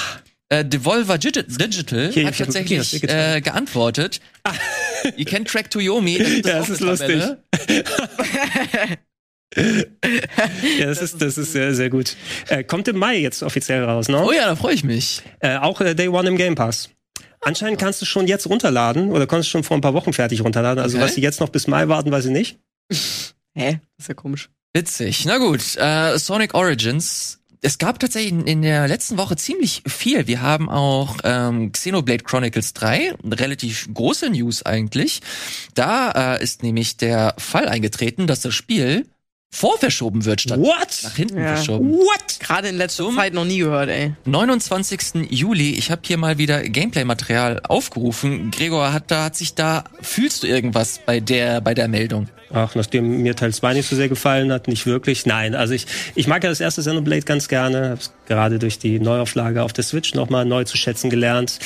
[0.48, 3.36] äh, Devolver Digi- Digital Hier, hat tatsächlich wehgetan.
[3.36, 4.20] äh, geantwortet.
[5.16, 6.18] Ihr kennt Track to Yomi.
[6.42, 7.22] da Ja, das ist lustig.
[9.56, 12.16] Ja, das ist, das ist sehr, sehr gut.
[12.48, 14.20] Äh, kommt im Mai jetzt offiziell raus, ne?
[14.24, 15.22] Oh ja, da freue ich mich.
[15.38, 16.90] Äh, auch äh, Day One im Game Pass.
[17.40, 20.82] Anscheinend kannst du schon jetzt runterladen oder konntest schon vor ein paar Wochen fertig runterladen.
[20.82, 21.06] Also Okay.
[21.06, 22.58] was sie jetzt noch bis Mai warten, weiß ich nicht.
[23.54, 23.78] Hä?
[23.96, 24.50] Das ist ja komisch.
[24.74, 25.24] Witzig.
[25.24, 27.38] Na gut, äh, Sonic Origins.
[27.62, 30.26] Es gab tatsächlich in- der letzten Woche ziemlich viel.
[30.26, 35.22] Wir haben auch ähm, Xenoblade Chronicles 3, eine relativ große News eigentlich.
[35.74, 39.06] Da äh, ist nämlich der Fall eingetreten, dass das Spiel
[39.50, 41.00] vorverschoben wird statt What?
[41.04, 41.54] nach hinten Ja.
[41.54, 41.92] verschoben.
[41.92, 42.40] What?
[42.40, 44.12] Gerade in letzter Zum- Zeit noch nie gehört, ey.
[44.24, 45.30] 29.
[45.30, 48.50] Juli, ich habe hier mal wieder Gameplay-Material aufgerufen.
[48.50, 52.28] Gregor, hat da hat sich da fühlst du irgendwas bei der bei der Meldung?
[52.54, 55.26] Ach, nachdem mir Teil 2 nicht so sehr gefallen hat, nicht wirklich.
[55.26, 57.90] Nein, also ich, ich mag ja das erste Xenoblade ganz gerne.
[57.90, 61.58] Hab's gerade durch die Neuauflage auf der Switch nochmal neu zu schätzen gelernt.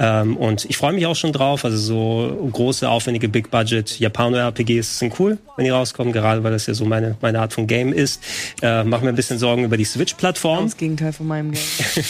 [0.00, 1.64] Ähm, und ich freue mich auch schon drauf.
[1.64, 6.74] Also so große, aufwendige Big-Budget Japano-RPGs sind cool, wenn die rauskommen, gerade weil das ja
[6.74, 8.20] so meine, meine Art von Game ist.
[8.62, 10.64] Äh, mach mir ein bisschen Sorgen über die Switch-Plattform.
[10.64, 11.62] Das Gegenteil von meinem Game.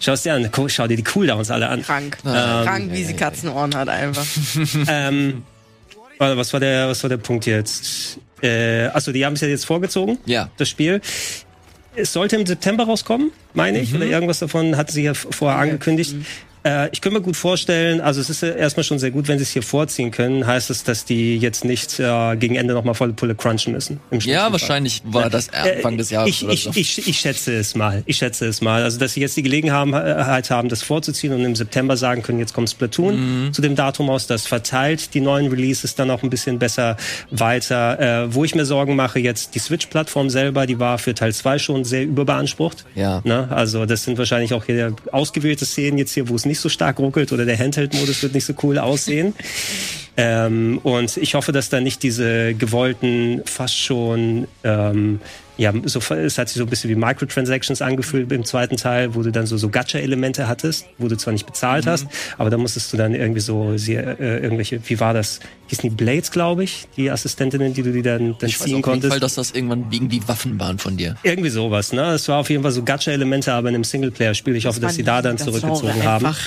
[0.00, 1.82] Schau es dir an, schau dir die Cooldowns alle an.
[1.82, 2.18] Krank.
[2.24, 4.26] Ähm, Krank, wie sie Katzenohren hat einfach.
[4.88, 5.44] ähm,
[6.20, 8.18] was war der, was war der Punkt jetzt?
[8.42, 10.18] Äh, achso, die haben es ja jetzt vorgezogen.
[10.26, 10.50] Ja.
[10.56, 11.00] das Spiel.
[11.96, 16.14] Es sollte im September rauskommen, meine ich, oder irgendwas davon hatten sie ja vorher angekündigt.
[16.14, 16.24] Äh,
[16.92, 19.44] ich könnte mir gut vorstellen, also es ist ja erstmal schon sehr gut, wenn sie
[19.44, 23.14] es hier vorziehen können, heißt es, dass die jetzt nicht äh, gegen Ende nochmal volle
[23.14, 24.00] Pulle crunchen müssen.
[24.10, 26.70] Ja, wahrscheinlich war das Anfang des Jahres Ich, oder ich, so.
[26.74, 28.02] ich, ich schätze es mal.
[28.04, 28.82] Ich schätze es mal.
[28.82, 32.52] Also, dass sie jetzt die Gelegenheit haben, das vorzuziehen und im September sagen können, jetzt
[32.54, 33.52] kommt Splatoon Mhm.
[33.52, 34.26] zu dem Datum aus.
[34.26, 36.96] Das verteilt die neuen Releases dann auch ein bisschen besser
[37.30, 38.24] weiter.
[38.24, 41.58] Äh, wo ich mir Sorgen mache, jetzt die Switch-Plattform selber, die war für Teil 2
[41.58, 42.84] schon sehr überbeansprucht.
[42.94, 43.20] Ja.
[43.24, 43.48] Ne?
[43.50, 46.98] Also, das sind wahrscheinlich auch hier ausgewählte Szenen jetzt hier, wo es nicht so stark
[46.98, 49.34] ruckelt oder der Handheld-Modus wird nicht so cool aussehen.
[50.16, 55.20] Ähm, und ich hoffe, dass da nicht diese gewollten, fast schon ähm,
[55.60, 59.22] ja, so, es hat sich so ein bisschen wie Microtransactions angefühlt im zweiten Teil, wo
[59.22, 62.06] du dann so, so Gacha-Elemente hattest, wo du zwar nicht bezahlt hast,
[62.38, 65.40] aber da musstest du dann irgendwie so sehr, äh, irgendwelche, wie war das?
[65.66, 68.64] Hießen die Blades, glaube ich, die Assistentinnen, die du die dann, dann Ich weiß ziehen
[68.64, 69.12] auf jeden konntest.
[69.12, 71.16] Fall, dass das irgendwann irgendwie Waffen waren von dir.
[71.22, 72.12] Irgendwie sowas, ne?
[72.12, 74.56] Es war auf jeden Fall so Gacha-Elemente, aber in einem Singleplayer-Spiel.
[74.56, 76.24] Ich hoffe, dass sie da dann Das zurückgezogen haben.
[76.26, 76.38] einfach.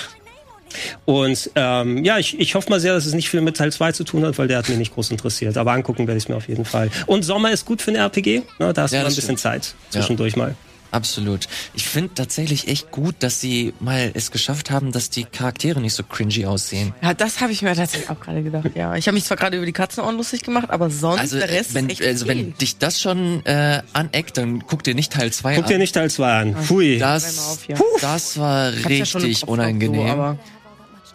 [1.06, 3.92] Und ähm, ja, ich, ich hoffe mal sehr, dass es nicht viel mit Teil 2
[3.92, 5.58] zu tun hat, weil der hat mich nicht groß interessiert.
[5.58, 6.90] Aber angucken werde ich mir auf jeden Fall.
[7.08, 8.42] Und Sommer ist gut für ein RPG.
[8.60, 8.74] Ne?
[8.74, 9.40] Da hast Ja, du mal ein bisschen stimmt.
[9.40, 10.56] Zeit zwischendurch mal.
[10.92, 11.48] Absolut.
[11.74, 15.96] Ich finde tatsächlich echt gut, dass sie mal es geschafft haben, dass die Charaktere nicht
[15.96, 16.94] so cringy aussehen.
[17.02, 18.70] Ja, das habe ich mir tatsächlich auch gerade gedacht.
[18.76, 21.50] Ja, ich habe mich zwar gerade über die Katzenohren lustig gemacht, aber sonst Also, der
[21.50, 22.36] Rest wenn, ist echt also okay.
[22.38, 25.70] wenn dich das schon äh, aneckt, dann guck dir nicht Teil 2 Guck an.
[25.72, 26.70] dir nicht Teil 2 an.
[26.70, 27.00] Hui.
[27.00, 27.76] das, auf, ja.
[28.00, 30.06] das war ja richtig noch unangenehm.
[30.06, 30.38] So, aber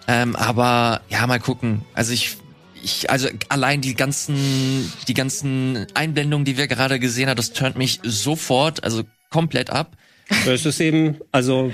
[0.09, 1.83] Ähm, aber ja, mal gucken.
[1.93, 2.39] Also ich,
[2.83, 7.77] ich, also allein die ganzen, die ganzen Einblendungen, die wir gerade gesehen haben, das turnt
[7.77, 9.97] mich sofort, also komplett ab.
[10.47, 11.71] Es ist eben, also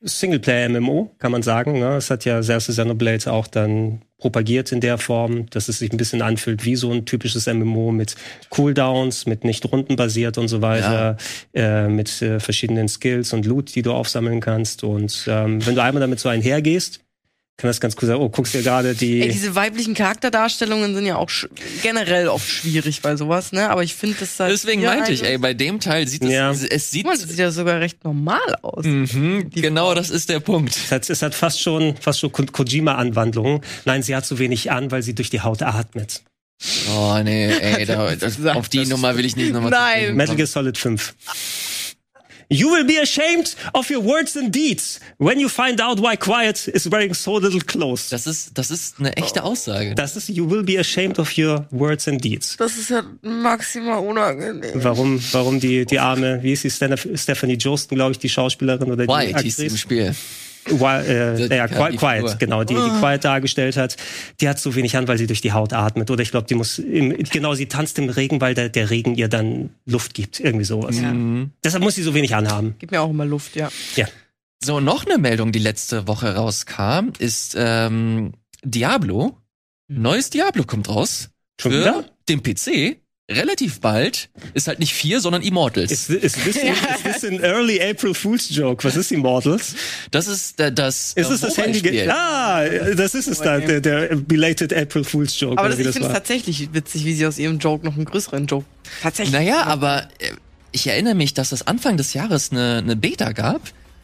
[0.00, 1.78] Singleplayer-MMO, kann man sagen.
[1.78, 1.96] Ne?
[1.96, 5.96] Es hat ja Cersei Xenoblade auch dann propagiert in der Form, dass es sich ein
[5.96, 8.14] bisschen anfühlt wie so ein typisches MMO mit
[8.50, 11.16] Cooldowns, mit nicht rundenbasiert und so weiter,
[11.54, 14.84] äh, mit äh, verschiedenen Skills und Loot, die du aufsammeln kannst.
[14.84, 17.03] Und ähm, wenn du einmal damit so einhergehst,
[17.56, 18.16] kann das ganz cool sein.
[18.16, 19.22] Oh, guckst dir gerade die.
[19.22, 21.48] ey, diese weiblichen Charakterdarstellungen sind ja auch sch-
[21.82, 23.70] generell oft schwierig bei sowas, ne?
[23.70, 26.50] Aber ich finde das halt Deswegen meinte ich, ey, bei dem Teil sieht es, Ja.
[26.50, 28.84] es sieht, Guck mal, das sieht ja sogar recht normal aus.
[28.84, 29.94] mhm, genau, Frau.
[29.94, 30.74] das ist der Punkt.
[30.74, 33.60] Es hat, es hat fast schon, fast schon Ko- Kojima-Anwandlungen.
[33.84, 36.22] Nein, sie hat zu wenig an, weil sie durch die Haut atmet.
[36.96, 38.88] Oh nee, ey, da, das, auf die das.
[38.88, 40.16] Nummer will ich nicht nochmal Nein.
[40.16, 41.14] Metal Gear Solid 5.
[42.50, 46.68] You will be ashamed of your words and deeds when you find out why Quiet
[46.68, 48.10] is wearing so little clothes.
[48.10, 49.94] Das ist, das ist eine echte Aussage.
[49.94, 52.56] Das ist You will be ashamed of your words and deeds.
[52.58, 54.72] Das ist ja maximal unangenehm.
[54.74, 58.90] Warum, warum die, die arme, wie ist sie, Steph- Stephanie Josten, glaube ich, die Schauspielerin
[58.92, 59.76] oder die White hieß sie im?
[59.76, 60.14] Spiel.
[60.66, 62.36] Äh, ja, Quiet, Figur.
[62.38, 63.96] genau, die, die Quiet dargestellt hat,
[64.40, 66.10] die hat so wenig an, weil sie durch die Haut atmet.
[66.10, 69.14] Oder ich glaube, die muss, im, genau, sie tanzt im Regen, weil der, der Regen
[69.14, 70.40] ihr dann Luft gibt.
[70.40, 70.98] Irgendwie sowas.
[71.00, 71.14] Ja.
[71.62, 72.74] Deshalb muss sie so wenig anhaben.
[72.78, 73.70] Gib mir auch immer Luft, ja.
[73.96, 74.06] Ja.
[74.62, 79.36] So, noch eine Meldung, die letzte Woche rauskam, ist ähm, Diablo.
[79.88, 81.28] Neues Diablo kommt raus.
[81.60, 82.04] Schon für wieder?
[82.28, 83.03] den PC.
[83.30, 84.28] Relativ bald.
[84.52, 85.90] Ist halt nicht vier, sondern Immortals.
[85.90, 86.54] Ist, ist, ist
[87.04, 88.84] this an early April Fool's Joke?
[88.84, 89.74] Was ist Immortals?
[90.10, 91.14] das ist äh, das.
[91.14, 92.06] Ist es das Handy?
[92.10, 95.56] Ah, das ist es da, der, der belated April Fool's Joke.
[95.58, 98.46] Aber das, ich finde es tatsächlich witzig, wie sie aus ihrem Joke noch einen größeren
[98.46, 98.66] Joke.
[99.02, 99.32] Tatsächlich.
[99.32, 100.32] Naja, aber äh,
[100.72, 103.62] ich erinnere mich, dass es Anfang des Jahres eine, eine Beta gab,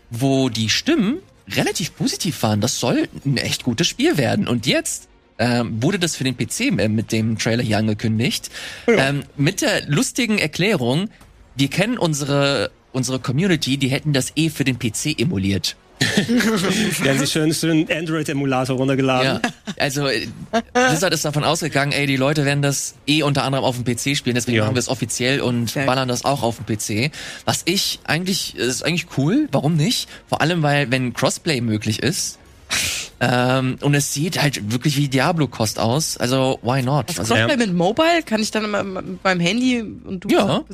[0.08, 1.18] wo die Stimmen
[1.50, 2.62] relativ positiv waren.
[2.62, 4.48] Das soll ein echt gutes Spiel werden.
[4.48, 5.09] Und jetzt
[5.40, 8.50] ähm, wurde das für den PC äh, mit dem Trailer hier angekündigt.
[8.86, 11.08] Ähm, mit der lustigen Erklärung,
[11.56, 15.76] wir kennen unsere, unsere Community, die hätten das eh für den PC emuliert.
[17.04, 19.40] Die haben sich schön, schön Android-Emulator runtergeladen.
[19.44, 20.26] Ja, also äh,
[20.72, 24.16] Blizzard ist davon ausgegangen, ey, die Leute werden das eh unter anderem auf dem PC
[24.16, 24.64] spielen, deswegen Ja.
[24.64, 27.12] machen wir es offiziell und Sehr ballern das auch auf dem PC.
[27.44, 30.08] Was ich eigentlich, ist eigentlich cool, warum nicht?
[30.26, 32.38] Vor allem, weil, wenn Crossplay möglich ist,
[33.20, 37.08] ähm, und es sieht halt wirklich wie Diablo-Kost aus, also why not?
[37.08, 40.28] Das Also, Crossplay mit Mobile kann ich dann immer mit meinem Handy und du.
[40.28, 40.64] Ja.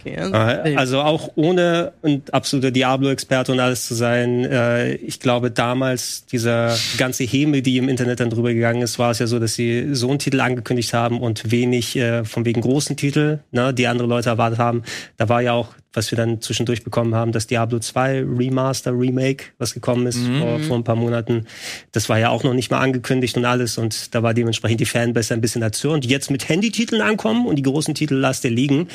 [0.00, 0.34] Okay, also,
[0.78, 6.76] Also auch ohne ein absoluter Diablo-Experte und alles zu sein, äh, ich glaube damals dieser
[6.96, 9.94] ganze Häme, die im Internet dann drüber gegangen ist, war es ja so, dass sie
[9.94, 14.06] so einen Titel angekündigt haben und wenig äh, von wegen großen Titel, ne, die andere
[14.06, 14.84] Leute erwartet haben.
[15.16, 19.46] Da war ja auch, was wir dann zwischendurch bekommen haben, das Diablo 2 Remaster, Remake,
[19.58, 21.46] was gekommen ist vor, vor ein paar Monaten.
[21.90, 24.86] Das war ja auch noch nicht mal angekündigt und alles und da war dementsprechend die
[24.86, 26.06] Fanbase ein bisschen erzürnt.
[26.06, 28.88] Jetzt mit Handytiteln ankommen und die großen Titel lasst ihr liegen,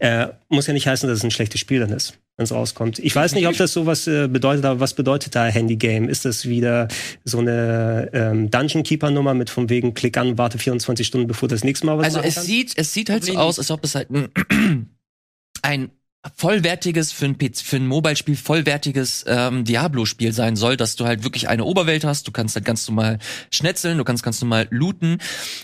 [0.00, 2.98] äh, muss ja nicht heißen, dass es ein schlechtes Spiel dann ist, wenn es rauskommt.
[2.98, 6.08] Ich weiß nicht, ob das sowas äh, bedeutet, aber was bedeutet da Handy-Game?
[6.08, 6.88] Ist das wieder
[7.24, 11.62] so eine ähm, Dungeon Keeper-Nummer mit von wegen Klick an, warte 24 Stunden, bevor das
[11.62, 12.48] nächste Mal was also es kannst?
[12.48, 14.28] sieht, es sieht halt so aus, als ob es halt ein,
[15.62, 15.90] ein
[16.34, 21.22] vollwertiges für ein, PC, für ein Mobile-Spiel vollwertiges ähm, Diablo-Spiel sein soll, dass du halt
[21.22, 23.18] wirklich eine Oberwelt hast, du kannst halt ganz normal
[23.52, 25.18] schnetzeln, du kannst ganz normal looten.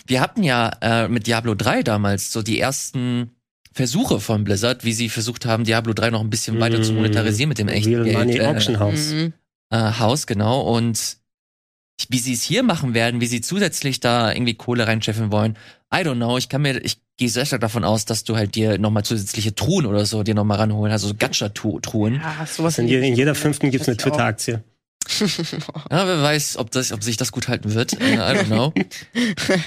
[0.07, 3.31] Wir hatten ja äh, mit Diablo 3 damals so die ersten
[3.73, 6.95] Versuche von Blizzard, wie sie versucht haben, Diablo 3 noch ein bisschen weiter zu Mm,
[6.95, 8.17] monetarisieren mit dem echten Real Geld.
[8.17, 9.11] Money äh, Auction House.
[9.11, 9.33] Mhm.
[9.71, 10.61] äh, Haus, genau.
[10.61, 11.17] Und
[12.09, 15.57] wie sie es hier machen werden, wie sie zusätzlich da irgendwie Kohle reinscheffeln wollen,
[15.93, 16.37] I don't know.
[16.37, 19.55] Ich kann mir, ich gehe sehr stark davon aus, dass du halt dir nochmal zusätzliche
[19.55, 22.15] Truhen oder so dir nochmal ranholen, also so Gacha-Truhen.
[22.15, 23.97] Ja, sowas In, je, in jeder fünften gibt's eine.
[23.97, 24.63] Twitter-Aktie.
[25.91, 27.93] Ja, wer weiß, ob, das, ob sich das gut halten wird.
[28.01, 28.73] Äh, I don't know.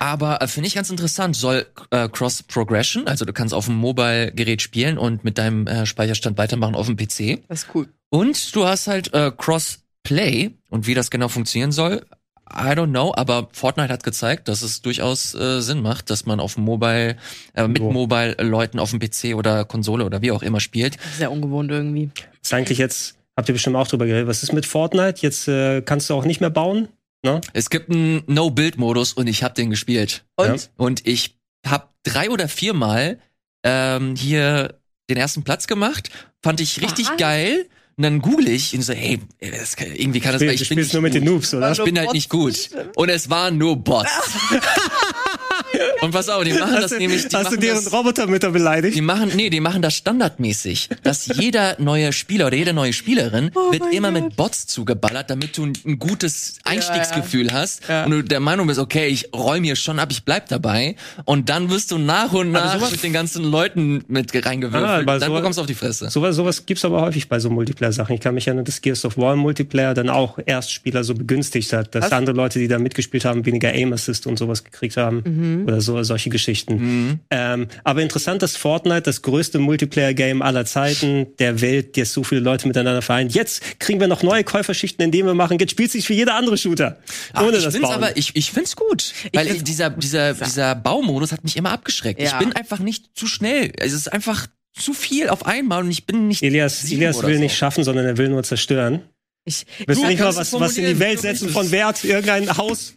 [0.00, 1.36] Aber äh, finde ich ganz interessant.
[1.36, 5.86] Soll äh, Cross Progression, also du kannst auf dem Mobile-Gerät spielen und mit deinem äh,
[5.86, 7.46] Speicherstand weitermachen auf dem PC.
[7.48, 7.88] Das ist cool.
[8.10, 12.04] Und du hast halt äh, Cross Play und wie das genau funktionieren soll.
[12.50, 16.40] I don't know, aber Fortnite hat gezeigt, dass es durchaus äh, Sinn macht, dass man
[16.40, 17.16] auf dem Mobile,
[17.54, 17.92] äh, mit Jo.
[17.92, 20.96] Mobile-Leuten auf dem PC oder Konsole oder wie auch immer spielt.
[21.16, 22.10] Sehr ungewohnt irgendwie.
[22.42, 25.20] Ist eigentlich jetzt, habt ihr bestimmt auch drüber geredet, was ist mit Fortnite?
[25.20, 26.88] Jetzt äh, kannst du auch nicht mehr bauen?
[27.22, 27.40] Ne?
[27.52, 30.24] Es gibt einen No-Build-Modus und ich habe den gespielt.
[30.36, 30.46] Und?
[30.46, 30.68] Ja.
[30.76, 33.18] Und ich habe drei oder viermal
[33.64, 34.78] ähm, hier
[35.10, 36.10] den ersten Platz gemacht.
[36.42, 37.16] Fand ich richtig Was?
[37.16, 37.66] geil.
[37.98, 40.74] Und dann google ich und so, hey, das kann, irgendwie kann das Spiel, ich du
[40.76, 41.24] bin nur mit den.
[41.24, 41.72] Noobs, oder?
[41.72, 42.70] Ich bin halt nicht gut.
[42.94, 44.08] Und es waren nur Bots.
[46.00, 48.50] und pass auf, die machen das Hast, du, nämlich, die hast du deren das, Robotermütter
[48.50, 48.96] beleidigt?
[48.96, 53.50] die machen, nee, die machen das standardmäßig, dass jeder neue Spieler oder jede neue Spielerin
[53.54, 54.22] Oh wird immer Gott.
[54.24, 58.04] mit Bots zugeballert, damit du ein, gutes Einstiegsgefühl hast Ja.
[58.04, 61.48] und du der Meinung bist, okay, ich räume hier schon ab, ich bleib dabei und
[61.48, 64.84] dann wirst du nach und nach mit den ganzen Leuten mit reingewürfelt.
[64.88, 66.10] Ah, dann sowas- bekommst du auf die Fresse.
[66.10, 68.14] Sowas, sowas gibt's aber häufig bei so Multiplayer-Sachen.
[68.14, 71.94] Ich kann mich erinnern, dass Gears of War Multiplayer dann auch Erstspieler so begünstigt hat,
[71.94, 72.12] dass Was?
[72.12, 75.47] andere Leute, die da mitgespielt haben, weniger Aim-Assist und sowas gekriegt haben Mhm.
[75.64, 77.20] Oder so solche Geschichten.
[77.30, 82.40] Ähm, aber interessant, dass Fortnite, das größte Multiplayer-Game aller Zeiten der Welt, jetzt so viele
[82.40, 83.34] Leute miteinander vereint.
[83.34, 86.56] Jetzt kriegen wir noch neue Käuferschichten, indem wir machen, jetzt spielt sich wie jeder andere
[86.56, 86.98] Shooter.
[87.32, 88.02] Ach, Ohne ich das find's Bauen.
[88.02, 92.20] aber ich, ich find's gut, weil find's dieser dieser dieser Baumodus hat mich immer abgeschreckt.
[92.20, 92.38] Ich Ja.
[92.38, 93.72] bin einfach nicht zu schnell.
[93.76, 94.46] Es ist einfach
[94.78, 97.40] zu viel auf einmal und ich bin nicht Elias, Elias will so.
[97.40, 99.02] nicht schaffen, sondern er will nur zerstören.
[99.44, 102.94] Ich, Willst du nicht mal was, was in die Welt setzen von Wert, irgendein Haus?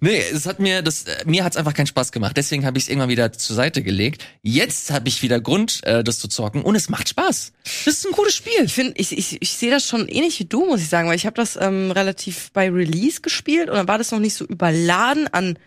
[0.00, 2.36] Nee, es hat mir das äh, mir hat's einfach keinen Spaß gemacht.
[2.36, 4.24] Deswegen habe ich es irgendwann wieder zur Seite gelegt.
[4.42, 7.52] Jetzt habe ich wieder Grund, äh, das zu zocken und es macht Spaß.
[7.84, 8.64] Das ist ein gutes Spiel.
[8.64, 11.16] Ich finde, ich, ich, ich sehe das schon ähnlich wie du, muss ich sagen, weil
[11.16, 14.44] ich habe das ähm, relativ bei Release gespielt und dann war das noch nicht so
[14.44, 15.58] überladen an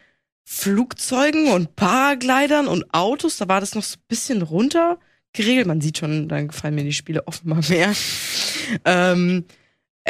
[0.45, 3.37] Flugzeugen und Paraglidern und Autos.
[3.37, 4.97] Da war das noch so ein bisschen runter
[5.33, 5.67] geregelt.
[5.67, 7.93] Man sieht schon, dann gefallen mir die Spiele offenbar mehr.
[8.85, 9.58] ähm, äh,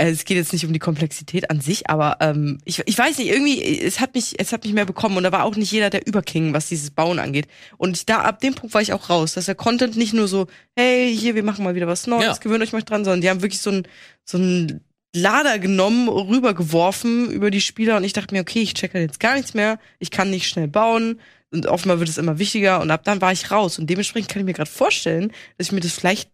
[0.07, 3.27] es geht jetzt nicht um die Komplexität an sich, aber ähm, ich, ich weiß nicht,
[3.29, 5.89] irgendwie, es hat mich, es hat mich mehr bekommen und da war auch nicht jeder
[5.89, 7.47] der Überking, was dieses Bauen angeht.
[7.77, 10.47] Und da ab dem Punkt war ich auch raus, dass der Content nicht nur so,
[10.75, 12.33] hey, hier, wir machen mal wieder was Neues, Ja.
[12.35, 13.83] gewöhnt euch mal dran, sondern die haben wirklich so ein,
[14.23, 14.81] so ein
[15.15, 19.35] Lader genommen, rübergeworfen über die Spieler und ich dachte mir, okay, ich checke jetzt gar
[19.35, 21.19] nichts mehr, ich kann nicht schnell bauen
[21.51, 24.41] und offenbar wird es immer wichtiger und ab dann war ich raus und dementsprechend kann
[24.41, 26.29] ich mir gerade vorstellen, dass ich mir das vielleicht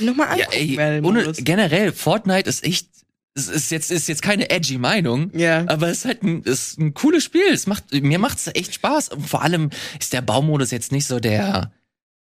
[0.00, 0.96] nochmal Ja, angucken ey, werde.
[0.98, 2.88] im ohne, generell Fortnite ist echt
[3.36, 5.30] es ist jetzt ist jetzt keine edgy Meinung.
[5.34, 5.64] Ja.
[5.68, 7.46] Aber es ist halt ein, ist ein cooles Spiel.
[7.52, 9.10] Es macht, mir macht's echt Spaß.
[9.10, 11.70] Und vor allem ist der Baumodus jetzt nicht so der,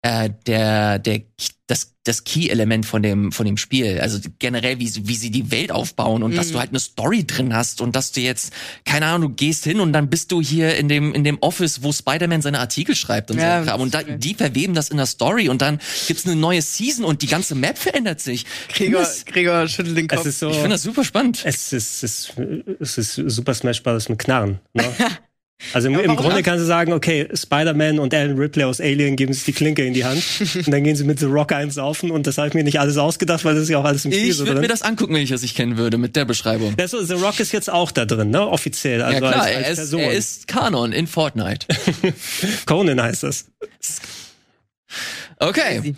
[0.03, 1.21] äh, der, der,
[1.67, 4.01] das, das Key-Element von dem, von dem Spiel.
[4.01, 6.51] Also generell, wie, sie- wie sie die Welt aufbauen und dass Mhm.
[6.51, 8.51] du halt eine Story drin hast und dass du jetzt,
[8.83, 11.81] keine Ahnung, du gehst hin und dann bist du hier in dem, in dem Office,
[11.83, 13.69] wo Spider-Man seine Artikel schreibt und Ja, so.
[13.69, 13.79] Kram.
[13.79, 17.21] Und da, die verweben das in der Story und dann gibt's eine neue Season und
[17.21, 18.45] die ganze Map verändert sich.
[18.67, 20.19] Gregor, Das- Gregor schüttelt den Kopf.
[20.19, 20.49] Es ist so.
[20.49, 21.41] Ich finde das super spannend.
[21.45, 22.33] Es ist, es ist,
[22.81, 24.09] es ist Super Smash Bros.
[24.09, 24.59] mit Knarren.
[24.73, 24.83] Ne?
[25.71, 29.15] Also im, Ja, im Grunde kannst du sagen, okay, Spider-Man und Alan Ripley aus Alien
[29.15, 30.23] geben sich die Klinke in die Hand
[30.55, 32.79] und dann gehen sie mit The Rock eins saufen und das habe ich mir nicht
[32.79, 34.81] alles ausgedacht, weil das ist ja auch alles im Spiel Ich so würde mir das
[34.81, 36.75] angucken, wenn ich das nicht kennen würde, mit der Beschreibung.
[36.77, 38.47] Ja, so, The Rock ist jetzt auch da drin, ne?
[38.47, 39.01] Offiziell.
[39.01, 39.99] Also ja klar, als, als er, ist, Person.
[40.01, 41.67] er ist Kanon in Fortnite.
[42.65, 43.45] Conan heißt das.
[45.39, 45.95] Okay.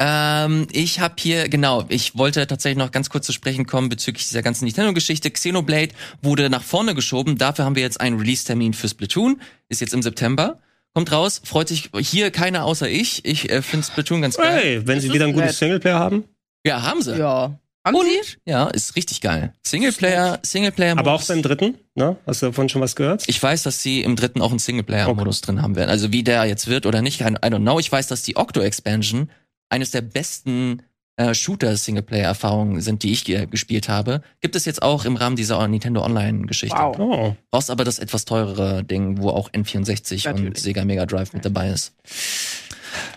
[0.00, 4.28] Ähm, ich habe hier, genau, ich wollte tatsächlich noch ganz kurz zu sprechen kommen bezüglich
[4.28, 5.30] dieser ganzen Nintendo-Geschichte.
[5.30, 5.92] Xenoblade
[6.22, 7.36] wurde nach vorne geschoben.
[7.36, 9.40] Dafür haben wir jetzt einen Release-Termin für Splatoon.
[9.68, 10.60] Ist jetzt im September.
[10.94, 13.24] Kommt raus, freut sich hier keiner außer ich.
[13.24, 14.60] Ich äh, finde Splatoon ganz geil.
[14.62, 16.24] Hey, wenn sie wieder ein gutes Singleplayer haben.
[16.64, 17.18] Ja, haben sie.
[17.18, 17.58] Ja.
[17.92, 19.54] Und, ja, ist richtig geil.
[19.62, 20.98] Singleplayer, Singleplayer.
[20.98, 22.16] Aber auch beim dritten, ne?
[22.26, 23.24] Hast du davon schon was gehört?
[23.28, 25.88] Ich weiß, dass sie im dritten auch einen Singleplayer-Modus drin haben werden.
[25.88, 27.78] Also wie der jetzt wird oder nicht, I don't know.
[27.78, 29.30] Ich weiß, dass die Octo-Expansion
[29.68, 30.82] eines der besten
[31.16, 34.22] äh, Shooter-Singleplayer-Erfahrungen sind, die ich ge gespielt habe.
[34.40, 36.76] Gibt es jetzt auch im Rahmen dieser Nintendo Online-Geschichte.
[36.78, 36.98] Wow.
[36.98, 37.36] Oh.
[37.50, 40.62] Brauchst aber das etwas teurere Ding, wo auch N64 und Natürlich.
[40.62, 41.94] Sega Mega Drive mit dabei ist.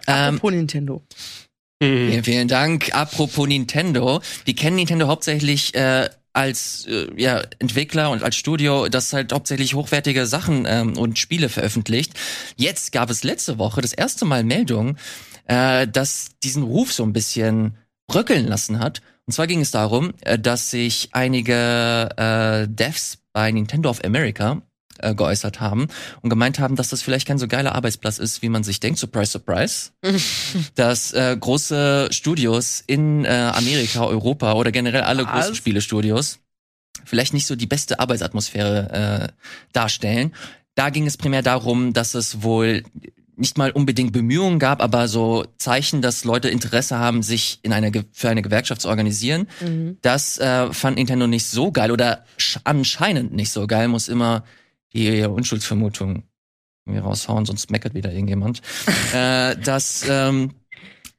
[0.07, 1.03] Ähm, Apropos Nintendo.
[1.79, 2.09] Mhm.
[2.09, 2.95] Vielen, vielen Dank.
[2.95, 4.21] Apropos Nintendo.
[4.47, 9.73] Die kennen Nintendo hauptsächlich äh, als äh, ja, Entwickler und als Studio, das halt hauptsächlich
[9.73, 12.13] hochwertige Sachen ähm, und Spiele veröffentlicht.
[12.55, 14.97] Jetzt gab es letzte Woche das erste Mal Meldung,
[15.51, 17.75] äh, dass diesen Ruf so ein bisschen
[18.07, 19.01] bröckeln lassen hat.
[19.25, 24.61] Und zwar ging es darum, äh, dass sich einige äh, Devs bei Nintendo of America
[24.99, 25.87] äh, geäußert haben
[26.21, 28.97] und gemeint haben, dass das vielleicht kein so geiler Arbeitsplatz ist, wie man sich denkt.
[28.97, 29.91] Surprise, surprise.
[30.75, 35.33] dass äh, große Studios in äh, Amerika, Europa oder generell alle Was?
[35.33, 36.39] großen Spielestudios
[37.03, 39.33] vielleicht nicht so die beste Arbeitsatmosphäre äh,
[39.73, 40.33] darstellen.
[40.75, 42.83] Da ging es primär darum, dass es wohl
[43.41, 47.91] nicht mal unbedingt Bemühungen gab, aber so Zeichen, dass Leute Interesse haben, sich in eine
[47.91, 49.47] Ge- für eine Gewerkschaft zu organisieren.
[50.01, 53.87] Das äh, fand Nintendo nicht so geil oder sch- anscheinend nicht so geil.
[53.89, 54.43] Muss immer
[54.93, 56.23] die Unschuldsvermutung
[56.85, 58.61] irgendwie raushauen, sonst meckert wieder irgendjemand.
[59.13, 60.51] äh, dass ähm,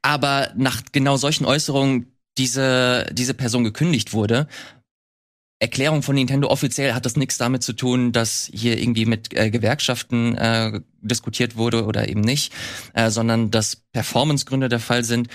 [0.01, 4.47] aber nach genau solchen Äußerungen diese diese Person gekündigt wurde.
[5.63, 9.49] Erklärung von Nintendo offiziell hat das nichts damit zu tun, dass hier irgendwie mit äh,
[9.49, 12.53] Gewerkschaften äh, diskutiert wurde oder eben nicht,
[12.93, 15.29] äh, sondern dass Performancegründe der Fall sind.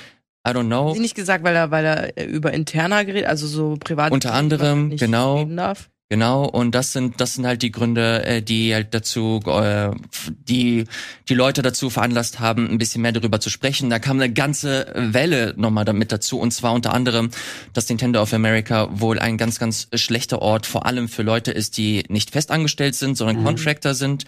[0.47, 0.89] I don't know.
[0.89, 4.13] Haben Sie nicht gesagt, weil er, weil er über interner geredet, also so privat.
[4.13, 5.45] Unter anderem, genau.
[5.47, 5.89] Darf.
[6.11, 9.91] Genau, und das sind das sind halt die Gründe, äh, die halt dazu, äh,
[10.27, 10.85] die
[11.29, 13.91] die Leute dazu veranlasst haben, ein bisschen mehr darüber zu sprechen.
[13.91, 17.31] Da kam eine ganze Welle nochmal damit dazu, und zwar unter anderem,
[17.75, 21.77] dass Nintendo of America wohl ein ganz ganz schlechter Ort, vor allem für Leute ist,
[21.77, 24.25] die nicht festangestellt sind, sondern Contractor sind,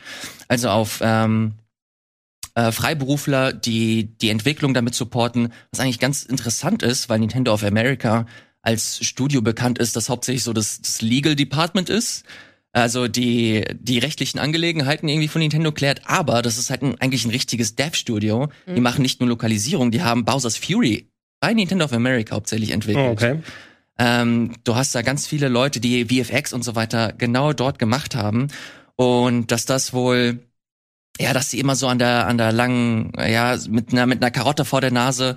[0.49, 1.55] also auf ähm,
[2.57, 7.65] äh, Freiberufler, die die Entwicklung damit supporten, was eigentlich ganz interessant ist, weil Nintendo of
[7.65, 8.27] America
[8.63, 12.25] als Studio bekannt ist, das hauptsächlich so das, das Legal Department ist.
[12.73, 17.25] Also die, die rechtlichen Angelegenheiten irgendwie von Nintendo klärt, aber das ist halt ein, eigentlich
[17.25, 18.49] ein richtiges Dev-Studio.
[18.77, 21.09] Die machen nicht nur Lokalisierung, die haben Bowser's Fury
[21.41, 23.07] bei Nintendo of America hauptsächlich entwickelt.
[23.09, 23.41] Oh, okay.
[23.99, 28.15] Ähm, du hast da ganz viele Leute, die VFX und so weiter genau dort gemacht
[28.15, 28.49] haben.
[28.97, 30.39] Und dass das wohl,
[31.19, 34.31] ja, dass sie immer so an der, an der langen, ja, mit einer, mit einer
[34.31, 35.37] Karotte vor der Nase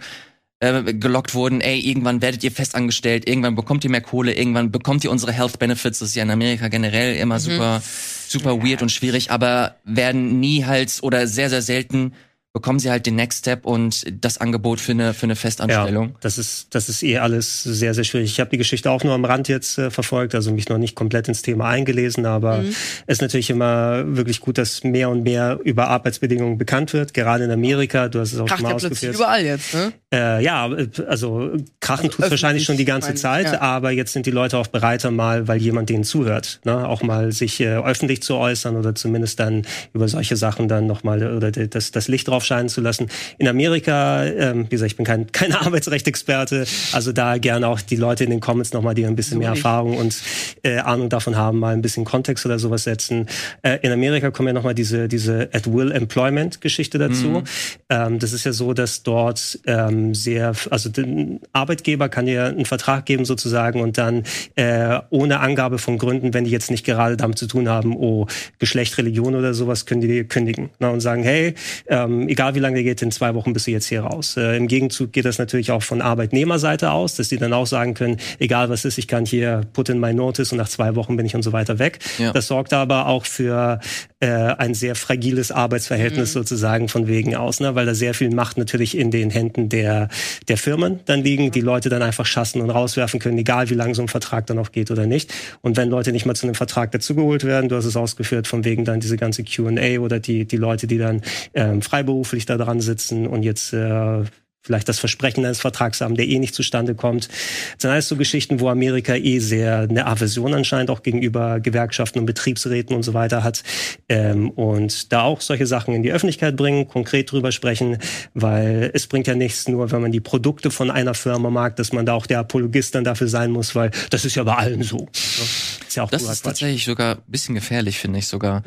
[0.64, 5.04] äh, gelockt wurden, ey, irgendwann werdet ihr festangestellt, irgendwann bekommt ihr mehr Kohle, irgendwann bekommt
[5.04, 7.82] ihr unsere Health Benefits, das ist ja in Amerika generell immer super,
[8.30, 12.14] super weird und schwierig, aber werden nie halt oder sehr, sehr selten
[12.54, 16.10] bekommen sie halt den Next Step und das Angebot für eine, für eine Festanstellung.
[16.10, 18.30] Ja, das ist, das ist eh alles sehr, sehr schwierig.
[18.32, 20.94] Ich habe die Geschichte auch nur am Rand jetzt äh, verfolgt, also mich noch nicht
[20.96, 22.68] komplett ins Thema eingelesen, aber Mhm.
[23.08, 27.44] es ist natürlich immer wirklich gut, dass mehr und mehr über Arbeitsbedingungen bekannt wird, gerade
[27.44, 28.08] in Amerika.
[28.08, 29.16] Du hast es auch Kracht schon mal ausgeführt.
[29.16, 29.92] überall jetzt, ne?
[30.14, 33.62] Äh, ja, äh, also krachen tut's wahrscheinlich schon die ganze meine Zeit, ja.
[33.62, 37.32] aber jetzt sind die Leute auch bereiter mal, weil jemand denen zuhört, ne, auch mal
[37.32, 39.64] sich äh, öffentlich zu äußern oder zumindest dann
[39.94, 43.08] über solche Sachen dann nochmal oder d- das, das Licht drauf scheinen zu lassen.
[43.38, 47.96] In Amerika, ähm, wie gesagt, ich bin kein, kein Arbeitsrechtexperte, also da gerne auch die
[47.96, 49.60] Leute in den Comments nochmal, die ein bisschen mehr nicht.
[49.60, 50.16] Erfahrung und
[50.64, 53.28] äh, Ahnung davon haben, mal ein bisschen Kontext oder sowas setzen.
[53.62, 57.44] Äh, in Amerika kommen ja nochmal diese, diese At-Will-Employment-Geschichte dazu.
[57.90, 61.06] Ähm, das ist ja so, dass dort ähm, sehr, also der
[61.52, 64.24] Arbeitgeber kann dir einen Vertrag geben sozusagen und dann
[64.56, 68.28] äh, ohne Angabe von Gründen, wenn die jetzt nicht gerade damit zu tun haben, oh,
[68.60, 71.56] Geschlecht, Religion oder sowas, können die dir kündigen ne, und sagen, hey,
[71.88, 74.38] ähm, egal wie lange der geht, in zwei Wochen bist du jetzt hier raus.
[74.38, 77.94] Äh, Im Gegenzug geht das natürlich auch von Arbeitnehmerseite aus, dass die dann auch sagen
[77.94, 81.16] können, egal was ist, ich kann hier put in my notice und nach zwei Wochen
[81.16, 82.00] bin ich und so weiter weg.
[82.18, 82.34] Ja.
[82.34, 83.80] Das sorgt aber auch für
[84.20, 87.76] äh, ein sehr fragiles Arbeitsverhältnis sozusagen von wegen aus, ne?
[87.76, 90.10] weil da sehr viel Macht natürlich in den Händen der,
[90.48, 93.94] der Firmen dann liegen, die Leute dann einfach schassen und rauswerfen können, egal wie lange
[93.94, 95.32] so ein Vertrag dann auch geht oder nicht.
[95.62, 98.66] Und wenn Leute nicht mal zu einem Vertrag dazugeholt werden, du hast es ausgeführt, von
[98.66, 101.22] wegen dann diese ganze Q&A oder die, die Leute, die dann
[101.54, 101.84] ähm,
[102.24, 104.24] freiberuflich da dran sitzen und jetzt äh,
[104.64, 107.28] vielleicht das Versprechen eines Vertrags haben, der eh nicht zustande kommt.
[107.28, 112.20] Das sind alles so Geschichten, wo Amerika eh sehr eine Aversion anscheinend auch gegenüber Gewerkschaften
[112.20, 113.62] und Betriebsräten und so weiter hat.
[114.08, 117.98] Ähm, und da auch solche Sachen in die Öffentlichkeit bringen, konkret drüber sprechen,
[118.34, 121.92] weil es bringt ja nichts nur, wenn man die Produkte von einer Firma mag, dass
[121.92, 124.84] man da auch der Apologist dann dafür sein muss, weil das ist ja bei allen
[124.84, 125.08] so.
[125.14, 126.42] Ist ja auch Das ist Quatsch.
[126.44, 128.64] tatsächlich sogar ein bisschen gefährlich, finde ich sogar.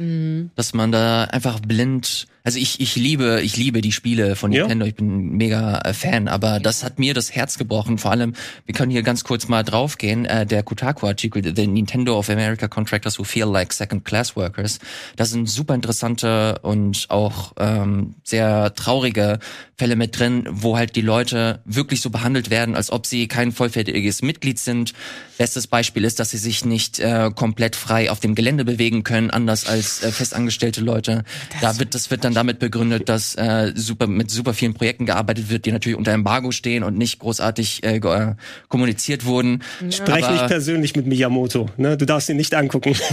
[0.55, 2.27] Dass man da einfach blind.
[2.45, 4.61] Also ich, ich liebe, ich liebe die Spiele von Ja.
[4.63, 7.99] Nintendo, ich bin mega Fan, aber das hat mir das Herz gebrochen.
[7.99, 8.35] Vor allem,
[8.65, 13.19] wir können hier ganz kurz mal draufgehen, äh, der Kotaku-Artikel, The Nintendo of America Contractors
[13.19, 14.79] Who Feel Like Second-Class Workers.
[15.17, 19.39] Da sind super interessante und auch ähm, sehr traurige
[19.79, 23.53] Fälle mit drin, wo halt die Leute wirklich so behandelt werden, als ob sie kein
[23.53, 24.95] vollwertiges Mitglied sind.
[25.37, 29.31] Bestes Beispiel ist, dass sie sich nicht äh, komplett frei auf dem Gelände bewegen können,
[29.31, 31.25] anders als äh, festangestellte Leute.
[31.61, 35.51] Da wird, das wird dann damit begründet, dass äh, super mit super vielen Projekten gearbeitet
[35.51, 38.35] wird, die natürlich unter Embargo stehen und nicht großartig äh, äh,
[38.69, 39.63] kommuniziert wurden.
[39.91, 41.69] Sprech Aber- nicht persönlich mit Miyamoto.
[41.77, 41.97] Ne?
[41.97, 42.95] Du darfst ihn nicht angucken.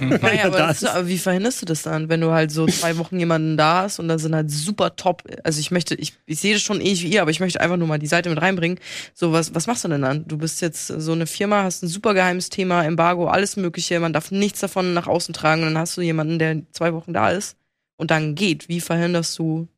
[0.00, 2.98] Naja, aber, das das, aber wie verhinderst du das dann, wenn du halt so zwei
[2.98, 6.40] Wochen jemanden da hast und da sind halt super top, also ich möchte, ich, ich
[6.40, 8.40] sehe das schon ähnlich wie ihr, aber ich möchte einfach nur mal die Seite mit
[8.40, 8.78] reinbringen.
[9.14, 10.26] So, was, was machst du denn dann?
[10.26, 14.12] Du bist jetzt so eine Firma, hast ein super geheimes Thema, Embargo, alles mögliche, man
[14.12, 17.30] darf nichts davon nach außen tragen und dann hast du jemanden, der zwei Wochen da
[17.30, 17.56] ist
[17.96, 18.68] und dann geht.
[18.68, 19.68] Wie verhinderst du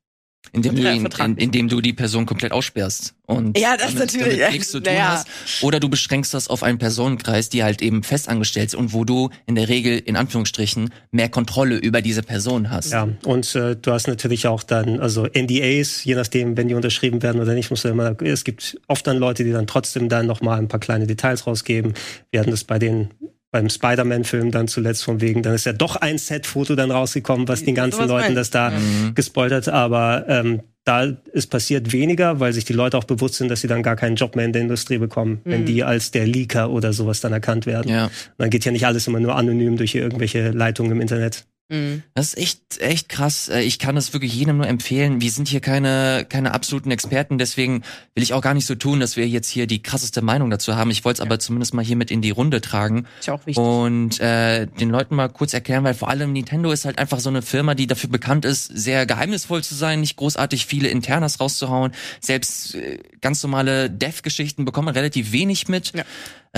[0.52, 3.14] Indem du, ihn, in, indem du die Person komplett aussperrst.
[3.26, 5.24] Und Ja, das damit, natürlich, Damit nichts zu tun naja.
[5.24, 5.62] hast.
[5.62, 9.28] Oder du beschränkst das auf einen Personenkreis, die halt eben festangestellt sind und wo du
[9.46, 12.92] in der Regel, in Anführungsstrichen, mehr Kontrolle über diese Person hast.
[12.92, 17.22] Ja, und äh, du hast natürlich auch dann, also NDAs, je nachdem, wenn die unterschrieben
[17.22, 20.26] werden oder nicht, musst du immer, es gibt oft dann Leute, die dann trotzdem dann
[20.26, 21.92] noch mal ein paar kleine Details rausgeben.
[22.30, 23.10] Wir hatten das bei den
[23.50, 27.64] beim Spider-Man-Film dann zuletzt von wegen, dann ist ja doch ein Set-Foto dann rausgekommen, was
[27.64, 29.14] den ganzen Sowas Leuten das da Mhm.
[29.14, 33.60] gespoilert, aber ähm, da ist passiert weniger, weil sich die Leute auch bewusst sind, dass
[33.60, 36.70] sie dann gar keinen Job mehr in der Industrie bekommen, wenn die als der Leaker
[36.70, 37.90] oder sowas dann erkannt werden.
[37.90, 38.06] Ja.
[38.06, 41.44] Und dann geht ja nicht alles immer nur anonym durch irgendwelche Leitungen im Internet.
[41.70, 42.02] Mhm.
[42.14, 43.48] Das ist echt, echt krass.
[43.48, 45.20] Äh, Ich kann das wirklich jedem nur empfehlen.
[45.20, 47.82] Wir sind hier keine, keine absoluten Experten, deswegen
[48.14, 50.76] will ich auch gar nicht so tun, dass wir jetzt hier die krasseste Meinung dazu
[50.76, 50.90] haben.
[50.90, 53.46] Ich wollte es aber zumindest mal hier mit in die Runde tragen Ist ja auch
[53.46, 53.58] wichtig.
[53.62, 57.28] und äh, den Leuten mal kurz erklären, weil vor allem Nintendo ist halt einfach so
[57.28, 61.92] eine Firma, die dafür bekannt ist, sehr geheimnisvoll zu sein, nicht großartig viele Internas rauszuhauen.
[62.20, 65.92] Selbst äh, ganz normale Dev-Geschichten bekommt man relativ wenig mit.
[65.94, 66.04] Ja.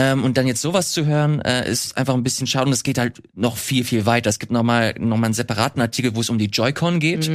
[0.02, 2.66] Ähm, und dann jetzt sowas zu hören, äh, ist einfach ein bisschen schade.
[2.66, 4.30] Und es geht halt noch viel, viel weiter.
[4.30, 7.30] Es gibt nochmal noch mal einen separaten Artikel, wo es um die Joy-Con geht,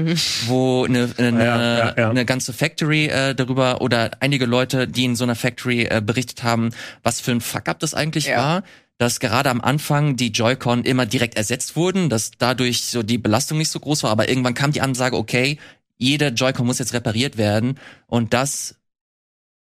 [0.47, 2.09] wo eine, eine, Ja, ja, ja.
[2.09, 6.43] eine ganze Factory äh, darüber oder einige Leute, die in so einer Factory äh, berichtet
[6.43, 6.71] haben,
[7.03, 8.37] was für ein Fuck-up das eigentlich Ja.
[8.37, 8.63] war.
[8.97, 13.57] Dass gerade am Anfang die Joy-Con immer direkt ersetzt wurden, dass dadurch so die Belastung
[13.57, 15.59] nicht so groß war, aber irgendwann kam die Ansage, okay,
[15.97, 17.77] jeder Joy-Con muss jetzt repariert werden
[18.07, 18.75] und das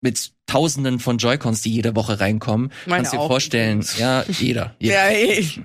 [0.03, 2.70] mit Tausenden von Joy-Cons, die jede Woche reinkommen.
[2.85, 4.74] Meine kannst dir vorstellen, ja, jeder.
[4.79, 5.11] jeder.
[5.11, 5.61] Ja, ich.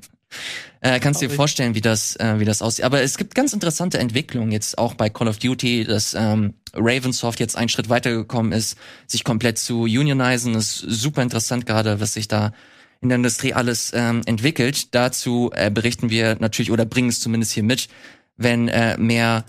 [0.80, 1.36] Äh, kannst dir Traurig.
[1.36, 2.86] vorstellen, wie das, äh, wie das aussieht.
[2.86, 7.40] Aber es gibt ganz interessante Entwicklungen jetzt auch bei Call of Duty, dass ähm, Ravensoft
[7.40, 8.78] jetzt einen Schritt weitergekommen ist,
[9.08, 10.54] sich komplett zu unionisen.
[10.54, 12.54] Das ist super interessant gerade, was sich da
[13.02, 14.94] in der Industrie alles ähm, entwickelt.
[14.94, 17.88] Dazu äh, berichten wir natürlich oder bringen es zumindest hier mit,
[18.36, 19.46] wenn äh, mehr,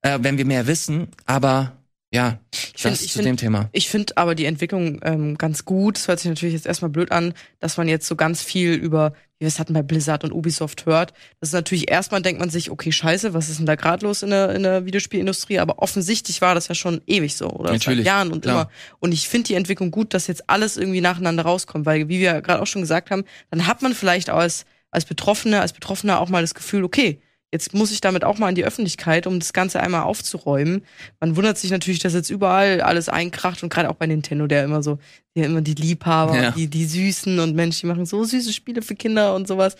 [0.00, 1.08] äh, wenn wir mehr wissen.
[1.26, 1.79] Aber
[2.12, 3.68] ja, Ich das find- zu find- dem Thema.
[3.72, 5.96] Ich finde aber die Entwicklung ähm, ganz gut.
[5.98, 9.12] Es hört sich natürlich jetzt erstmal blöd an, dass man jetzt so ganz viel über,
[9.38, 11.12] wie wir es hatten bei Blizzard und Ubisoft hört.
[11.38, 14.22] Das ist natürlich erstmal denkt man sich, okay, scheiße, was ist denn da gerade los
[14.24, 15.60] in der, in der Videospielindustrie?
[15.60, 18.62] Aber offensichtlich war das ja schon ewig so oder Natürlich, seit Jahren und klar.
[18.62, 18.70] immer.
[18.98, 22.40] Und ich finde die Entwicklung gut, dass jetzt alles irgendwie nacheinander rauskommt, weil wie wir
[22.42, 26.18] gerade auch schon gesagt haben, dann hat man vielleicht auch als als Betroffene, als Betroffener
[26.18, 27.20] auch mal das Gefühl, okay,
[27.52, 30.84] jetzt muss ich damit auch mal in die Öffentlichkeit, um das Ganze einmal aufzuräumen.
[31.18, 34.64] Man wundert sich natürlich, dass jetzt überall alles einkracht und gerade auch bei Nintendo, der
[34.64, 34.98] immer so,
[35.36, 36.48] der immer die Liebhaber, Ja.
[36.48, 39.76] und die, die Süßen und Mensch, die machen so süße Spiele für Kinder und sowas.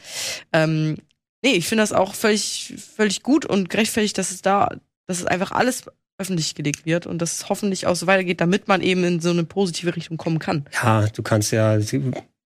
[0.53, 0.97] Ähm,
[1.45, 4.71] nee, ich finde das auch völlig, völlig gut und gerechtfertigt, dass es da,
[5.07, 5.85] dass es einfach alles
[6.19, 9.31] öffentlich gelegt wird und dass es hoffentlich auch so weitergeht, damit man eben in so
[9.31, 10.67] eine positive Richtung kommen kann.
[10.83, 11.79] Ja, du kannst ja,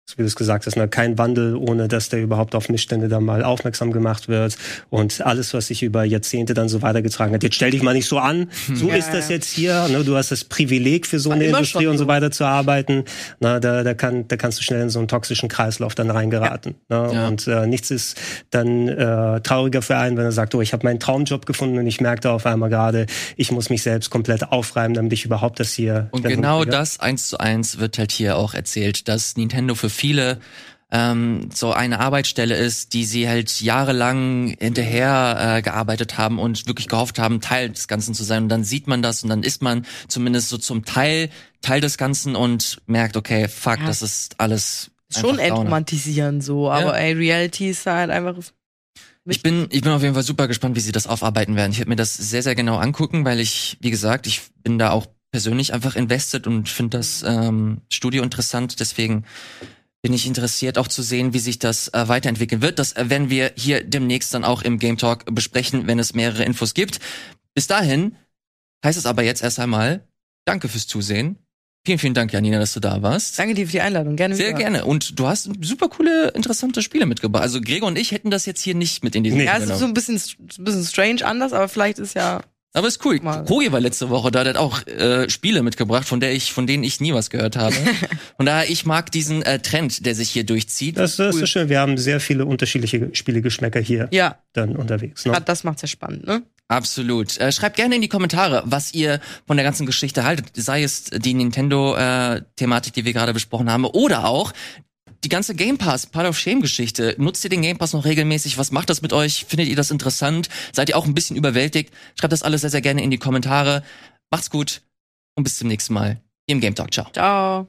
[0.08, 3.08] so wie du es gesagt hast, ne, kein Wandel, ohne dass der überhaupt auf Missstände
[3.08, 4.56] da mal aufmerksam gemacht wird.
[4.88, 7.42] Und alles, was sich über Jahrzehnte dann so weitergetragen hat.
[7.42, 8.48] Jetzt stell dich mal nicht so an.
[8.72, 9.34] So Ja, ist das ja.
[9.34, 9.88] jetzt hier.
[9.88, 10.04] Ne?
[10.04, 13.04] Du hast das Privileg, für so eine Industrie und so weiter zu arbeiten.
[13.40, 16.76] Na, da, da, kann, da kannst du schnell in so einen toxischen Kreislauf dann reingeraten.
[16.88, 17.10] Ne?
[17.12, 17.26] Ja.
[17.26, 18.16] Und äh, nichts ist
[18.50, 21.86] dann äh, trauriger für einen, wenn er sagt, oh, ich habe meinen Traumjob gefunden und
[21.88, 23.06] ich merkte auf einmal gerade,
[23.36, 27.00] ich muss mich selbst komplett aufreiben, damit ich überhaupt das hier Und dann genau das
[27.00, 30.40] eins zu eins wird halt hier auch erzählt, dass Nintendo für viele
[30.92, 36.86] ähm, so eine Arbeitsstelle ist, die sie halt jahrelang hinterher äh, gearbeitet haben und wirklich
[36.86, 38.44] gehofft haben, Teil des Ganzen zu sein.
[38.44, 41.28] Und dann sieht man das und dann ist man zumindest so zum Teil
[41.60, 43.86] Teil des Ganzen und merkt, okay, fuck, Ja.
[43.86, 47.04] das ist alles Schon entromantisieren so, aber Ja.
[47.06, 48.36] ey, Reality ist halt einfach.
[49.24, 51.72] Ich bin, ich bin auf jeden Fall super gespannt, wie sie das aufarbeiten werden.
[51.72, 54.90] Ich werde mir das sehr, sehr genau angucken, weil ich, wie gesagt, ich bin da
[54.90, 58.78] auch persönlich einfach invested und finde das ähm, Studio interessant.
[58.78, 59.24] Deswegen
[60.06, 62.78] bin ich interessiert, auch zu sehen, wie sich das äh, weiterentwickeln wird.
[62.78, 66.44] Das äh, werden wir hier demnächst dann auch im Game Talk besprechen, wenn es mehrere
[66.44, 67.00] Infos gibt.
[67.54, 68.14] Bis dahin
[68.84, 70.06] heißt es aber jetzt erst einmal
[70.44, 71.40] Danke fürs Zusehen.
[71.84, 73.36] Vielen, vielen Dank, Janina, dass du da warst.
[73.36, 74.14] Danke dir für die Einladung.
[74.14, 74.58] Gerne Sehr wieder.
[74.58, 74.84] gerne.
[74.84, 77.42] Und du hast super coole, interessante Spiele mitgebracht.
[77.42, 79.46] Also Gregor und ich hätten das jetzt hier nicht mit in diesem Nee.
[79.46, 82.42] Ja, es ist so ein bisschen, so ein bisschen strange anders, aber vielleicht ist ja.
[82.76, 83.18] Aber ist cool.
[83.22, 83.44] Mal.
[83.46, 86.66] Kogi war letzte Woche da, der hat auch äh, Spiele mitgebracht, von der ich, von
[86.66, 87.74] denen ich nie was gehört habe.
[88.36, 90.98] Von daher, ich mag diesen äh, Trend, der sich hier durchzieht.
[90.98, 91.42] Das, das Cool.
[91.44, 91.70] ist schön.
[91.70, 95.24] Wir haben sehr viele unterschiedliche Spielegeschmäcker hier Ja, dann unterwegs.
[95.24, 95.32] Ne?
[95.32, 96.42] grad das macht's ja spannend, ne?
[96.68, 97.38] Absolut.
[97.38, 100.48] Äh, schreibt gerne in die Kommentare, was ihr von der ganzen Geschichte haltet.
[100.54, 104.52] Sei es die Nintendo-Thematik, die wir gerade besprochen haben, oder auch
[105.26, 108.58] die ganze Game Pass, Part of Shame Geschichte, nutzt ihr den Game Pass noch regelmäßig?
[108.58, 109.44] Was macht das mit euch?
[109.48, 110.48] Findet ihr das interessant?
[110.72, 111.92] Seid ihr auch ein bisschen überwältigt?
[112.16, 113.82] Schreibt das alles sehr, sehr gerne in die Kommentare.
[114.30, 114.82] Macht's gut
[115.34, 116.20] und bis zum nächsten Mal.
[116.46, 116.94] Im Game Talk.
[116.94, 117.08] Ciao.
[117.12, 117.66] Ciao.